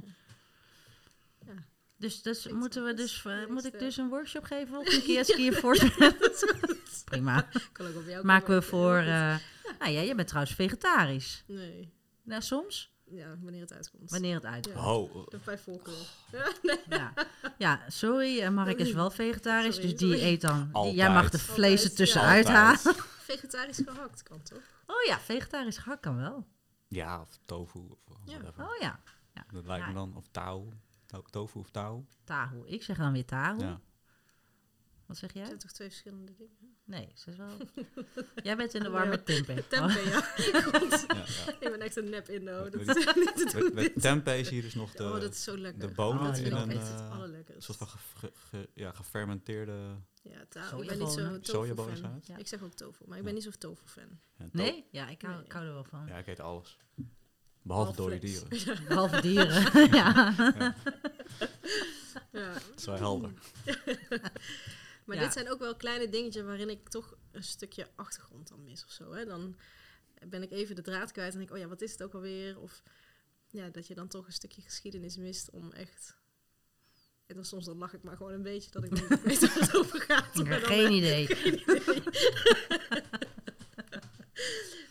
Ja. 1.46 1.52
Dus, 1.96 2.22
dus 2.22 2.48
moeten 2.48 2.84
we 2.84 2.94
dus, 2.94 3.26
moet 3.48 3.64
ik 3.66 3.78
dus 3.78 3.96
een 3.96 4.08
workshop 4.08 4.44
geven 4.44 4.78
of 4.78 4.86
een 4.94 5.02
keer 5.02 5.12
Ja. 5.12 5.18
als 5.18 5.28
ik 5.28 5.36
hier 5.36 5.52
voor 5.54 5.76
Prima. 7.04 7.48
Op 8.18 8.22
Maken 8.22 8.54
we 8.54 8.62
voor... 8.62 9.02
Nou 9.78 9.92
ja, 9.92 10.00
je 10.00 10.14
bent 10.14 10.28
trouwens 10.28 10.54
vegetarisch. 10.54 11.44
Nee. 11.46 11.92
Nou, 12.22 12.42
soms. 12.42 12.92
Ja, 13.10 13.36
wanneer 13.40 13.60
het 13.60 13.72
uitkomt. 13.72 14.10
Wanneer 14.10 14.34
het 14.34 14.44
uitkomt. 14.44 14.76
Ja. 14.76 14.92
Oh, 14.92 15.26
De 15.28 15.40
vijf 15.40 15.62
voorkeur. 15.62 15.94
Ja, 16.32 16.52
nee. 16.62 16.78
Ja. 16.88 17.12
ja, 17.58 17.80
sorry, 17.88 18.40
eh, 18.40 18.48
Mark 18.50 18.78
is 18.78 18.92
wel 18.92 19.10
vegetarisch, 19.10 19.74
Sorry, 19.74 19.90
dus 19.90 19.98
die 19.98 20.12
sorry. 20.12 20.26
eet 20.26 20.40
dan... 20.40 20.68
Altijd. 20.72 20.94
jij 20.94 21.10
mag 21.12 21.30
de 21.30 21.38
vlees 21.38 21.70
Altijd, 21.72 21.90
ertussenuit 21.90 22.46
ja. 22.46 22.52
halen. 22.52 22.78
Vegetarisch 23.30 23.82
gehakt 23.86 24.22
kan 24.22 24.42
toch? 24.42 24.62
Oh 24.86 25.02
ja, 25.06 25.18
vegetarisch 25.20 25.78
gehakt 25.78 26.00
kan 26.00 26.16
wel. 26.16 26.46
ja, 26.88 27.20
of 27.20 27.38
tofu 27.44 27.78
of 27.78 28.16
Ja. 28.24 28.32
whatever. 28.38 28.64
Oh 28.64 28.76
ja, 28.80 29.00
Dat 29.52 29.66
lijkt 29.66 29.86
me 29.86 29.92
dan, 29.94 30.16
of 30.16 30.26
tauw. 30.30 30.68
To- 31.06 31.22
Tofu 31.30 31.58
of 31.58 31.70
tauw. 31.70 32.04
tahu. 32.24 32.62
Ik 32.66 32.82
zeg 32.82 32.96
dan 32.96 33.12
weer 33.12 33.24
tahu. 33.24 33.58
Wat 35.10 35.18
zeg 35.18 35.30
Er 35.30 35.36
jij? 35.36 35.46
zijn 35.46 35.58
toch 35.58 35.72
twee 35.72 35.88
verschillende 35.88 36.32
dingen? 36.34 36.76
Nee, 36.84 37.08
ze 37.14 37.30
is 37.30 37.36
wel... 37.36 37.56
jij 38.42 38.56
bent 38.56 38.74
in 38.74 38.80
de 38.82 38.86
Oh, 38.86 38.92
war 38.92 39.04
ja. 39.04 39.08
met 39.10 39.26
tempeh. 39.26 39.56
Tempeh, 39.68 40.06
ja. 40.06 40.20
Goed. 40.62 41.04
Ja, 41.08 41.16
ja. 41.16 41.52
Ik 41.52 41.58
ben 41.60 41.80
echt 41.80 41.96
een 41.96 42.10
nep 42.10 42.28
Indo. 42.28 42.68
Dat 42.68 42.96
is 42.96 43.04
niet 43.14 43.36
te 43.36 43.50
doen. 43.58 43.64
Met, 43.74 43.74
met 43.74 44.00
tempeh 44.02 44.44
zie 44.44 44.56
je 44.56 44.62
dus 44.62 44.74
nog 44.74 44.92
de, 44.92 45.04
oh, 45.04 45.20
dat 45.20 45.32
is 45.32 45.42
zo 45.42 45.56
lekker. 45.58 45.88
de 45.88 45.94
bonen 45.94 46.30
Oh, 46.30 46.36
in 46.36 46.52
een 46.52 46.68
het 46.70 46.78
eh, 47.50 47.54
soort 47.58 47.78
van 47.78 47.88
ge- 47.88 47.98
ge- 48.18 48.32
ge- 48.34 48.68
ja, 48.74 48.92
gefermenteerde 48.92 49.96
Ja, 50.22 50.44
ta- 50.48 50.76
ik 50.76 50.86
ben 50.86 50.98
niet 50.98 51.08
zo. 51.10 51.34
Ik 52.36 52.46
zeg 52.48 52.62
ook 52.62 52.74
tofu, 52.74 53.04
maar 53.06 53.18
ik 53.18 53.24
Ja. 53.24 53.24
ben 53.24 53.34
niet 53.34 53.42
zo'n 53.42 53.58
tofu 53.58 53.86
fan. 53.86 54.20
Ja, 54.36 54.44
to- 54.44 54.50
Nee? 54.52 54.86
Ja, 54.90 55.08
ik 55.08 55.22
hou, 55.22 55.34
Nee. 55.34 55.44
ik 55.44 55.52
hou 55.52 55.66
er 55.66 55.72
wel 55.72 55.84
van. 55.84 56.06
Ja, 56.06 56.16
ik 56.18 56.26
eet 56.26 56.40
alles. 56.40 56.78
Behalve 57.62 57.96
dode 57.96 58.18
dieren. 58.18 58.48
Behalve 58.88 59.20
dieren. 59.20 59.88
ja. 59.96 60.34
Ja. 62.32 62.52
Dat 62.52 62.62
is 62.76 62.84
wel 62.84 62.96
helder. 62.96 63.32
Maar 65.04 65.16
Ja. 65.16 65.22
dit 65.22 65.32
zijn 65.32 65.50
ook 65.50 65.58
wel 65.58 65.76
kleine 65.76 66.08
dingetjes 66.08 66.42
waarin 66.42 66.70
ik 66.70 66.88
toch 66.88 67.16
een 67.30 67.44
stukje 67.44 67.88
achtergrond 67.96 68.48
dan 68.48 68.64
mis 68.64 68.84
of 68.84 68.90
zo. 68.90 69.12
Hè? 69.12 69.24
Dan 69.24 69.56
ben 70.26 70.42
ik 70.42 70.50
even 70.50 70.74
de 70.74 70.82
draad 70.82 71.12
kwijt 71.12 71.32
en 71.32 71.38
denk 71.38 71.50
ik, 71.50 71.54
oh 71.56 71.62
ja, 71.62 71.68
wat 71.68 71.80
is 71.82 71.92
het 71.92 72.02
ook 72.02 72.14
alweer? 72.14 72.58
Of 72.58 72.82
ja, 73.46 73.68
dat 73.68 73.86
je 73.86 73.94
dan 73.94 74.08
toch 74.08 74.26
een 74.26 74.32
stukje 74.32 74.62
geschiedenis 74.62 75.16
mist 75.16 75.50
om 75.50 75.72
echt... 75.72 76.18
En 77.26 77.34
dan 77.36 77.44
soms 77.44 77.64
dan 77.64 77.78
lach 77.78 77.94
ik 77.94 78.02
maar 78.02 78.16
gewoon 78.16 78.32
een 78.32 78.42
beetje 78.42 78.70
dat 78.70 78.84
ik 78.84 78.98
ik 78.98 79.08
weet 79.22 79.40
waar 79.40 79.58
het 79.58 79.76
over 79.76 80.00
gaat. 80.00 80.36
Ja, 80.36 80.42
Maar 80.42 80.60
dan, 80.60 80.68
geen 80.68 80.86
eh, 80.86 80.96
idee. 80.96 81.26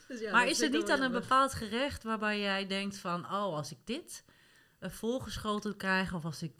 dus 0.08 0.19
ja, 0.19 0.32
maar 0.32 0.48
is 0.48 0.62
er 0.62 0.69
niet 0.69 0.88
dan 0.88 1.02
een 1.02 1.12
bepaald 1.12 1.54
gerecht 1.54 2.04
waarbij 2.04 2.39
jij 2.39 2.67
denkt 2.67 2.98
van... 2.98 3.26
oh, 3.26 3.56
als 3.56 3.72
ik 3.72 3.78
dit 3.84 4.24
uh, 4.80 4.89
voorgeschoteld 4.89 5.76
krijg 5.78 6.13
of 6.13 6.26
als 6.26 6.41
ik 6.43 6.54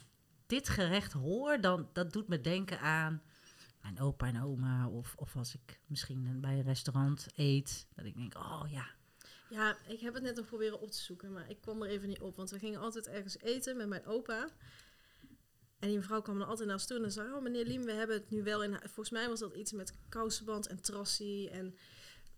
dit 0.46 0.68
gerecht 0.68 1.12
hoor... 1.12 1.60
dan 1.60 1.88
dat 1.92 2.12
doet 2.12 2.28
me 2.28 2.40
denken 2.40 2.80
aan 2.80 3.22
mijn 3.82 4.00
opa 4.00 4.26
en 4.26 4.42
oma. 4.42 4.88
Of, 4.88 5.14
of 5.16 5.36
als 5.36 5.54
ik 5.54 5.80
misschien 5.86 6.40
bij 6.40 6.58
een 6.58 6.62
restaurant 6.62 7.26
eet. 7.34 7.86
Dat 7.94 8.04
ik 8.04 8.14
denk, 8.14 8.34
oh 8.34 8.64
ja, 8.70 8.86
Ja, 9.50 9.76
ik 9.86 10.00
heb 10.00 10.14
het 10.14 10.22
net 10.22 10.36
nog 10.36 10.46
proberen 10.46 10.80
op 10.80 10.90
te 10.90 10.98
zoeken, 10.98 11.32
maar 11.32 11.50
ik 11.50 11.60
kwam 11.60 11.82
er 11.82 11.88
even 11.88 12.08
niet 12.08 12.20
op. 12.20 12.36
Want 12.36 12.50
we 12.50 12.58
gingen 12.58 12.80
altijd 12.80 13.06
ergens 13.06 13.38
eten 13.38 13.76
met 13.76 13.88
mijn 13.88 14.06
opa. 14.06 14.48
En 15.78 15.88
die 15.88 15.96
mevrouw 15.96 16.22
kwam 16.22 16.38
dan 16.38 16.48
altijd 16.48 16.66
naar 16.66 16.76
ons 16.76 16.86
toe 16.86 17.04
en 17.04 17.12
zei... 17.12 17.32
Oh, 17.32 17.42
meneer 17.42 17.64
Liem, 17.64 17.84
we 17.84 17.92
hebben 17.92 18.16
het 18.16 18.30
nu 18.30 18.42
wel 18.42 18.62
in... 18.62 18.78
Volgens 18.80 19.10
mij 19.10 19.28
was 19.28 19.40
dat 19.40 19.54
iets 19.54 19.72
met 19.72 19.92
kousenband 20.08 20.66
en 20.66 20.80
trassie. 20.80 21.50
En 21.50 21.74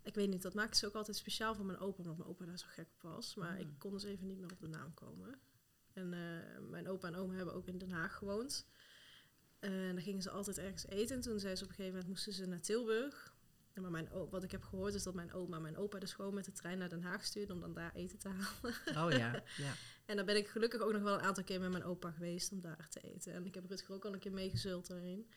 ik 0.03 0.15
weet 0.15 0.29
niet, 0.29 0.41
dat 0.41 0.53
maakte 0.53 0.77
ze 0.77 0.87
ook 0.87 0.93
altijd 0.93 1.17
speciaal 1.17 1.55
voor 1.55 1.65
mijn 1.65 1.79
opa... 1.79 1.97
omdat 1.97 2.17
mijn 2.17 2.29
opa 2.29 2.45
daar 2.45 2.59
zo 2.59 2.65
gek 2.69 2.87
op 2.93 3.01
was. 3.01 3.35
Maar 3.35 3.59
ik 3.59 3.67
kon 3.77 3.91
dus 3.91 4.03
even 4.03 4.27
niet 4.27 4.39
meer 4.39 4.51
op 4.51 4.59
de 4.59 4.67
naam 4.67 4.93
komen. 4.93 5.39
En 5.93 6.13
eh, 6.13 6.59
mijn 6.69 6.87
opa 6.87 7.07
en 7.07 7.15
oma 7.15 7.33
hebben 7.33 7.53
ook 7.53 7.67
in 7.67 7.77
Den 7.77 7.91
Haag 7.91 8.15
gewoond. 8.15 8.67
Eh, 9.63 9.87
En 9.87 9.93
dan 9.93 10.03
gingen 10.03 10.21
ze 10.21 10.29
altijd 10.29 10.57
ergens 10.57 10.87
eten. 10.87 11.15
En 11.15 11.21
toen 11.21 11.39
zei 11.39 11.55
ze 11.55 11.63
op 11.63 11.69
een 11.69 11.75
gegeven 11.75 11.95
moment... 11.97 12.13
moesten 12.13 12.33
ze 12.33 12.45
naar 12.45 12.61
Tilburg... 12.61 13.31
Maar 13.81 13.91
mijn, 13.91 14.11
o- 14.11 14.29
wat 14.29 14.43
ik 14.43 14.51
heb 14.51 14.63
gehoord 14.63 14.93
is 14.93 15.03
dat 15.03 15.13
mijn 15.13 15.33
oma 15.33 15.59
mijn 15.59 15.77
opa 15.77 15.99
dus 15.99 16.13
gewoon 16.13 16.33
met 16.33 16.45
de 16.45 16.51
trein 16.51 16.77
naar 16.77 16.89
Den 16.89 17.01
Haag 17.03 17.25
stuurde 17.25 17.53
om 17.53 17.59
dan 17.59 17.73
daar 17.73 17.93
eten 17.95 18.17
te 18.17 18.29
halen. 18.29 18.73
oh 19.05 19.17
ja, 19.17 19.43
ja. 19.65 19.73
En 20.05 20.15
dan 20.15 20.25
ben 20.25 20.35
ik 20.37 20.47
gelukkig 20.47 20.81
ook 20.81 20.91
nog 20.91 21.01
wel 21.01 21.13
een 21.13 21.21
aantal 21.21 21.43
keer 21.43 21.59
met 21.59 21.71
mijn 21.71 21.83
opa 21.83 22.11
geweest 22.11 22.51
om 22.51 22.61
daar 22.61 22.89
te 22.89 22.99
eten. 22.99 23.33
En 23.33 23.45
ik 23.45 23.53
heb 23.55 23.65
Rutger 23.69 23.93
ook 23.95 24.05
al 24.05 24.13
een 24.13 24.19
keer 24.19 24.31
meegezult 24.33 24.87
daarin. 24.87 25.29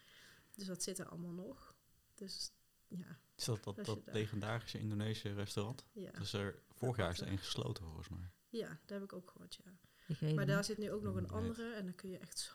Dus 0.55 0.67
dat 0.67 0.83
zit 0.83 0.99
er 0.99 1.07
allemaal 1.09 1.33
nog. 1.33 1.75
Dus 2.15 2.53
ja, 2.89 3.19
Is 3.37 3.45
dat 3.45 3.65
dat, 3.65 3.85
dat 3.85 4.01
legendarische 4.05 4.79
Indonesische 4.79 5.33
restaurant? 5.35 5.85
ja. 5.93 6.11
Dus 6.11 6.33
er, 6.33 6.63
vorig 6.75 6.97
jaar 6.97 7.11
is 7.11 7.21
er 7.21 7.27
één 7.27 7.39
gesloten 7.39 7.85
volgens 7.85 8.09
mij. 8.09 8.31
ja, 8.49 8.67
daar 8.69 8.99
heb 8.99 9.03
ik 9.03 9.13
ook 9.13 9.31
gehoord, 9.31 9.59
ja. 9.65 10.33
Maar 10.35 10.47
daar 10.47 10.65
zit 10.65 10.79
nu 10.79 10.91
ook 10.91 11.03
nog 11.03 11.17
een 11.17 11.29
andere 11.29 11.73
en 11.75 11.85
dan 11.85 11.95
kun 11.95 12.11
je 12.11 12.19
echt 12.19 12.39
zo. 12.39 12.53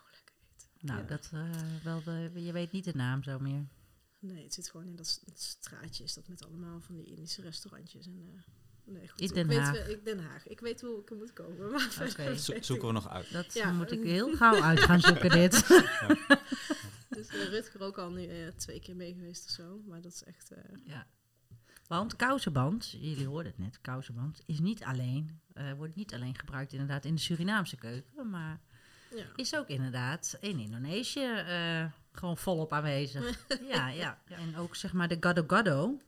Nou, 0.81 0.99
Ja. 0.99 1.05
dat 1.05 1.29
eh, 1.33 1.49
wel, 1.83 2.03
de- 2.03 2.31
je 2.43 2.51
weet 2.51 2.71
niet 2.71 2.83
de 2.83 2.95
naam 2.95 3.23
zo 3.23 3.39
meer. 3.39 3.67
Nee, 4.19 4.43
het 4.43 4.53
zit 4.53 4.69
gewoon 4.69 4.87
in 4.87 4.95
dat, 4.95 5.21
straatje 5.33 6.03
is 6.03 6.13
dat 6.13 6.27
met 6.27 6.45
allemaal 6.45 6.79
van 6.79 6.95
die 6.95 7.05
Indische 7.05 7.41
restaurantjes. 7.41 8.05
En, 8.05 8.21
eh, 8.35 8.41
nee, 8.93 9.07
goed. 9.09 9.19
In 9.21 9.27
ik 9.27 9.33
Den 9.33 9.47
weet, 9.47 9.57
Haag. 9.59 9.71
wel- 9.71 9.89
ik, 9.89 10.05
Den 10.05 10.19
Haag. 10.19 10.47
Ik 10.47 10.59
weet 10.59 10.81
hoe 10.81 10.99
ik 11.01 11.09
er 11.09 11.15
moet 11.15 11.33
komen. 11.33 11.71
Maar 11.71 12.13
weet 12.17 12.41
Zo- 12.41 12.53
ik 12.53 12.63
zoeken 12.63 12.87
we 12.87 12.93
nog 12.93 13.09
uit. 13.09 13.31
Dat 13.31 13.53
Ja. 13.53 13.71
moet 13.71 13.91
ik 13.91 14.03
heel 14.03 14.35
gauw 14.35 14.61
uit 14.61 14.79
gaan 14.79 14.99
zoeken, 15.01 15.29
dit. 15.39 15.51
Dus 17.09 17.33
uh, 17.33 17.43
Rutger 17.49 17.81
ook 17.81 17.97
al 17.97 18.09
nu 18.11 18.25
eh, 18.25 18.47
twee 18.47 18.79
keer 18.79 18.95
mee 18.95 19.13
geweest 19.13 19.45
of 19.45 19.51
zo. 19.51 19.81
Maar 19.87 20.01
dat 20.01 20.11
is 20.13 20.23
echt... 20.23 20.51
eh, 20.51 20.63
Ja. 20.85 21.07
Want 21.87 22.15
kousenband, 22.15 22.89
jullie 22.89 23.27
hoorden 23.27 23.51
het 23.51 23.61
net, 23.61 23.81
kousenband 23.81 24.41
is 24.45 24.59
niet 24.59 24.83
alleen, 24.83 25.39
eh, 25.53 25.73
wordt 25.73 25.95
niet 25.95 26.13
alleen 26.13 26.37
gebruikt 26.37 26.71
inderdaad 26.71 27.05
in 27.05 27.15
de 27.15 27.21
Surinaamse 27.21 27.75
keuken, 27.75 28.29
maar 28.29 28.59
ja. 29.15 29.25
is 29.35 29.55
ook 29.55 29.67
inderdaad 29.67 30.37
in 30.39 30.59
Indonesië 30.59 31.33
eh, 31.47 31.85
gewoon 32.11 32.37
volop 32.37 32.73
aanwezig. 32.73 33.45
ja, 33.73 33.87
ja. 33.87 34.21
En 34.29 34.55
ook 34.55 34.75
zeg 34.75 34.93
maar 34.93 35.07
de 35.07 35.17
gado-gado, 35.19 35.99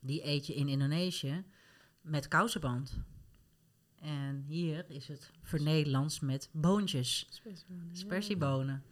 die 0.00 0.26
eet 0.26 0.46
je 0.46 0.54
in 0.54 0.68
Indonesië 0.68 1.44
met 2.00 2.28
kousenband. 2.28 2.98
En 4.00 4.44
hier 4.46 4.84
is 4.88 5.08
het 5.08 5.30
vernederlands 5.42 6.20
met 6.20 6.48
boontjes. 6.52 7.26
Spersiebonen. 7.30 7.96
Spersiebonen. 7.96 8.84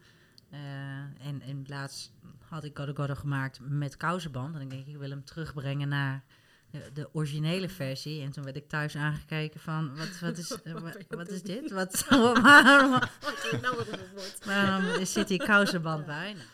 Eh, 0.49 0.99
en, 0.99 1.41
en 1.41 1.63
laatst 1.67 2.11
had 2.39 2.63
ik 2.63 2.77
Gado 2.77 2.93
Gado 2.93 3.15
gemaakt 3.15 3.59
met 3.61 3.97
kousenband. 3.97 4.55
En 4.55 4.61
ik 4.61 4.69
denk, 4.69 4.87
ik 4.87 4.97
wil 4.97 5.09
hem 5.09 5.23
terugbrengen 5.23 5.87
naar 5.87 6.23
de, 6.71 6.89
de 6.93 7.09
originele 7.13 7.69
versie. 7.69 8.21
En 8.21 8.31
toen 8.31 8.43
werd 8.43 8.55
ik 8.55 8.67
thuis 8.69 8.95
aangekeken 8.95 9.59
van, 9.59 9.97
wat, 9.97 10.19
wat, 10.19 10.37
is, 10.37 10.51
eh, 10.63 10.73
wa- 10.73 10.93
wat 11.17 11.29
is 11.29 11.41
dit? 11.43 11.71
Wat, 11.71 12.05
waarom, 12.09 12.91
Wat 12.91 13.61
nou 13.61 13.75
woord? 14.15 14.45
waarom 14.45 15.05
zit 15.05 15.29
hier 15.29 15.45
kousenband 15.45 16.05
bij? 16.05 16.33
Nou, 16.33 16.45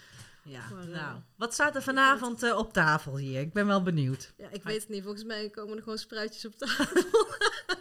ja, 0.44 0.62
Maar, 0.74 0.84
eh, 0.84 0.88
nou. 1.02 1.20
Wat 1.36 1.54
staat 1.54 1.76
er 1.76 1.82
vanavond 1.84 2.44
eh, 2.44 2.58
op 2.58 2.74
tafel 2.74 3.18
hier? 3.18 3.40
Ik 3.40 3.54
ben 3.54 3.68
wel 3.68 3.84
benieuwd. 3.84 4.34
Ja, 4.38 4.50
ik 4.52 4.64
weet 4.64 4.80
het 4.82 4.90
niet. 4.90 5.04
Volgens 5.04 5.24
mij 5.24 5.50
komen 5.50 5.76
er 5.78 5.84
gewoon 5.84 5.98
spruitjes 5.98 6.46
op 6.46 6.56
tafel. 6.56 7.04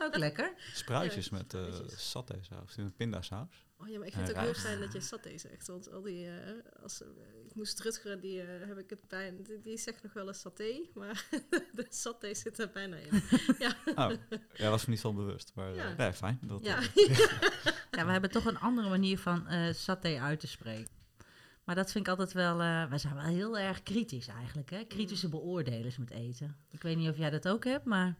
Ook 0.02 0.16
lekker. 0.16 0.52
Spruitjes 0.74 1.28
Ja, 1.28 1.36
met 1.36 1.54
eh 1.54 1.60
spruitjes. 1.64 2.10
satésaus, 2.10 2.76
met 2.76 2.96
pindasaus. 2.96 3.65
Oh 3.78 3.88
ja, 3.88 3.98
maar 3.98 4.06
ik 4.06 4.12
vind 4.12 4.28
het 4.28 4.36
ook 4.36 4.42
heel 4.42 4.54
fijn 4.54 4.80
dat 4.80 4.92
je 4.92 5.00
saté 5.00 5.38
zegt. 5.38 5.66
Want 5.66 5.92
al 5.92 6.02
die... 6.02 6.26
eh, 6.28 6.82
als, 6.82 7.02
eh, 7.02 7.08
ik 7.44 7.54
moest 7.54 7.80
Rutger, 7.80 8.20
die 8.20 8.42
eh, 8.42 8.68
heb 8.68 8.78
ik 8.78 8.90
het 8.90 9.08
bijna... 9.08 9.36
Die, 9.42 9.60
die 9.60 9.78
zegt 9.78 10.02
nog 10.02 10.12
wel 10.12 10.26
eens 10.26 10.40
saté, 10.40 10.80
maar 10.94 11.24
de 11.72 11.86
saté 11.88 12.34
zit 12.34 12.58
er 12.58 12.70
bijna 12.70 12.96
in. 12.96 13.10
Oh, 13.96 14.10
ja, 14.54 14.70
was 14.70 14.84
me 14.84 14.90
niet 14.92 15.00
van 15.00 15.14
bewust. 15.14 15.52
Maar 15.54 15.70
eh, 15.70 15.76
Ja. 15.76 15.94
nee, 15.96 16.12
fijn. 16.12 16.38
Dat, 16.46 16.64
Ja, 16.64 16.80
Ja, 17.90 18.06
we 18.06 18.12
hebben 18.12 18.30
toch 18.30 18.44
een 18.44 18.58
andere 18.58 18.88
manier 18.88 19.18
van 19.18 19.46
eh 19.48 19.72
saté 19.74 20.20
uit 20.20 20.40
te 20.40 20.46
spreken. 20.46 20.94
Maar 21.64 21.74
dat 21.74 21.92
vind 21.92 22.04
ik 22.06 22.10
altijd 22.10 22.32
wel... 22.32 22.60
eh 22.60 22.88
wij 22.88 22.98
zijn 22.98 23.14
wel 23.14 23.24
heel 23.24 23.58
erg 23.58 23.82
kritisch 23.82 24.26
eigenlijk, 24.26 24.70
hè? 24.70 24.84
Kritische 24.84 25.28
beoordelers 25.28 25.96
met 25.98 26.10
eten. 26.10 26.56
Ik 26.70 26.82
weet 26.82 26.96
niet 26.96 27.10
of 27.10 27.16
jij 27.16 27.30
dat 27.30 27.48
ook 27.48 27.64
hebt, 27.64 27.84
maar... 27.84 28.18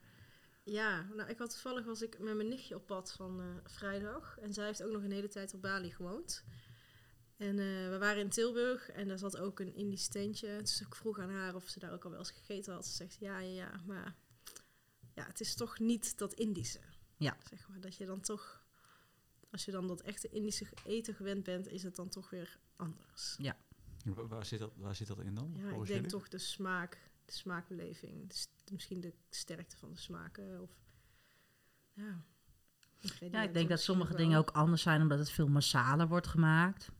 ja, 0.67 1.03
nou 1.15 1.29
ik 1.31 1.39
had 1.39 1.51
toevallig 1.51 1.85
was 1.85 2.03
ik 2.03 2.19
met 2.19 2.35
mijn 2.37 2.49
nichtje 2.49 2.75
op 2.75 2.87
pad 2.87 3.13
van 3.13 3.41
eh, 3.41 3.47
vrijdag. 3.65 4.39
En 4.39 4.55
zij 4.55 4.67
heeft 4.67 4.83
ook 4.83 4.93
nog 4.93 5.03
een 5.03 5.13
hele 5.13 5.29
tijd 5.29 5.55
op 5.55 5.63
Bali 5.63 5.91
gewoond. 5.93 6.45
En 7.37 7.59
eh, 7.59 7.89
we 7.91 7.97
waren 7.99 8.23
in 8.23 8.29
Tilburg 8.29 8.91
en 8.91 9.09
daar 9.09 9.19
zat 9.19 9.37
ook 9.37 9.61
een 9.61 9.75
Indisch 9.75 10.09
tentje. 10.09 10.59
Dus 10.59 10.81
ik 10.81 10.95
vroeg 10.95 11.19
aan 11.19 11.31
haar 11.31 11.55
of 11.55 11.69
ze 11.69 11.79
daar 11.79 11.93
ook 11.93 12.05
al 12.05 12.11
wel 12.11 12.19
eens 12.19 12.31
gegeten 12.31 12.73
had. 12.75 12.87
Ze 12.87 12.93
zegt 12.95 13.17
ja, 13.21 13.39
ja, 13.39 13.53
ja, 13.55 13.81
maar 13.87 14.15
ja, 15.15 15.27
het 15.27 15.41
is 15.41 15.55
toch 15.55 15.79
niet 15.79 16.19
dat 16.19 16.33
Indische. 16.35 16.81
Ja. 17.17 17.37
Zeg 17.49 17.69
maar, 17.69 17.81
dat 17.81 17.97
je 17.97 18.07
dan 18.07 18.21
toch, 18.21 18.65
als 19.51 19.65
je 19.65 19.71
dan 19.71 19.87
dat 19.87 20.01
echte 20.01 20.29
Indische 20.29 20.67
eten 20.85 21.15
gewend 21.15 21.45
bent, 21.45 21.69
is 21.69 21.83
het 21.83 21.97
dan 21.97 22.09
toch 22.09 22.31
weer 22.31 22.59
anders. 22.77 23.35
Wa- 24.05 24.27
Waar 24.27 24.45
zit 24.47 24.59
dat, 24.59 24.73
waar 24.77 24.95
zit 24.95 25.07
dat 25.07 25.21
in 25.21 25.35
dan? 25.35 25.53
Ja, 25.57 25.71
ik 25.71 25.87
denk 25.87 26.09
toch 26.09 26.29
de 26.29 26.39
smaak, 26.39 27.11
de 27.27 27.33
smaakbeleving. 27.33 28.33
Misschien 28.73 29.01
de 29.01 29.13
sterkte 29.31 29.77
van 29.77 29.91
de 29.91 29.99
smaken. 29.99 30.61
Of, 30.63 30.71
ja, 31.93 32.25
Ja, 33.31 33.43
ik 33.43 33.55
denk 33.55 33.69
dat 33.69 33.81
sommige 33.81 34.15
dingen 34.15 34.39
ook 34.39 34.51
anders 34.51 34.83
zijn 34.83 35.03
omdat 35.03 35.19
het 35.19 35.31
veel 35.31 35.49
massaler 35.49 36.09
wordt 36.09 36.27
gemaakt. 36.27 36.91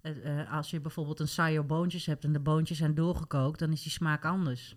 Eh, 0.00 0.52
als 0.52 0.70
je 0.70 0.80
bijvoorbeeld 0.80 1.20
een 1.20 1.28
sayo 1.28 1.64
boontjes 1.64 2.06
hebt 2.06 2.24
en 2.24 2.32
de 2.32 2.40
boontjes 2.40 2.78
zijn 2.78 2.94
doorgekookt, 2.94 3.58
dan 3.58 3.72
is 3.72 3.82
die 3.82 3.92
smaak 3.92 4.24
anders 4.24 4.76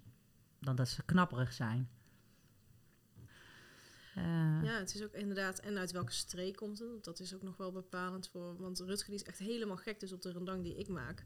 dan 0.59 0.75
dat 0.75 0.89
ze 0.89 1.03
knapperig 1.03 1.53
zijn. 1.53 1.89
Eh, 4.15 4.63
Ja, 4.63 4.77
het 4.77 4.95
is 4.95 5.03
ook 5.03 5.13
inderdaad, 5.13 5.59
en 5.59 5.77
uit 5.77 5.91
welke 5.91 6.11
streek 6.11 6.55
komt 6.55 6.79
het? 6.79 7.03
Dat 7.03 7.19
is 7.19 7.35
ook 7.35 7.41
nog 7.41 7.57
wel 7.57 7.71
bepalend 7.71 8.29
voor, 8.29 8.57
want 8.57 8.79
Rutger 8.79 9.09
die 9.09 9.19
is 9.19 9.23
echt 9.23 9.37
helemaal 9.37 9.77
gek 9.77 9.99
dus 9.99 10.11
op 10.11 10.21
de 10.21 10.31
rendang 10.31 10.63
die 10.63 10.77
ik 10.77 10.87
maak. 10.87 11.23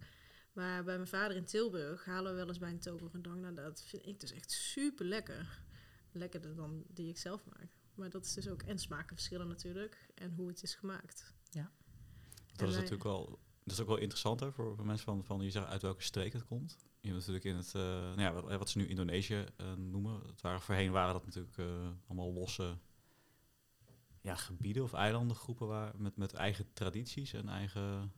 Maar 0.56 0.84
bij 0.84 0.96
mijn 0.96 1.08
vader 1.08 1.38
in 1.38 1.46
Tilburg 1.46 2.06
halen 2.06 2.32
we 2.32 2.38
wel 2.38 2.48
eens 2.48 2.58
bij 2.58 2.70
een 2.70 2.80
togo 2.80 3.10
rendang. 3.12 3.42
Nou, 3.42 3.56
dat 3.56 3.84
vind 3.84 4.06
ik 4.06 4.20
dus 4.20 4.32
echt 4.32 4.52
super 4.52 5.06
lekker. 5.06 5.64
Lekkerder 6.12 6.56
dan 6.56 6.84
die 6.88 7.10
ik 7.10 7.18
zelf 7.18 7.46
maak. 7.46 7.68
Maar 7.96 8.10
dat 8.10 8.26
is 8.26 8.34
dus 8.34 8.48
ook, 8.48 8.62
en 8.62 8.80
smaken 8.80 9.16
verschillen 9.16 9.48
natuurlijk, 9.48 10.08
en 10.16 10.34
hoe 10.34 10.48
het 10.48 10.64
is 10.64 10.76
gemaakt. 10.76 11.34
Dat 11.52 11.62
En 11.62 11.68
is 12.56 12.58
wij- 12.58 12.68
natuurlijk 12.70 13.04
wel, 13.04 13.40
dat 13.64 13.74
is 13.74 13.80
ook 13.82 13.88
wel 13.88 13.98
interessant 13.98 14.40
hè, 14.40 14.52
voor, 14.52 14.76
voor 14.76 14.86
mensen 14.86 15.06
van, 15.06 15.24
van 15.24 15.42
je 15.42 15.52
zegt 15.52 15.68
uit 15.68 15.82
welke 15.82 16.02
streek 16.04 16.34
het 16.34 16.46
komt. 16.46 16.78
Je 17.00 17.12
hebt 17.12 17.20
natuurlijk 17.20 17.46
in 17.46 17.56
het, 17.56 17.74
eh, 17.76 17.82
nou 17.82 18.22
ja, 18.22 18.34
wat, 18.34 18.58
wat 18.58 18.70
ze 18.70 18.78
nu 18.78 18.88
Indonesië 18.88 19.46
eh, 19.58 19.74
noemen. 19.74 20.22
Het 20.28 20.42
waren, 20.42 20.62
voorheen 20.62 20.92
waren 20.92 21.14
dat 21.14 21.26
natuurlijk 21.26 21.58
eh, 21.58 21.90
allemaal 22.08 22.34
losse 22.34 22.78
ja, 24.22 24.36
gebieden 24.36 24.84
of 24.84 24.94
eilandengroepen 24.94 25.68
waar, 25.68 25.94
met, 25.98 26.18
met 26.18 26.34
eigen 26.34 26.74
tradities 26.74 27.34
en 27.34 27.50
eigen 27.50 28.12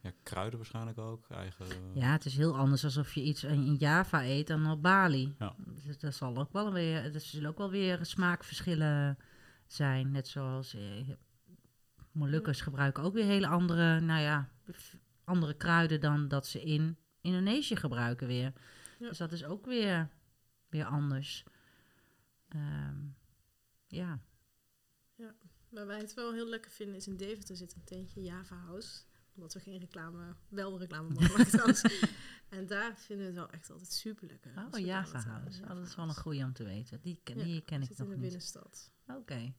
ja, 0.00 0.12
kruiden 0.22 0.58
waarschijnlijk 0.58 0.98
ook. 0.98 1.28
Eigen, 1.28 1.66
ja, 1.94 2.12
het 2.12 2.24
is 2.24 2.36
heel 2.36 2.56
anders 2.56 2.84
alsof 2.84 3.14
je 3.14 3.22
iets 3.22 3.44
in 3.44 3.74
Java 3.74 4.24
eet 4.24 4.46
dan 4.46 4.70
op 4.70 4.82
Bali. 4.82 5.34
Ja. 5.38 5.54
Dus 5.84 5.98
dat 5.98 6.14
zal 6.14 6.36
ook 6.36 6.52
wel 6.52 6.72
weer, 6.72 7.14
er 7.14 7.20
zullen 7.20 7.50
ook 7.50 7.58
wel 7.58 7.70
weer 7.70 7.98
smaakverschillen 8.04 9.18
zijn. 9.66 10.10
Net 10.10 10.28
zoals 10.28 10.74
eh, 10.74 11.08
Molukkers 12.12 12.60
gebruiken 12.60 13.02
ook 13.02 13.14
weer 13.14 13.24
hele 13.24 13.46
andere, 13.46 14.00
nou 14.00 14.20
ja, 14.20 14.48
andere 15.24 15.54
kruiden 15.54 16.00
dan 16.00 16.28
dat 16.28 16.46
ze 16.46 16.62
in 16.62 16.96
Indonesië 17.20 17.76
gebruiken 17.76 18.26
weer. 18.26 18.52
Ja. 18.98 19.08
Dus 19.08 19.18
dat 19.18 19.32
is 19.32 19.44
ook 19.44 19.66
weer, 19.66 20.08
weer 20.68 20.84
anders. 20.84 21.44
Ehm, 22.48 22.96
ja. 23.86 24.20
Waar 25.68 25.86
wij 25.86 25.98
het 25.98 26.14
wel 26.14 26.32
heel 26.32 26.48
lekker 26.48 26.70
vinden 26.70 26.96
is 26.96 27.06
in 27.06 27.16
Deventer 27.16 27.56
zit 27.56 27.74
een 27.74 27.84
tentje 27.84 28.22
Java 28.22 28.56
House. 28.56 29.04
Omdat 29.38 29.54
we 29.54 29.60
geen 29.60 29.78
reclame, 29.78 30.34
wel 30.48 30.78
reclame 30.78 31.08
mogen 31.08 31.30
maken 31.30 31.46
trouwens. 31.50 31.82
En 32.48 32.66
daar 32.66 32.98
vinden 32.98 33.26
we 33.26 33.32
het 33.32 33.40
wel 33.40 33.50
echt 33.50 33.70
altijd 33.70 33.92
super 33.92 34.26
lekker. 34.26 34.52
Oh, 34.70 34.78
Java 34.80 35.20
House. 35.20 35.62
Oh, 35.62 35.68
dat 35.68 35.86
is 35.86 35.94
wel 35.96 36.08
een 36.08 36.14
goede 36.14 36.44
om 36.44 36.52
te 36.52 36.64
weten. 36.64 37.00
Die 37.00 37.20
ken, 37.22 37.38
die 37.38 37.60
ken 37.60 37.82
ik 37.82 37.88
nog 37.88 37.98
in 37.98 38.04
de 38.04 38.10
niet. 38.10 38.20
binnenstad. 38.20 38.90
Oké. 39.06 39.54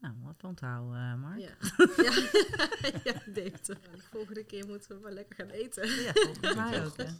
Nou, 0.00 0.14
wat 0.22 0.44
onthouden, 0.44 0.98
eh 0.98 1.14
Mark. 1.14 1.38
Ja, 1.40 1.56
ja. 2.04 2.12
ja. 3.12 3.22
Ja, 3.34 3.52
de 3.96 4.02
volgende 4.10 4.44
keer 4.44 4.66
moeten 4.66 4.96
we 4.96 5.02
maar 5.02 5.12
lekker 5.12 5.36
gaan 5.36 5.48
eten. 5.48 5.88
Ja, 6.02 6.12
volgens 6.12 6.54
mij 6.54 6.72
Ja. 6.74 6.84
ook. 6.84 6.96
Hè. 6.96 7.02
Ja. 7.02 7.14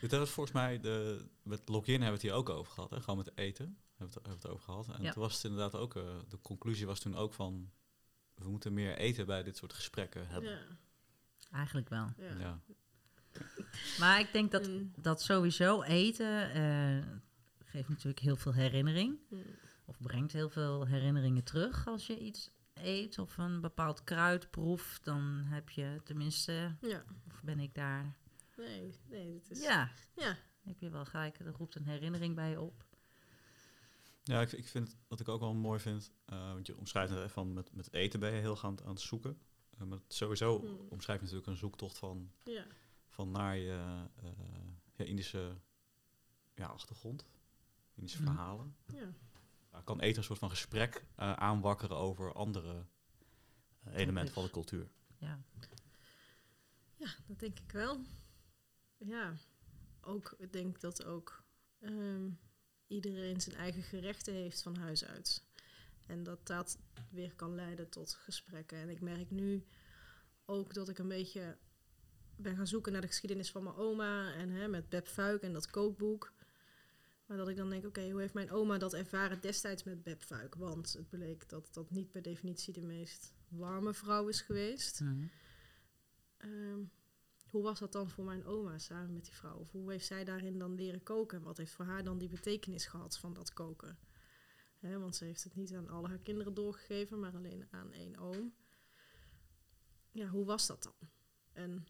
We 0.00 0.26
volgens 0.26 0.52
mij, 0.52 0.80
de, 0.80 1.24
met 1.42 1.68
login 1.68 2.00
hebben 2.02 2.06
we 2.08 2.12
het 2.12 2.22
hier 2.22 2.32
ook 2.32 2.48
over 2.48 2.72
gehad. 2.72 2.90
Hè? 2.90 3.00
Gewoon 3.00 3.18
met 3.18 3.32
eten 3.38 3.78
hebben 3.96 4.22
we 4.22 4.28
het, 4.30 4.42
het 4.42 4.50
over 4.52 4.64
gehad. 4.64 4.88
En 4.88 5.02
Ja. 5.02 5.12
toen 5.12 5.22
was 5.22 5.34
het 5.34 5.44
inderdaad 5.44 5.74
ook, 5.74 5.96
eh, 5.96 6.18
de 6.28 6.40
conclusie 6.40 6.86
was 6.86 7.00
toen 7.00 7.14
ook 7.16 7.32
van, 7.32 7.70
we 8.34 8.48
moeten 8.48 8.74
meer 8.74 8.96
eten 8.96 9.26
bij 9.26 9.42
dit 9.42 9.56
soort 9.56 9.72
gesprekken 9.72 10.28
hebben. 10.28 10.50
Ja, 10.50 10.78
Eigenlijk 11.54 11.88
wel. 11.88 12.08
ja. 12.16 12.38
Ja. 12.38 12.60
Maar 13.98 14.20
ik 14.20 14.32
denk 14.32 14.50
dat, 14.50 14.68
Mm, 14.68 14.92
dat 14.96 15.22
sowieso 15.22 15.82
eten 15.82 16.50
eh, 16.52 17.06
geeft 17.64 17.88
natuurlijk 17.88 18.18
heel 18.18 18.36
veel 18.36 18.52
herinnering. 18.52 19.18
mm. 19.28 19.42
Of 19.84 20.00
brengt 20.00 20.32
heel 20.32 20.50
veel 20.50 20.86
herinneringen 20.86 21.44
terug 21.44 21.86
als 21.86 22.06
je 22.06 22.18
iets 22.18 22.50
eet 22.74 23.18
of 23.18 23.38
een 23.38 23.60
bepaald 23.60 24.04
kruid 24.04 24.50
proeft. 24.50 25.04
Dan 25.04 25.22
heb 25.44 25.70
je 25.70 26.00
tenminste, 26.04 26.74
ja. 26.80 27.04
of 27.28 27.42
ben 27.42 27.58
ik 27.60 27.74
daar. 27.74 28.16
Nee, 28.56 28.94
nee, 29.10 29.32
dit 29.32 29.50
is... 29.50 29.62
Ja, 29.62 29.90
Ja, 30.16 30.36
heb 30.64 30.80
je 30.80 30.90
wel 30.90 31.04
gelijk. 31.04 31.38
Er 31.38 31.52
roept 31.56 31.74
een 31.74 31.86
herinnering 31.86 32.34
bij 32.34 32.50
je 32.50 32.60
op. 32.60 32.84
Ja, 34.22 34.40
ik, 34.40 34.52
ik 34.52 34.68
vind 34.68 34.96
wat 35.08 35.20
ik 35.20 35.28
ook 35.28 35.40
wel 35.40 35.54
mooi 35.54 35.80
vind, 35.80 36.12
eh, 36.24 36.52
want 36.52 36.66
je 36.66 36.76
omschrijft 36.76 37.10
het 37.12 37.20
hè, 37.20 37.28
van 37.28 37.52
met, 37.52 37.74
met 37.74 37.92
eten 37.92 38.20
ben 38.20 38.32
je 38.32 38.40
heel 38.40 38.56
gaan 38.56 38.78
aan 38.84 38.88
het 38.90 39.00
zoeken. 39.00 39.38
Eh, 39.78 39.86
maar 39.86 39.98
het 39.98 40.14
sowieso 40.14 40.58
Hmm. 40.60 40.78
omschrijf 40.88 41.18
je 41.18 41.24
natuurlijk 41.24 41.50
een 41.52 41.56
zoektocht 41.58 41.98
van, 41.98 42.32
ja. 42.44 42.66
van 43.08 43.30
naar 43.30 43.56
je 43.56 44.04
eh, 44.22 44.28
ja, 44.96 45.04
Indische 45.04 45.56
ja, 46.54 46.66
achtergrond, 46.66 47.26
Indische 47.94 48.22
Mhm. 48.22 48.32
verhalen. 48.32 48.76
ja. 48.92 49.12
Kan 49.84 50.00
eten 50.00 50.18
een 50.18 50.24
soort 50.24 50.38
van 50.38 50.50
gesprek 50.50 51.04
eh, 51.14 51.32
aanwakkeren 51.32 51.96
over 51.96 52.32
andere 52.32 52.86
elementen 53.92 54.34
van 54.34 54.44
de 54.44 54.50
cultuur. 54.50 54.88
Ja, 55.16 55.42
Ja, 56.96 57.14
dat 57.26 57.38
denk 57.38 57.58
ik 57.60 57.72
wel. 57.72 58.00
Ja, 58.96 59.36
ook, 60.00 60.34
ik 60.38 60.52
denk 60.52 60.80
dat 60.80 61.04
ook 61.04 61.44
ehm, 61.80 62.30
iedereen 62.86 63.40
zijn 63.40 63.56
eigen 63.56 63.82
gerechten 63.82 64.34
heeft 64.34 64.62
van 64.62 64.76
huis 64.76 65.04
uit. 65.04 65.42
En 66.06 66.22
dat 66.22 66.46
dat 66.46 66.78
weer 67.10 67.34
kan 67.34 67.54
leiden 67.54 67.88
tot 67.88 68.14
gesprekken. 68.14 68.78
En 68.78 68.88
ik 68.88 69.00
merk 69.00 69.30
nu 69.30 69.64
ook 70.44 70.74
dat 70.74 70.88
ik 70.88 70.98
een 70.98 71.08
beetje 71.08 71.56
ben 72.36 72.56
gaan 72.56 72.66
zoeken 72.66 72.92
naar 72.92 73.00
de 73.00 73.06
geschiedenis 73.06 73.50
van 73.50 73.62
mijn 73.62 73.76
oma. 73.76 74.32
En 74.32 74.50
hè, 74.50 74.68
met 74.68 74.88
Beb 74.88 75.06
Fuik 75.06 75.42
en 75.42 75.52
dat 75.52 75.70
kookboek. 75.70 76.32
Maar 77.26 77.36
dat 77.36 77.48
ik 77.48 77.56
dan 77.56 77.70
denk, 77.70 77.86
oké, 77.86 78.10
hoe 78.10 78.20
heeft 78.20 78.34
mijn 78.34 78.50
oma 78.50 78.78
dat 78.78 78.94
ervaren 78.94 79.40
destijds 79.40 79.84
met 79.84 80.02
Beb 80.02 80.22
Fuik? 80.22 80.54
Want 80.54 80.92
het 80.92 81.08
bleek 81.08 81.48
dat 81.48 81.68
dat 81.72 81.90
niet 81.90 82.10
per 82.10 82.22
definitie 82.22 82.72
de 82.72 82.82
meest 82.82 83.34
warme 83.48 83.94
vrouw 83.94 84.28
is 84.28 84.40
geweest. 84.40 85.00
Mhm. 85.00 85.26
Ehm, 86.36 86.80
hoe 87.50 87.62
was 87.62 87.78
dat 87.78 87.92
dan 87.92 88.10
voor 88.10 88.24
mijn 88.24 88.44
oma 88.44 88.78
samen 88.78 89.12
met 89.12 89.24
die 89.24 89.34
vrouw? 89.34 89.56
Of 89.56 89.70
hoe 89.70 89.90
heeft 89.90 90.06
zij 90.06 90.24
daarin 90.24 90.58
dan 90.58 90.74
leren 90.74 91.02
koken? 91.02 91.38
En 91.38 91.44
wat 91.44 91.56
heeft 91.56 91.72
voor 91.72 91.84
haar 91.84 92.04
dan 92.04 92.18
die 92.18 92.28
betekenis 92.28 92.86
gehad 92.86 93.18
van 93.18 93.34
dat 93.34 93.52
koken? 93.52 93.98
Hè, 94.88 94.98
want 94.98 95.16
ze 95.16 95.24
heeft 95.24 95.44
het 95.44 95.54
niet 95.54 95.74
aan 95.74 95.88
alle 95.88 96.08
haar 96.08 96.18
kinderen 96.18 96.54
doorgegeven, 96.54 97.20
maar 97.20 97.34
alleen 97.34 97.66
aan 97.70 97.92
één 97.92 98.16
oom. 98.18 98.54
Ja, 100.10 100.26
hoe 100.28 100.44
was 100.44 100.66
dat 100.66 100.82
dan? 100.82 101.08
En 101.52 101.86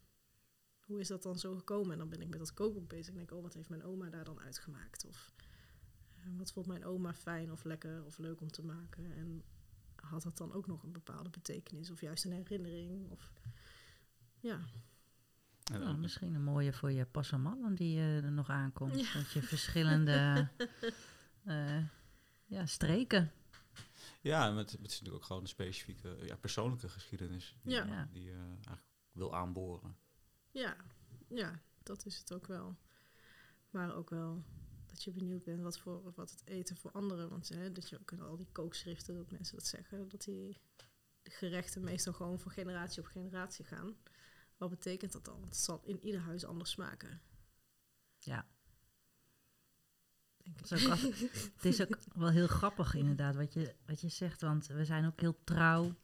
hoe 0.79 0.99
is 0.99 1.07
dat 1.07 1.23
dan 1.23 1.39
zo 1.39 1.55
gekomen? 1.55 1.91
En 1.91 1.97
dan 1.97 2.09
ben 2.09 2.21
ik 2.21 2.29
met 2.29 2.39
dat 2.39 2.53
kookboek 2.53 2.87
bezig 2.89 3.07
en 3.07 3.15
denk, 3.15 3.31
oh, 3.31 3.41
wat 3.41 3.53
heeft 3.53 3.69
mijn 3.69 3.83
oma 3.83 4.09
daar 4.09 4.23
dan 4.23 4.39
uitgemaakt? 4.39 5.05
Of 5.05 5.33
eh, 6.15 6.23
wat 6.37 6.51
vond 6.51 6.67
mijn 6.67 6.85
oma 6.85 7.13
fijn 7.13 7.51
of 7.51 7.63
lekker 7.63 8.05
of 8.05 8.17
leuk 8.17 8.41
om 8.41 8.51
te 8.51 8.63
maken? 8.65 9.15
En 9.15 9.43
had 9.95 10.23
dat 10.23 10.37
dan 10.37 10.53
ook 10.53 10.67
nog 10.67 10.83
een 10.83 10.91
bepaalde 10.91 11.29
betekenis? 11.29 11.91
Of 11.91 12.01
juist 12.01 12.25
een 12.25 12.31
herinnering? 12.31 13.11
Of 13.11 13.33
ja, 14.39 14.59
En, 15.63 15.79
Nou, 15.79 15.93
en- 15.93 15.99
misschien 15.99 16.33
een 16.33 16.43
mooie 16.43 16.73
voor 16.73 16.91
je 16.91 17.05
passamallen 17.05 17.75
die 17.75 17.97
eh, 17.97 18.23
er 18.23 18.31
nog 18.31 18.49
aankomt. 18.49 18.99
Ja. 18.99 19.13
Dat 19.13 19.31
je 19.31 19.41
verschillende 19.41 20.47
eh, 21.43 21.83
ja, 22.45 22.65
streken. 22.65 23.31
ja, 24.21 24.47
en 24.47 24.55
het, 24.55 24.71
het 24.71 24.79
is 24.81 24.99
natuurlijk 24.99 25.15
ook 25.15 25.23
gewoon 25.23 25.41
een 25.41 25.47
specifieke 25.47 26.17
ja, 26.25 26.35
persoonlijke 26.35 26.89
geschiedenis 26.89 27.57
die, 27.61 27.73
Ja. 27.73 28.09
Die 28.11 28.23
je 28.23 28.53
eigenlijk 28.55 28.87
wil 29.11 29.35
aanboren. 29.35 29.97
Ja, 30.51 30.75
ja, 31.27 31.61
dat 31.83 32.05
is 32.05 32.17
het 32.17 32.33
ook 32.33 32.47
wel. 32.47 32.77
Maar 33.69 33.95
ook 33.95 34.09
wel 34.09 34.43
dat 34.85 35.03
je 35.03 35.11
benieuwd 35.11 35.43
bent 35.43 35.61
wat, 35.61 35.79
voor, 35.79 36.13
wat 36.13 36.31
het 36.31 36.47
eten 36.47 36.75
voor 36.75 36.91
anderen. 36.91 37.29
Want 37.29 37.49
hè, 37.49 37.71
dat 37.71 37.89
je 37.89 37.99
ook 37.99 38.11
in 38.11 38.21
al 38.21 38.37
die 38.37 38.51
kookschriften, 38.51 39.15
dat 39.15 39.31
mensen 39.31 39.55
dat 39.55 39.67
zeggen, 39.67 40.09
dat 40.09 40.21
die 40.21 40.57
gerechten 41.23 41.83
meestal 41.83 42.13
gewoon 42.13 42.39
van 42.39 42.51
generatie 42.51 43.01
op 43.01 43.07
generatie 43.07 43.65
gaan. 43.65 43.97
Wat 44.57 44.69
betekent 44.69 45.11
dat 45.11 45.25
dan? 45.25 45.39
Want 45.39 45.53
het 45.53 45.63
zal 45.63 45.81
in 45.83 46.03
ieder 46.03 46.21
huis 46.21 46.45
anders 46.45 46.69
smaken. 46.71 47.21
Ja. 48.19 48.47
Het 50.53 50.71
is, 50.71 50.87
ook 50.87 50.93
is 51.61 51.81
ook 51.81 51.97
wel 52.13 52.29
heel 52.29 52.47
grappig 52.47 52.93
inderdaad 52.93 53.35
wat 53.35 53.53
je, 53.53 53.73
wat 53.85 54.01
je 54.01 54.09
zegt, 54.09 54.41
want 54.41 54.67
we 54.67 54.85
zijn 54.85 55.05
ook 55.05 55.19
heel 55.19 55.37
trouw. 55.43 55.95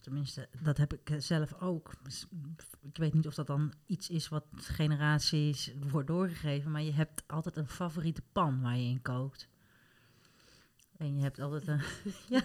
Tenminste, 0.00 0.48
dat 0.62 0.76
heb 0.76 0.92
ik 0.92 1.10
eh, 1.10 1.20
zelf 1.20 1.54
ook. 1.60 1.92
Dus, 2.02 2.26
mm, 2.30 2.56
Ik 2.80 2.96
weet 2.96 3.14
niet 3.14 3.26
of 3.26 3.34
dat 3.34 3.46
dan 3.46 3.72
iets 3.86 4.08
is 4.08 4.28
wat 4.28 4.44
generaties 4.56 5.72
wordt 5.88 6.06
doorgegeven, 6.06 6.70
maar 6.70 6.82
je 6.82 6.92
hebt 6.92 7.22
altijd 7.26 7.56
een 7.56 7.68
favoriete 7.68 8.22
pan 8.32 8.60
waar 8.60 8.76
je 8.76 8.88
in 8.88 9.02
kookt. 9.02 9.48
En 10.96 11.16
je 11.16 11.22
hebt 11.22 11.40
altijd 11.40 11.66
een... 11.66 11.82
ja. 12.36 12.42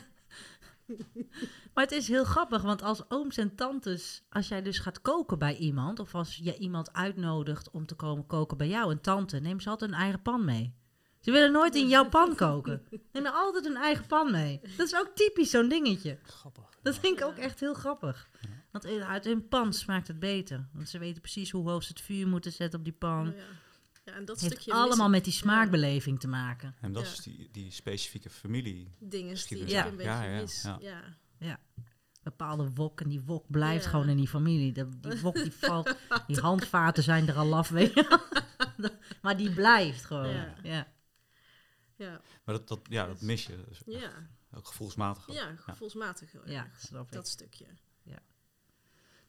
Maar 1.74 1.84
het 1.84 1.92
is 1.92 2.08
heel 2.08 2.24
grappig, 2.24 2.62
want 2.62 2.82
als 2.82 3.10
ooms 3.10 3.38
en 3.38 3.56
tantes, 3.56 4.24
als 4.30 4.48
jij 4.48 4.62
dus 4.62 4.80
gaat 4.80 5.02
koken 5.02 5.40
bij 5.40 5.58
iemand, 5.58 6.00
of 6.00 6.16
als 6.16 6.36
je 6.36 6.58
iemand 6.58 6.94
uitnodigt 6.94 7.70
om 7.72 7.86
te 7.86 7.96
komen 7.96 8.28
koken 8.28 8.58
bij 8.58 8.68
jou, 8.68 8.92
een 8.92 9.02
tante, 9.02 9.40
neem 9.40 9.60
ze 9.60 9.70
altijd 9.70 9.92
een 9.92 9.98
eigen 9.98 10.22
pan 10.22 10.46
mee. 10.46 10.74
Ze 11.22 11.32
willen 11.32 11.52
nooit 11.52 11.76
in 11.76 11.88
jouw 11.88 12.10
pan 12.10 12.36
koken. 12.46 12.82
Neem 13.12 13.26
er 13.26 13.32
altijd 13.32 13.66
een 13.66 13.76
eigen 13.78 14.06
pan 14.08 14.32
mee. 14.32 14.62
Dat 14.78 14.88
is 14.88 14.96
ook 14.96 15.12
typisch 15.16 15.50
zo'n 15.50 15.70
dingetje. 15.70 16.20
Grappig. 16.24 16.64
Dat 16.84 17.00
vind 17.00 17.20
ik 17.20 17.26
ook 17.26 17.38
echt 17.38 17.60
heel 17.60 17.74
grappig. 17.74 18.30
Want 18.72 18.86
uit 18.86 19.26
hun 19.26 19.48
pan 19.48 19.74
smaakt 19.74 20.08
het 20.08 20.20
beter. 20.20 20.68
Want 20.74 20.90
ze 20.90 20.98
weten 21.00 21.22
precies 21.22 21.52
hoe 21.52 21.70
hoog 21.70 21.84
ze 21.84 21.90
het 21.90 22.02
vuur 22.02 22.28
moeten 22.28 22.52
zetten 22.52 22.80
op 22.80 22.86
die 22.86 22.94
pan. 22.94 23.28
Oh, 23.28 23.36
ja. 23.36 23.44
ja, 24.06 24.14
en 24.14 24.26
dat 24.26 24.40
heeft 24.40 24.52
stukje 24.54 24.72
allemaal 24.72 24.90
missen- 24.90 25.12
met 25.12 25.24
die 25.24 25.34
smaakbeleving 25.34 26.20
te 26.20 26.28
maken. 26.28 26.76
En 26.82 26.92
dat 26.92 27.04
Ja. 27.06 27.12
is 27.12 27.18
die, 27.20 27.50
die 27.52 27.72
specifieke 27.72 28.30
familie. 28.30 28.96
dingen 29.00 29.36
die 29.50 29.68
Ja. 29.68 29.86
een 29.86 29.96
beetje 29.96 30.12
Ja, 30.12 30.24
ja, 30.24 30.40
mis. 30.42 30.62
ja. 30.80 31.02
Ja. 31.40 31.60
Bepaalde 32.24 32.70
wok 32.74 33.02
en 33.02 33.10
die 33.10 33.22
wok 33.22 33.46
blijft 33.48 33.84
Ja. 33.84 33.90
gewoon 33.90 34.10
in 34.10 34.18
die 34.18 34.28
familie. 34.28 34.72
De- 34.72 34.90
die 35.00 35.20
wok 35.22 35.36
die 35.36 35.52
valt, 35.66 35.96
die 36.28 36.40
handvaten 36.40 37.04
zijn 37.04 37.28
er 37.28 37.36
al 37.36 37.56
af. 37.56 37.70
weet 37.70 37.94
je 37.94 38.06
wel. 38.10 38.90
maar 39.22 39.38
die 39.38 39.52
blijft 39.54 40.06
gewoon. 40.06 40.34
Ja. 40.64 40.88
Ja. 42.02 42.12
Ja, 42.12 42.22
Maar 42.44 42.56
dat, 42.56 42.68
dat, 42.68 42.80
ja, 42.84 43.08
dat 43.08 43.22
mis 43.22 43.46
je. 43.46 43.64
Dus 43.68 43.82
ja, 43.86 44.30
ook 44.54 44.68
gevoelsmatig. 44.68 45.30
ook. 45.30 45.36
ja, 45.36 45.56
gevoelsmatig 45.56 46.32
heel 46.32 46.50
Ja, 46.50 46.66
ik. 46.66 47.12
Dat 47.12 47.28
stukje. 47.28 47.66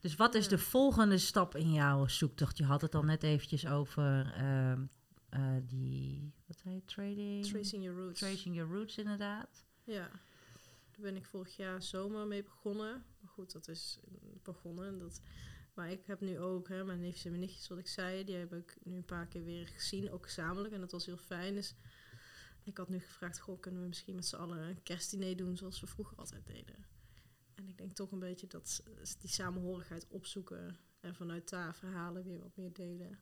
Dus 0.01 0.17
wat 0.17 0.35
is 0.35 0.45
Ja. 0.45 0.51
de 0.51 0.59
volgende 0.59 1.19
stap 1.19 1.57
in 1.57 1.73
jouw 1.73 2.07
zoektocht? 2.07 2.59
Je 2.59 2.65
had 2.65 2.81
het 2.81 2.95
al 2.95 3.03
net 3.03 3.23
eventjes 3.23 3.67
over 3.67 4.33
ehm, 4.37 4.85
eh, 5.29 5.57
die, 5.63 6.33
wat 6.47 6.59
zei 6.59 6.75
je, 6.75 6.85
trading? 6.85 7.47
Tracing 7.47 7.83
your 7.85 7.99
roots. 8.01 8.19
Tracing 8.21 8.55
your 8.55 8.73
roots, 8.75 8.99
inderdaad. 8.99 9.65
Ja, 9.85 10.09
daar 10.91 11.01
ben 11.01 11.17
ik 11.17 11.27
vorig 11.27 11.57
jaar 11.57 11.83
zomer 11.83 12.27
mee 12.27 12.43
begonnen. 12.43 13.05
Maar 13.21 13.31
goed, 13.31 13.53
dat 13.53 13.69
is 13.69 13.99
begonnen. 14.43 14.87
en 14.89 14.99
Dat, 14.99 15.21
maar 15.75 15.91
ik 15.91 16.07
heb 16.07 16.21
nu 16.21 16.39
ook, 16.39 16.69
hè, 16.69 16.85
mijn 16.85 17.01
neefjes 17.01 17.25
en 17.25 17.31
mijn 17.31 17.43
nichtjes, 17.43 17.69
wat 17.69 17.79
ik 17.79 17.89
zei, 17.89 18.25
die 18.25 18.35
heb 18.37 18.53
ik 18.55 18.77
nu 18.83 18.97
een 18.97 19.05
paar 19.05 19.27
keer 19.27 19.45
weer 19.45 19.69
gezien, 19.69 20.11
ook 20.11 20.25
gezamenlijk. 20.25 20.75
En 20.75 20.81
dat 20.81 20.93
was 20.93 21.07
heel 21.07 21.17
fijn. 21.17 21.55
Dus 21.55 21.75
ik 22.65 22.77
had 22.77 22.89
nu 22.89 22.99
gevraagd, 22.99 23.39
goh, 23.41 23.61
kunnen 23.61 23.81
we 23.83 23.89
misschien 23.89 24.15
met 24.15 24.27
z'n 24.27 24.37
allen 24.37 24.59
een 24.59 24.83
kerstdiner 24.83 25.37
doen 25.37 25.57
zoals 25.57 25.81
we 25.81 25.87
vroeger 25.87 26.17
altijd 26.17 26.47
deden. 26.47 26.87
En 27.55 27.69
ik 27.69 27.77
denk 27.79 27.93
toch 27.93 28.13
een 28.13 28.19
beetje 28.19 28.47
dat 28.47 28.83
die 29.19 29.31
samenhorigheid 29.31 30.07
opzoeken 30.09 30.77
en 31.01 31.15
vanuit 31.15 31.49
daar 31.49 31.75
verhalen 31.75 32.25
weer 32.25 32.39
wat 32.41 32.57
meer 32.57 32.73
delen. 32.73 33.19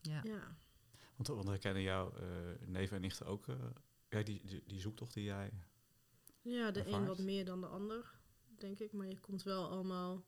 Ja. 0.00 0.20
Ja, 0.24 0.56
Want, 1.16 1.28
want 1.28 1.48
herkennen 1.48 1.82
jouw 1.82 2.12
eh, 2.12 2.26
neven 2.66 2.96
en 2.96 3.02
nichten 3.02 3.26
ook 3.26 3.48
eh, 3.48 3.56
ja, 4.08 4.22
die, 4.22 4.40
die, 4.44 4.62
die 4.66 4.80
zoektocht 4.80 5.14
die 5.14 5.24
jij... 5.24 5.52
Ja, 6.42 6.70
de 6.70 6.86
een 6.86 7.06
wat 7.06 7.18
meer 7.18 7.44
dan 7.44 7.60
de 7.60 7.66
ander, 7.66 8.20
denk 8.58 8.78
ik. 8.78 8.92
Maar 8.92 9.08
je 9.08 9.20
komt 9.20 9.42
wel 9.42 9.68
allemaal. 9.68 10.24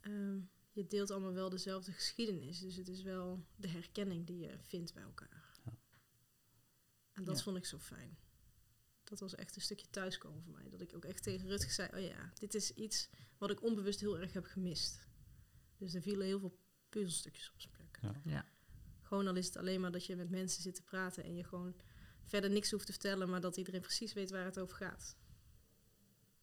ehm, 0.00 0.40
je 0.72 0.86
deelt 0.86 1.10
allemaal 1.10 1.32
wel 1.32 1.48
dezelfde 1.48 1.92
geschiedenis. 1.92 2.60
Dus 2.60 2.76
het 2.76 2.88
is 2.88 3.02
wel 3.02 3.44
de 3.56 3.68
herkenning 3.68 4.26
die 4.26 4.38
je 4.38 4.58
vindt 4.58 4.94
bij 4.94 5.02
elkaar. 5.02 5.53
Ja. 7.14 7.20
En 7.20 7.24
dat 7.24 7.36
Ja. 7.36 7.42
vond 7.42 7.56
ik 7.56 7.64
zo 7.64 7.78
fijn. 7.78 8.16
Dat 9.04 9.20
was 9.20 9.34
echt 9.34 9.56
een 9.56 9.62
stukje 9.62 9.90
thuiskomen 9.90 10.42
voor 10.42 10.52
mij. 10.52 10.68
Dat 10.70 10.80
ik 10.80 10.94
ook 10.94 11.04
echt 11.04 11.22
tegen 11.22 11.48
Rutger 11.48 11.70
zei: 11.70 11.88
Oh 11.94 12.00
ja, 12.00 12.32
dit 12.34 12.54
is 12.54 12.70
iets 12.70 13.08
wat 13.38 13.50
ik 13.50 13.62
onbewust 13.62 14.00
heel 14.00 14.18
erg 14.18 14.32
heb 14.32 14.44
gemist. 14.44 15.06
Dus 15.76 15.94
er 15.94 16.02
vielen 16.02 16.26
heel 16.26 16.38
veel 16.40 16.58
puzzelstukjes 16.88 17.50
op 17.50 17.60
zijn 17.60 17.72
plek. 17.72 17.98
Ja. 18.02 18.20
Ja. 18.24 18.48
Gewoon 19.02 19.26
al 19.26 19.34
is 19.36 19.46
het 19.46 19.56
alleen 19.56 19.80
maar 19.80 19.92
dat 19.92 20.06
je 20.06 20.16
met 20.16 20.30
mensen 20.30 20.62
zit 20.62 20.74
te 20.74 20.82
praten 20.82 21.24
en 21.24 21.34
je 21.36 21.44
gewoon 21.44 21.74
verder 22.24 22.50
niks 22.50 22.70
hoeft 22.70 22.86
te 22.86 22.92
vertellen, 22.92 23.28
maar 23.30 23.40
dat 23.40 23.56
iedereen 23.56 23.80
precies 23.80 24.12
weet 24.12 24.30
waar 24.30 24.44
het 24.44 24.58
over 24.58 24.76
gaat. 24.76 25.16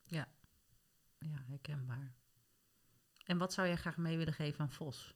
Ja, 0.03 0.28
herkenbaar. 1.47 2.15
En 3.24 3.38
wat 3.38 3.53
zou 3.53 3.67
jij 3.67 3.78
graag 3.78 3.97
mee 3.97 4.17
willen 4.17 4.34
geven 4.34 4.59
aan 4.59 4.72
Vos? 4.72 5.15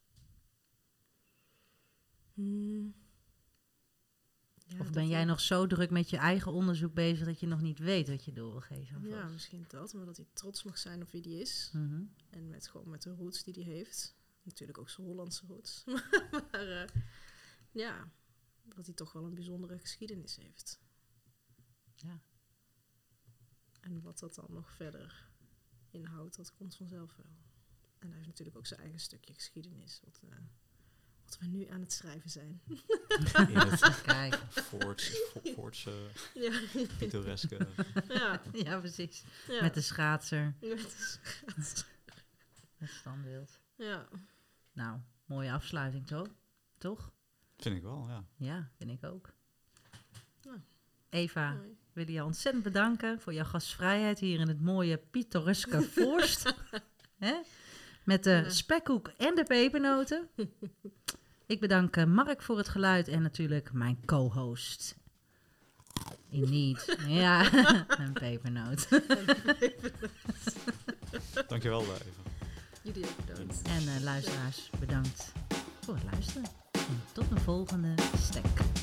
Hmm. 2.33 2.95
Ben 4.95 5.07
jij 5.07 5.25
nog 5.25 5.39
zo 5.39 5.67
druk 5.67 5.89
met 5.89 6.09
je 6.09 6.17
eigen 6.17 6.51
onderzoek 6.51 6.93
bezig 6.93 7.25
dat 7.25 7.39
je 7.39 7.47
nog 7.47 7.61
niet 7.61 7.79
weet 7.79 8.07
wat 8.07 8.25
je 8.25 8.33
door 8.33 8.51
wil 8.51 8.61
geven? 8.61 9.07
Ja, 9.07 9.27
misschien 9.27 9.65
dat, 9.67 9.93
maar 9.93 10.05
dat 10.05 10.17
hij 10.17 10.27
trots 10.33 10.63
mag 10.63 10.77
zijn 10.77 11.01
op 11.01 11.11
wie 11.11 11.21
die 11.21 11.39
is. 11.39 11.69
Mhm. 11.73 12.03
En 12.29 12.49
met, 12.49 12.67
gewoon 12.67 12.89
met 12.89 13.01
de 13.01 13.15
roots 13.15 13.43
die 13.43 13.53
hij 13.53 13.73
heeft. 13.73 14.15
Natuurlijk 14.43 14.77
ook 14.77 14.89
zijn 14.89 15.07
Hollandse 15.07 15.45
roots. 15.47 15.83
maar 16.51 16.67
eh, 16.67 16.89
ja, 17.71 18.11
dat 18.63 18.85
hij 18.85 18.95
toch 18.95 19.13
wel 19.13 19.25
een 19.25 19.33
bijzondere 19.33 19.79
geschiedenis 19.79 20.35
heeft. 20.35 20.79
Ja. 21.95 22.21
En 23.79 24.01
wat 24.01 24.19
dat 24.19 24.35
dan 24.35 24.47
nog 24.49 24.71
verder 24.71 25.29
inhoudt, 25.89 26.35
dat 26.35 26.53
komt 26.53 26.75
vanzelf 26.75 27.15
wel. 27.15 27.35
En 27.99 28.07
hij 28.07 28.15
heeft 28.15 28.27
natuurlijk 28.27 28.57
ook 28.57 28.67
zijn 28.67 28.79
eigen 28.79 28.99
stukje 28.99 29.33
geschiedenis, 29.33 30.01
wat, 30.03 30.19
eh, 30.29 30.37
wat 31.25 31.37
we 31.39 31.45
nu 31.45 31.67
aan 31.69 31.79
het 31.79 31.91
schrijven 31.93 32.29
zijn. 32.29 32.61
Het 33.07 34.01
Kijk, 34.05 34.35
Voorts, 35.55 35.87
ja. 36.33 36.51
pittoreske... 36.97 37.57
ja, 38.07 38.41
ja 38.53 38.79
precies. 38.79 39.23
ja. 39.47 39.61
Met 39.61 39.73
de 39.73 39.81
schaatser, 39.81 40.55
Met 40.59 40.77
de 40.79 40.89
schaats. 40.89 41.85
het 42.77 42.89
standbeeld. 42.89 43.59
Ja. 43.75 44.07
Nou, 44.73 44.99
mooie 45.25 45.51
afsluiting 45.51 46.07
toch? 46.07 46.27
Toch? 46.77 47.11
Vind 47.57 47.75
ik 47.75 47.81
wel, 47.81 48.07
ja. 48.07 48.23
Ja, 48.37 48.69
vind 48.77 48.91
ik 48.91 49.03
ook. 49.03 49.33
Nou, 50.43 50.59
Eva, 51.09 51.53
mooi. 51.53 51.77
wil 51.93 52.09
je 52.09 52.23
ontzettend 52.23 52.63
bedanken 52.63 53.21
voor 53.21 53.33
jouw 53.33 53.45
gastvrijheid 53.45 54.19
hier 54.19 54.39
in 54.39 54.47
het 54.47 54.61
mooie 54.61 54.97
pittoreske 54.97 55.81
Voorst. 55.81 56.53
Hè? 57.17 57.41
Met 58.05 58.23
de 58.23 58.43
spekkoek 58.47 59.11
en 59.17 59.35
de 59.35 59.43
pepernoten. 59.43 60.29
Ik 61.47 61.59
bedank 61.59 61.95
eh, 61.95 62.05
Mark 62.05 62.41
voor 62.41 62.57
het 62.57 62.69
geluid 62.69 63.07
en 63.07 63.21
natuurlijk 63.21 63.73
mijn 63.73 63.99
co-host. 64.05 64.95
Indeed. 66.29 66.97
Ja, 67.07 67.53
een 68.03 68.13
pepernoot. 68.13 68.87
Dankjewel, 71.47 71.81
eh, 71.81 71.87
Eva. 71.87 72.21
Jullie 72.81 73.05
ook 73.05 73.25
bedankt. 73.25 73.61
En 73.61 73.95
eh, 73.95 74.03
luisteraars, 74.03 74.69
bedankt 74.79 75.31
voor 75.81 75.93
het 75.93 76.03
luisteren. 76.11 76.49
En 76.71 77.01
tot 77.13 77.31
een 77.31 77.39
volgende 77.39 77.93
stek. 78.17 78.74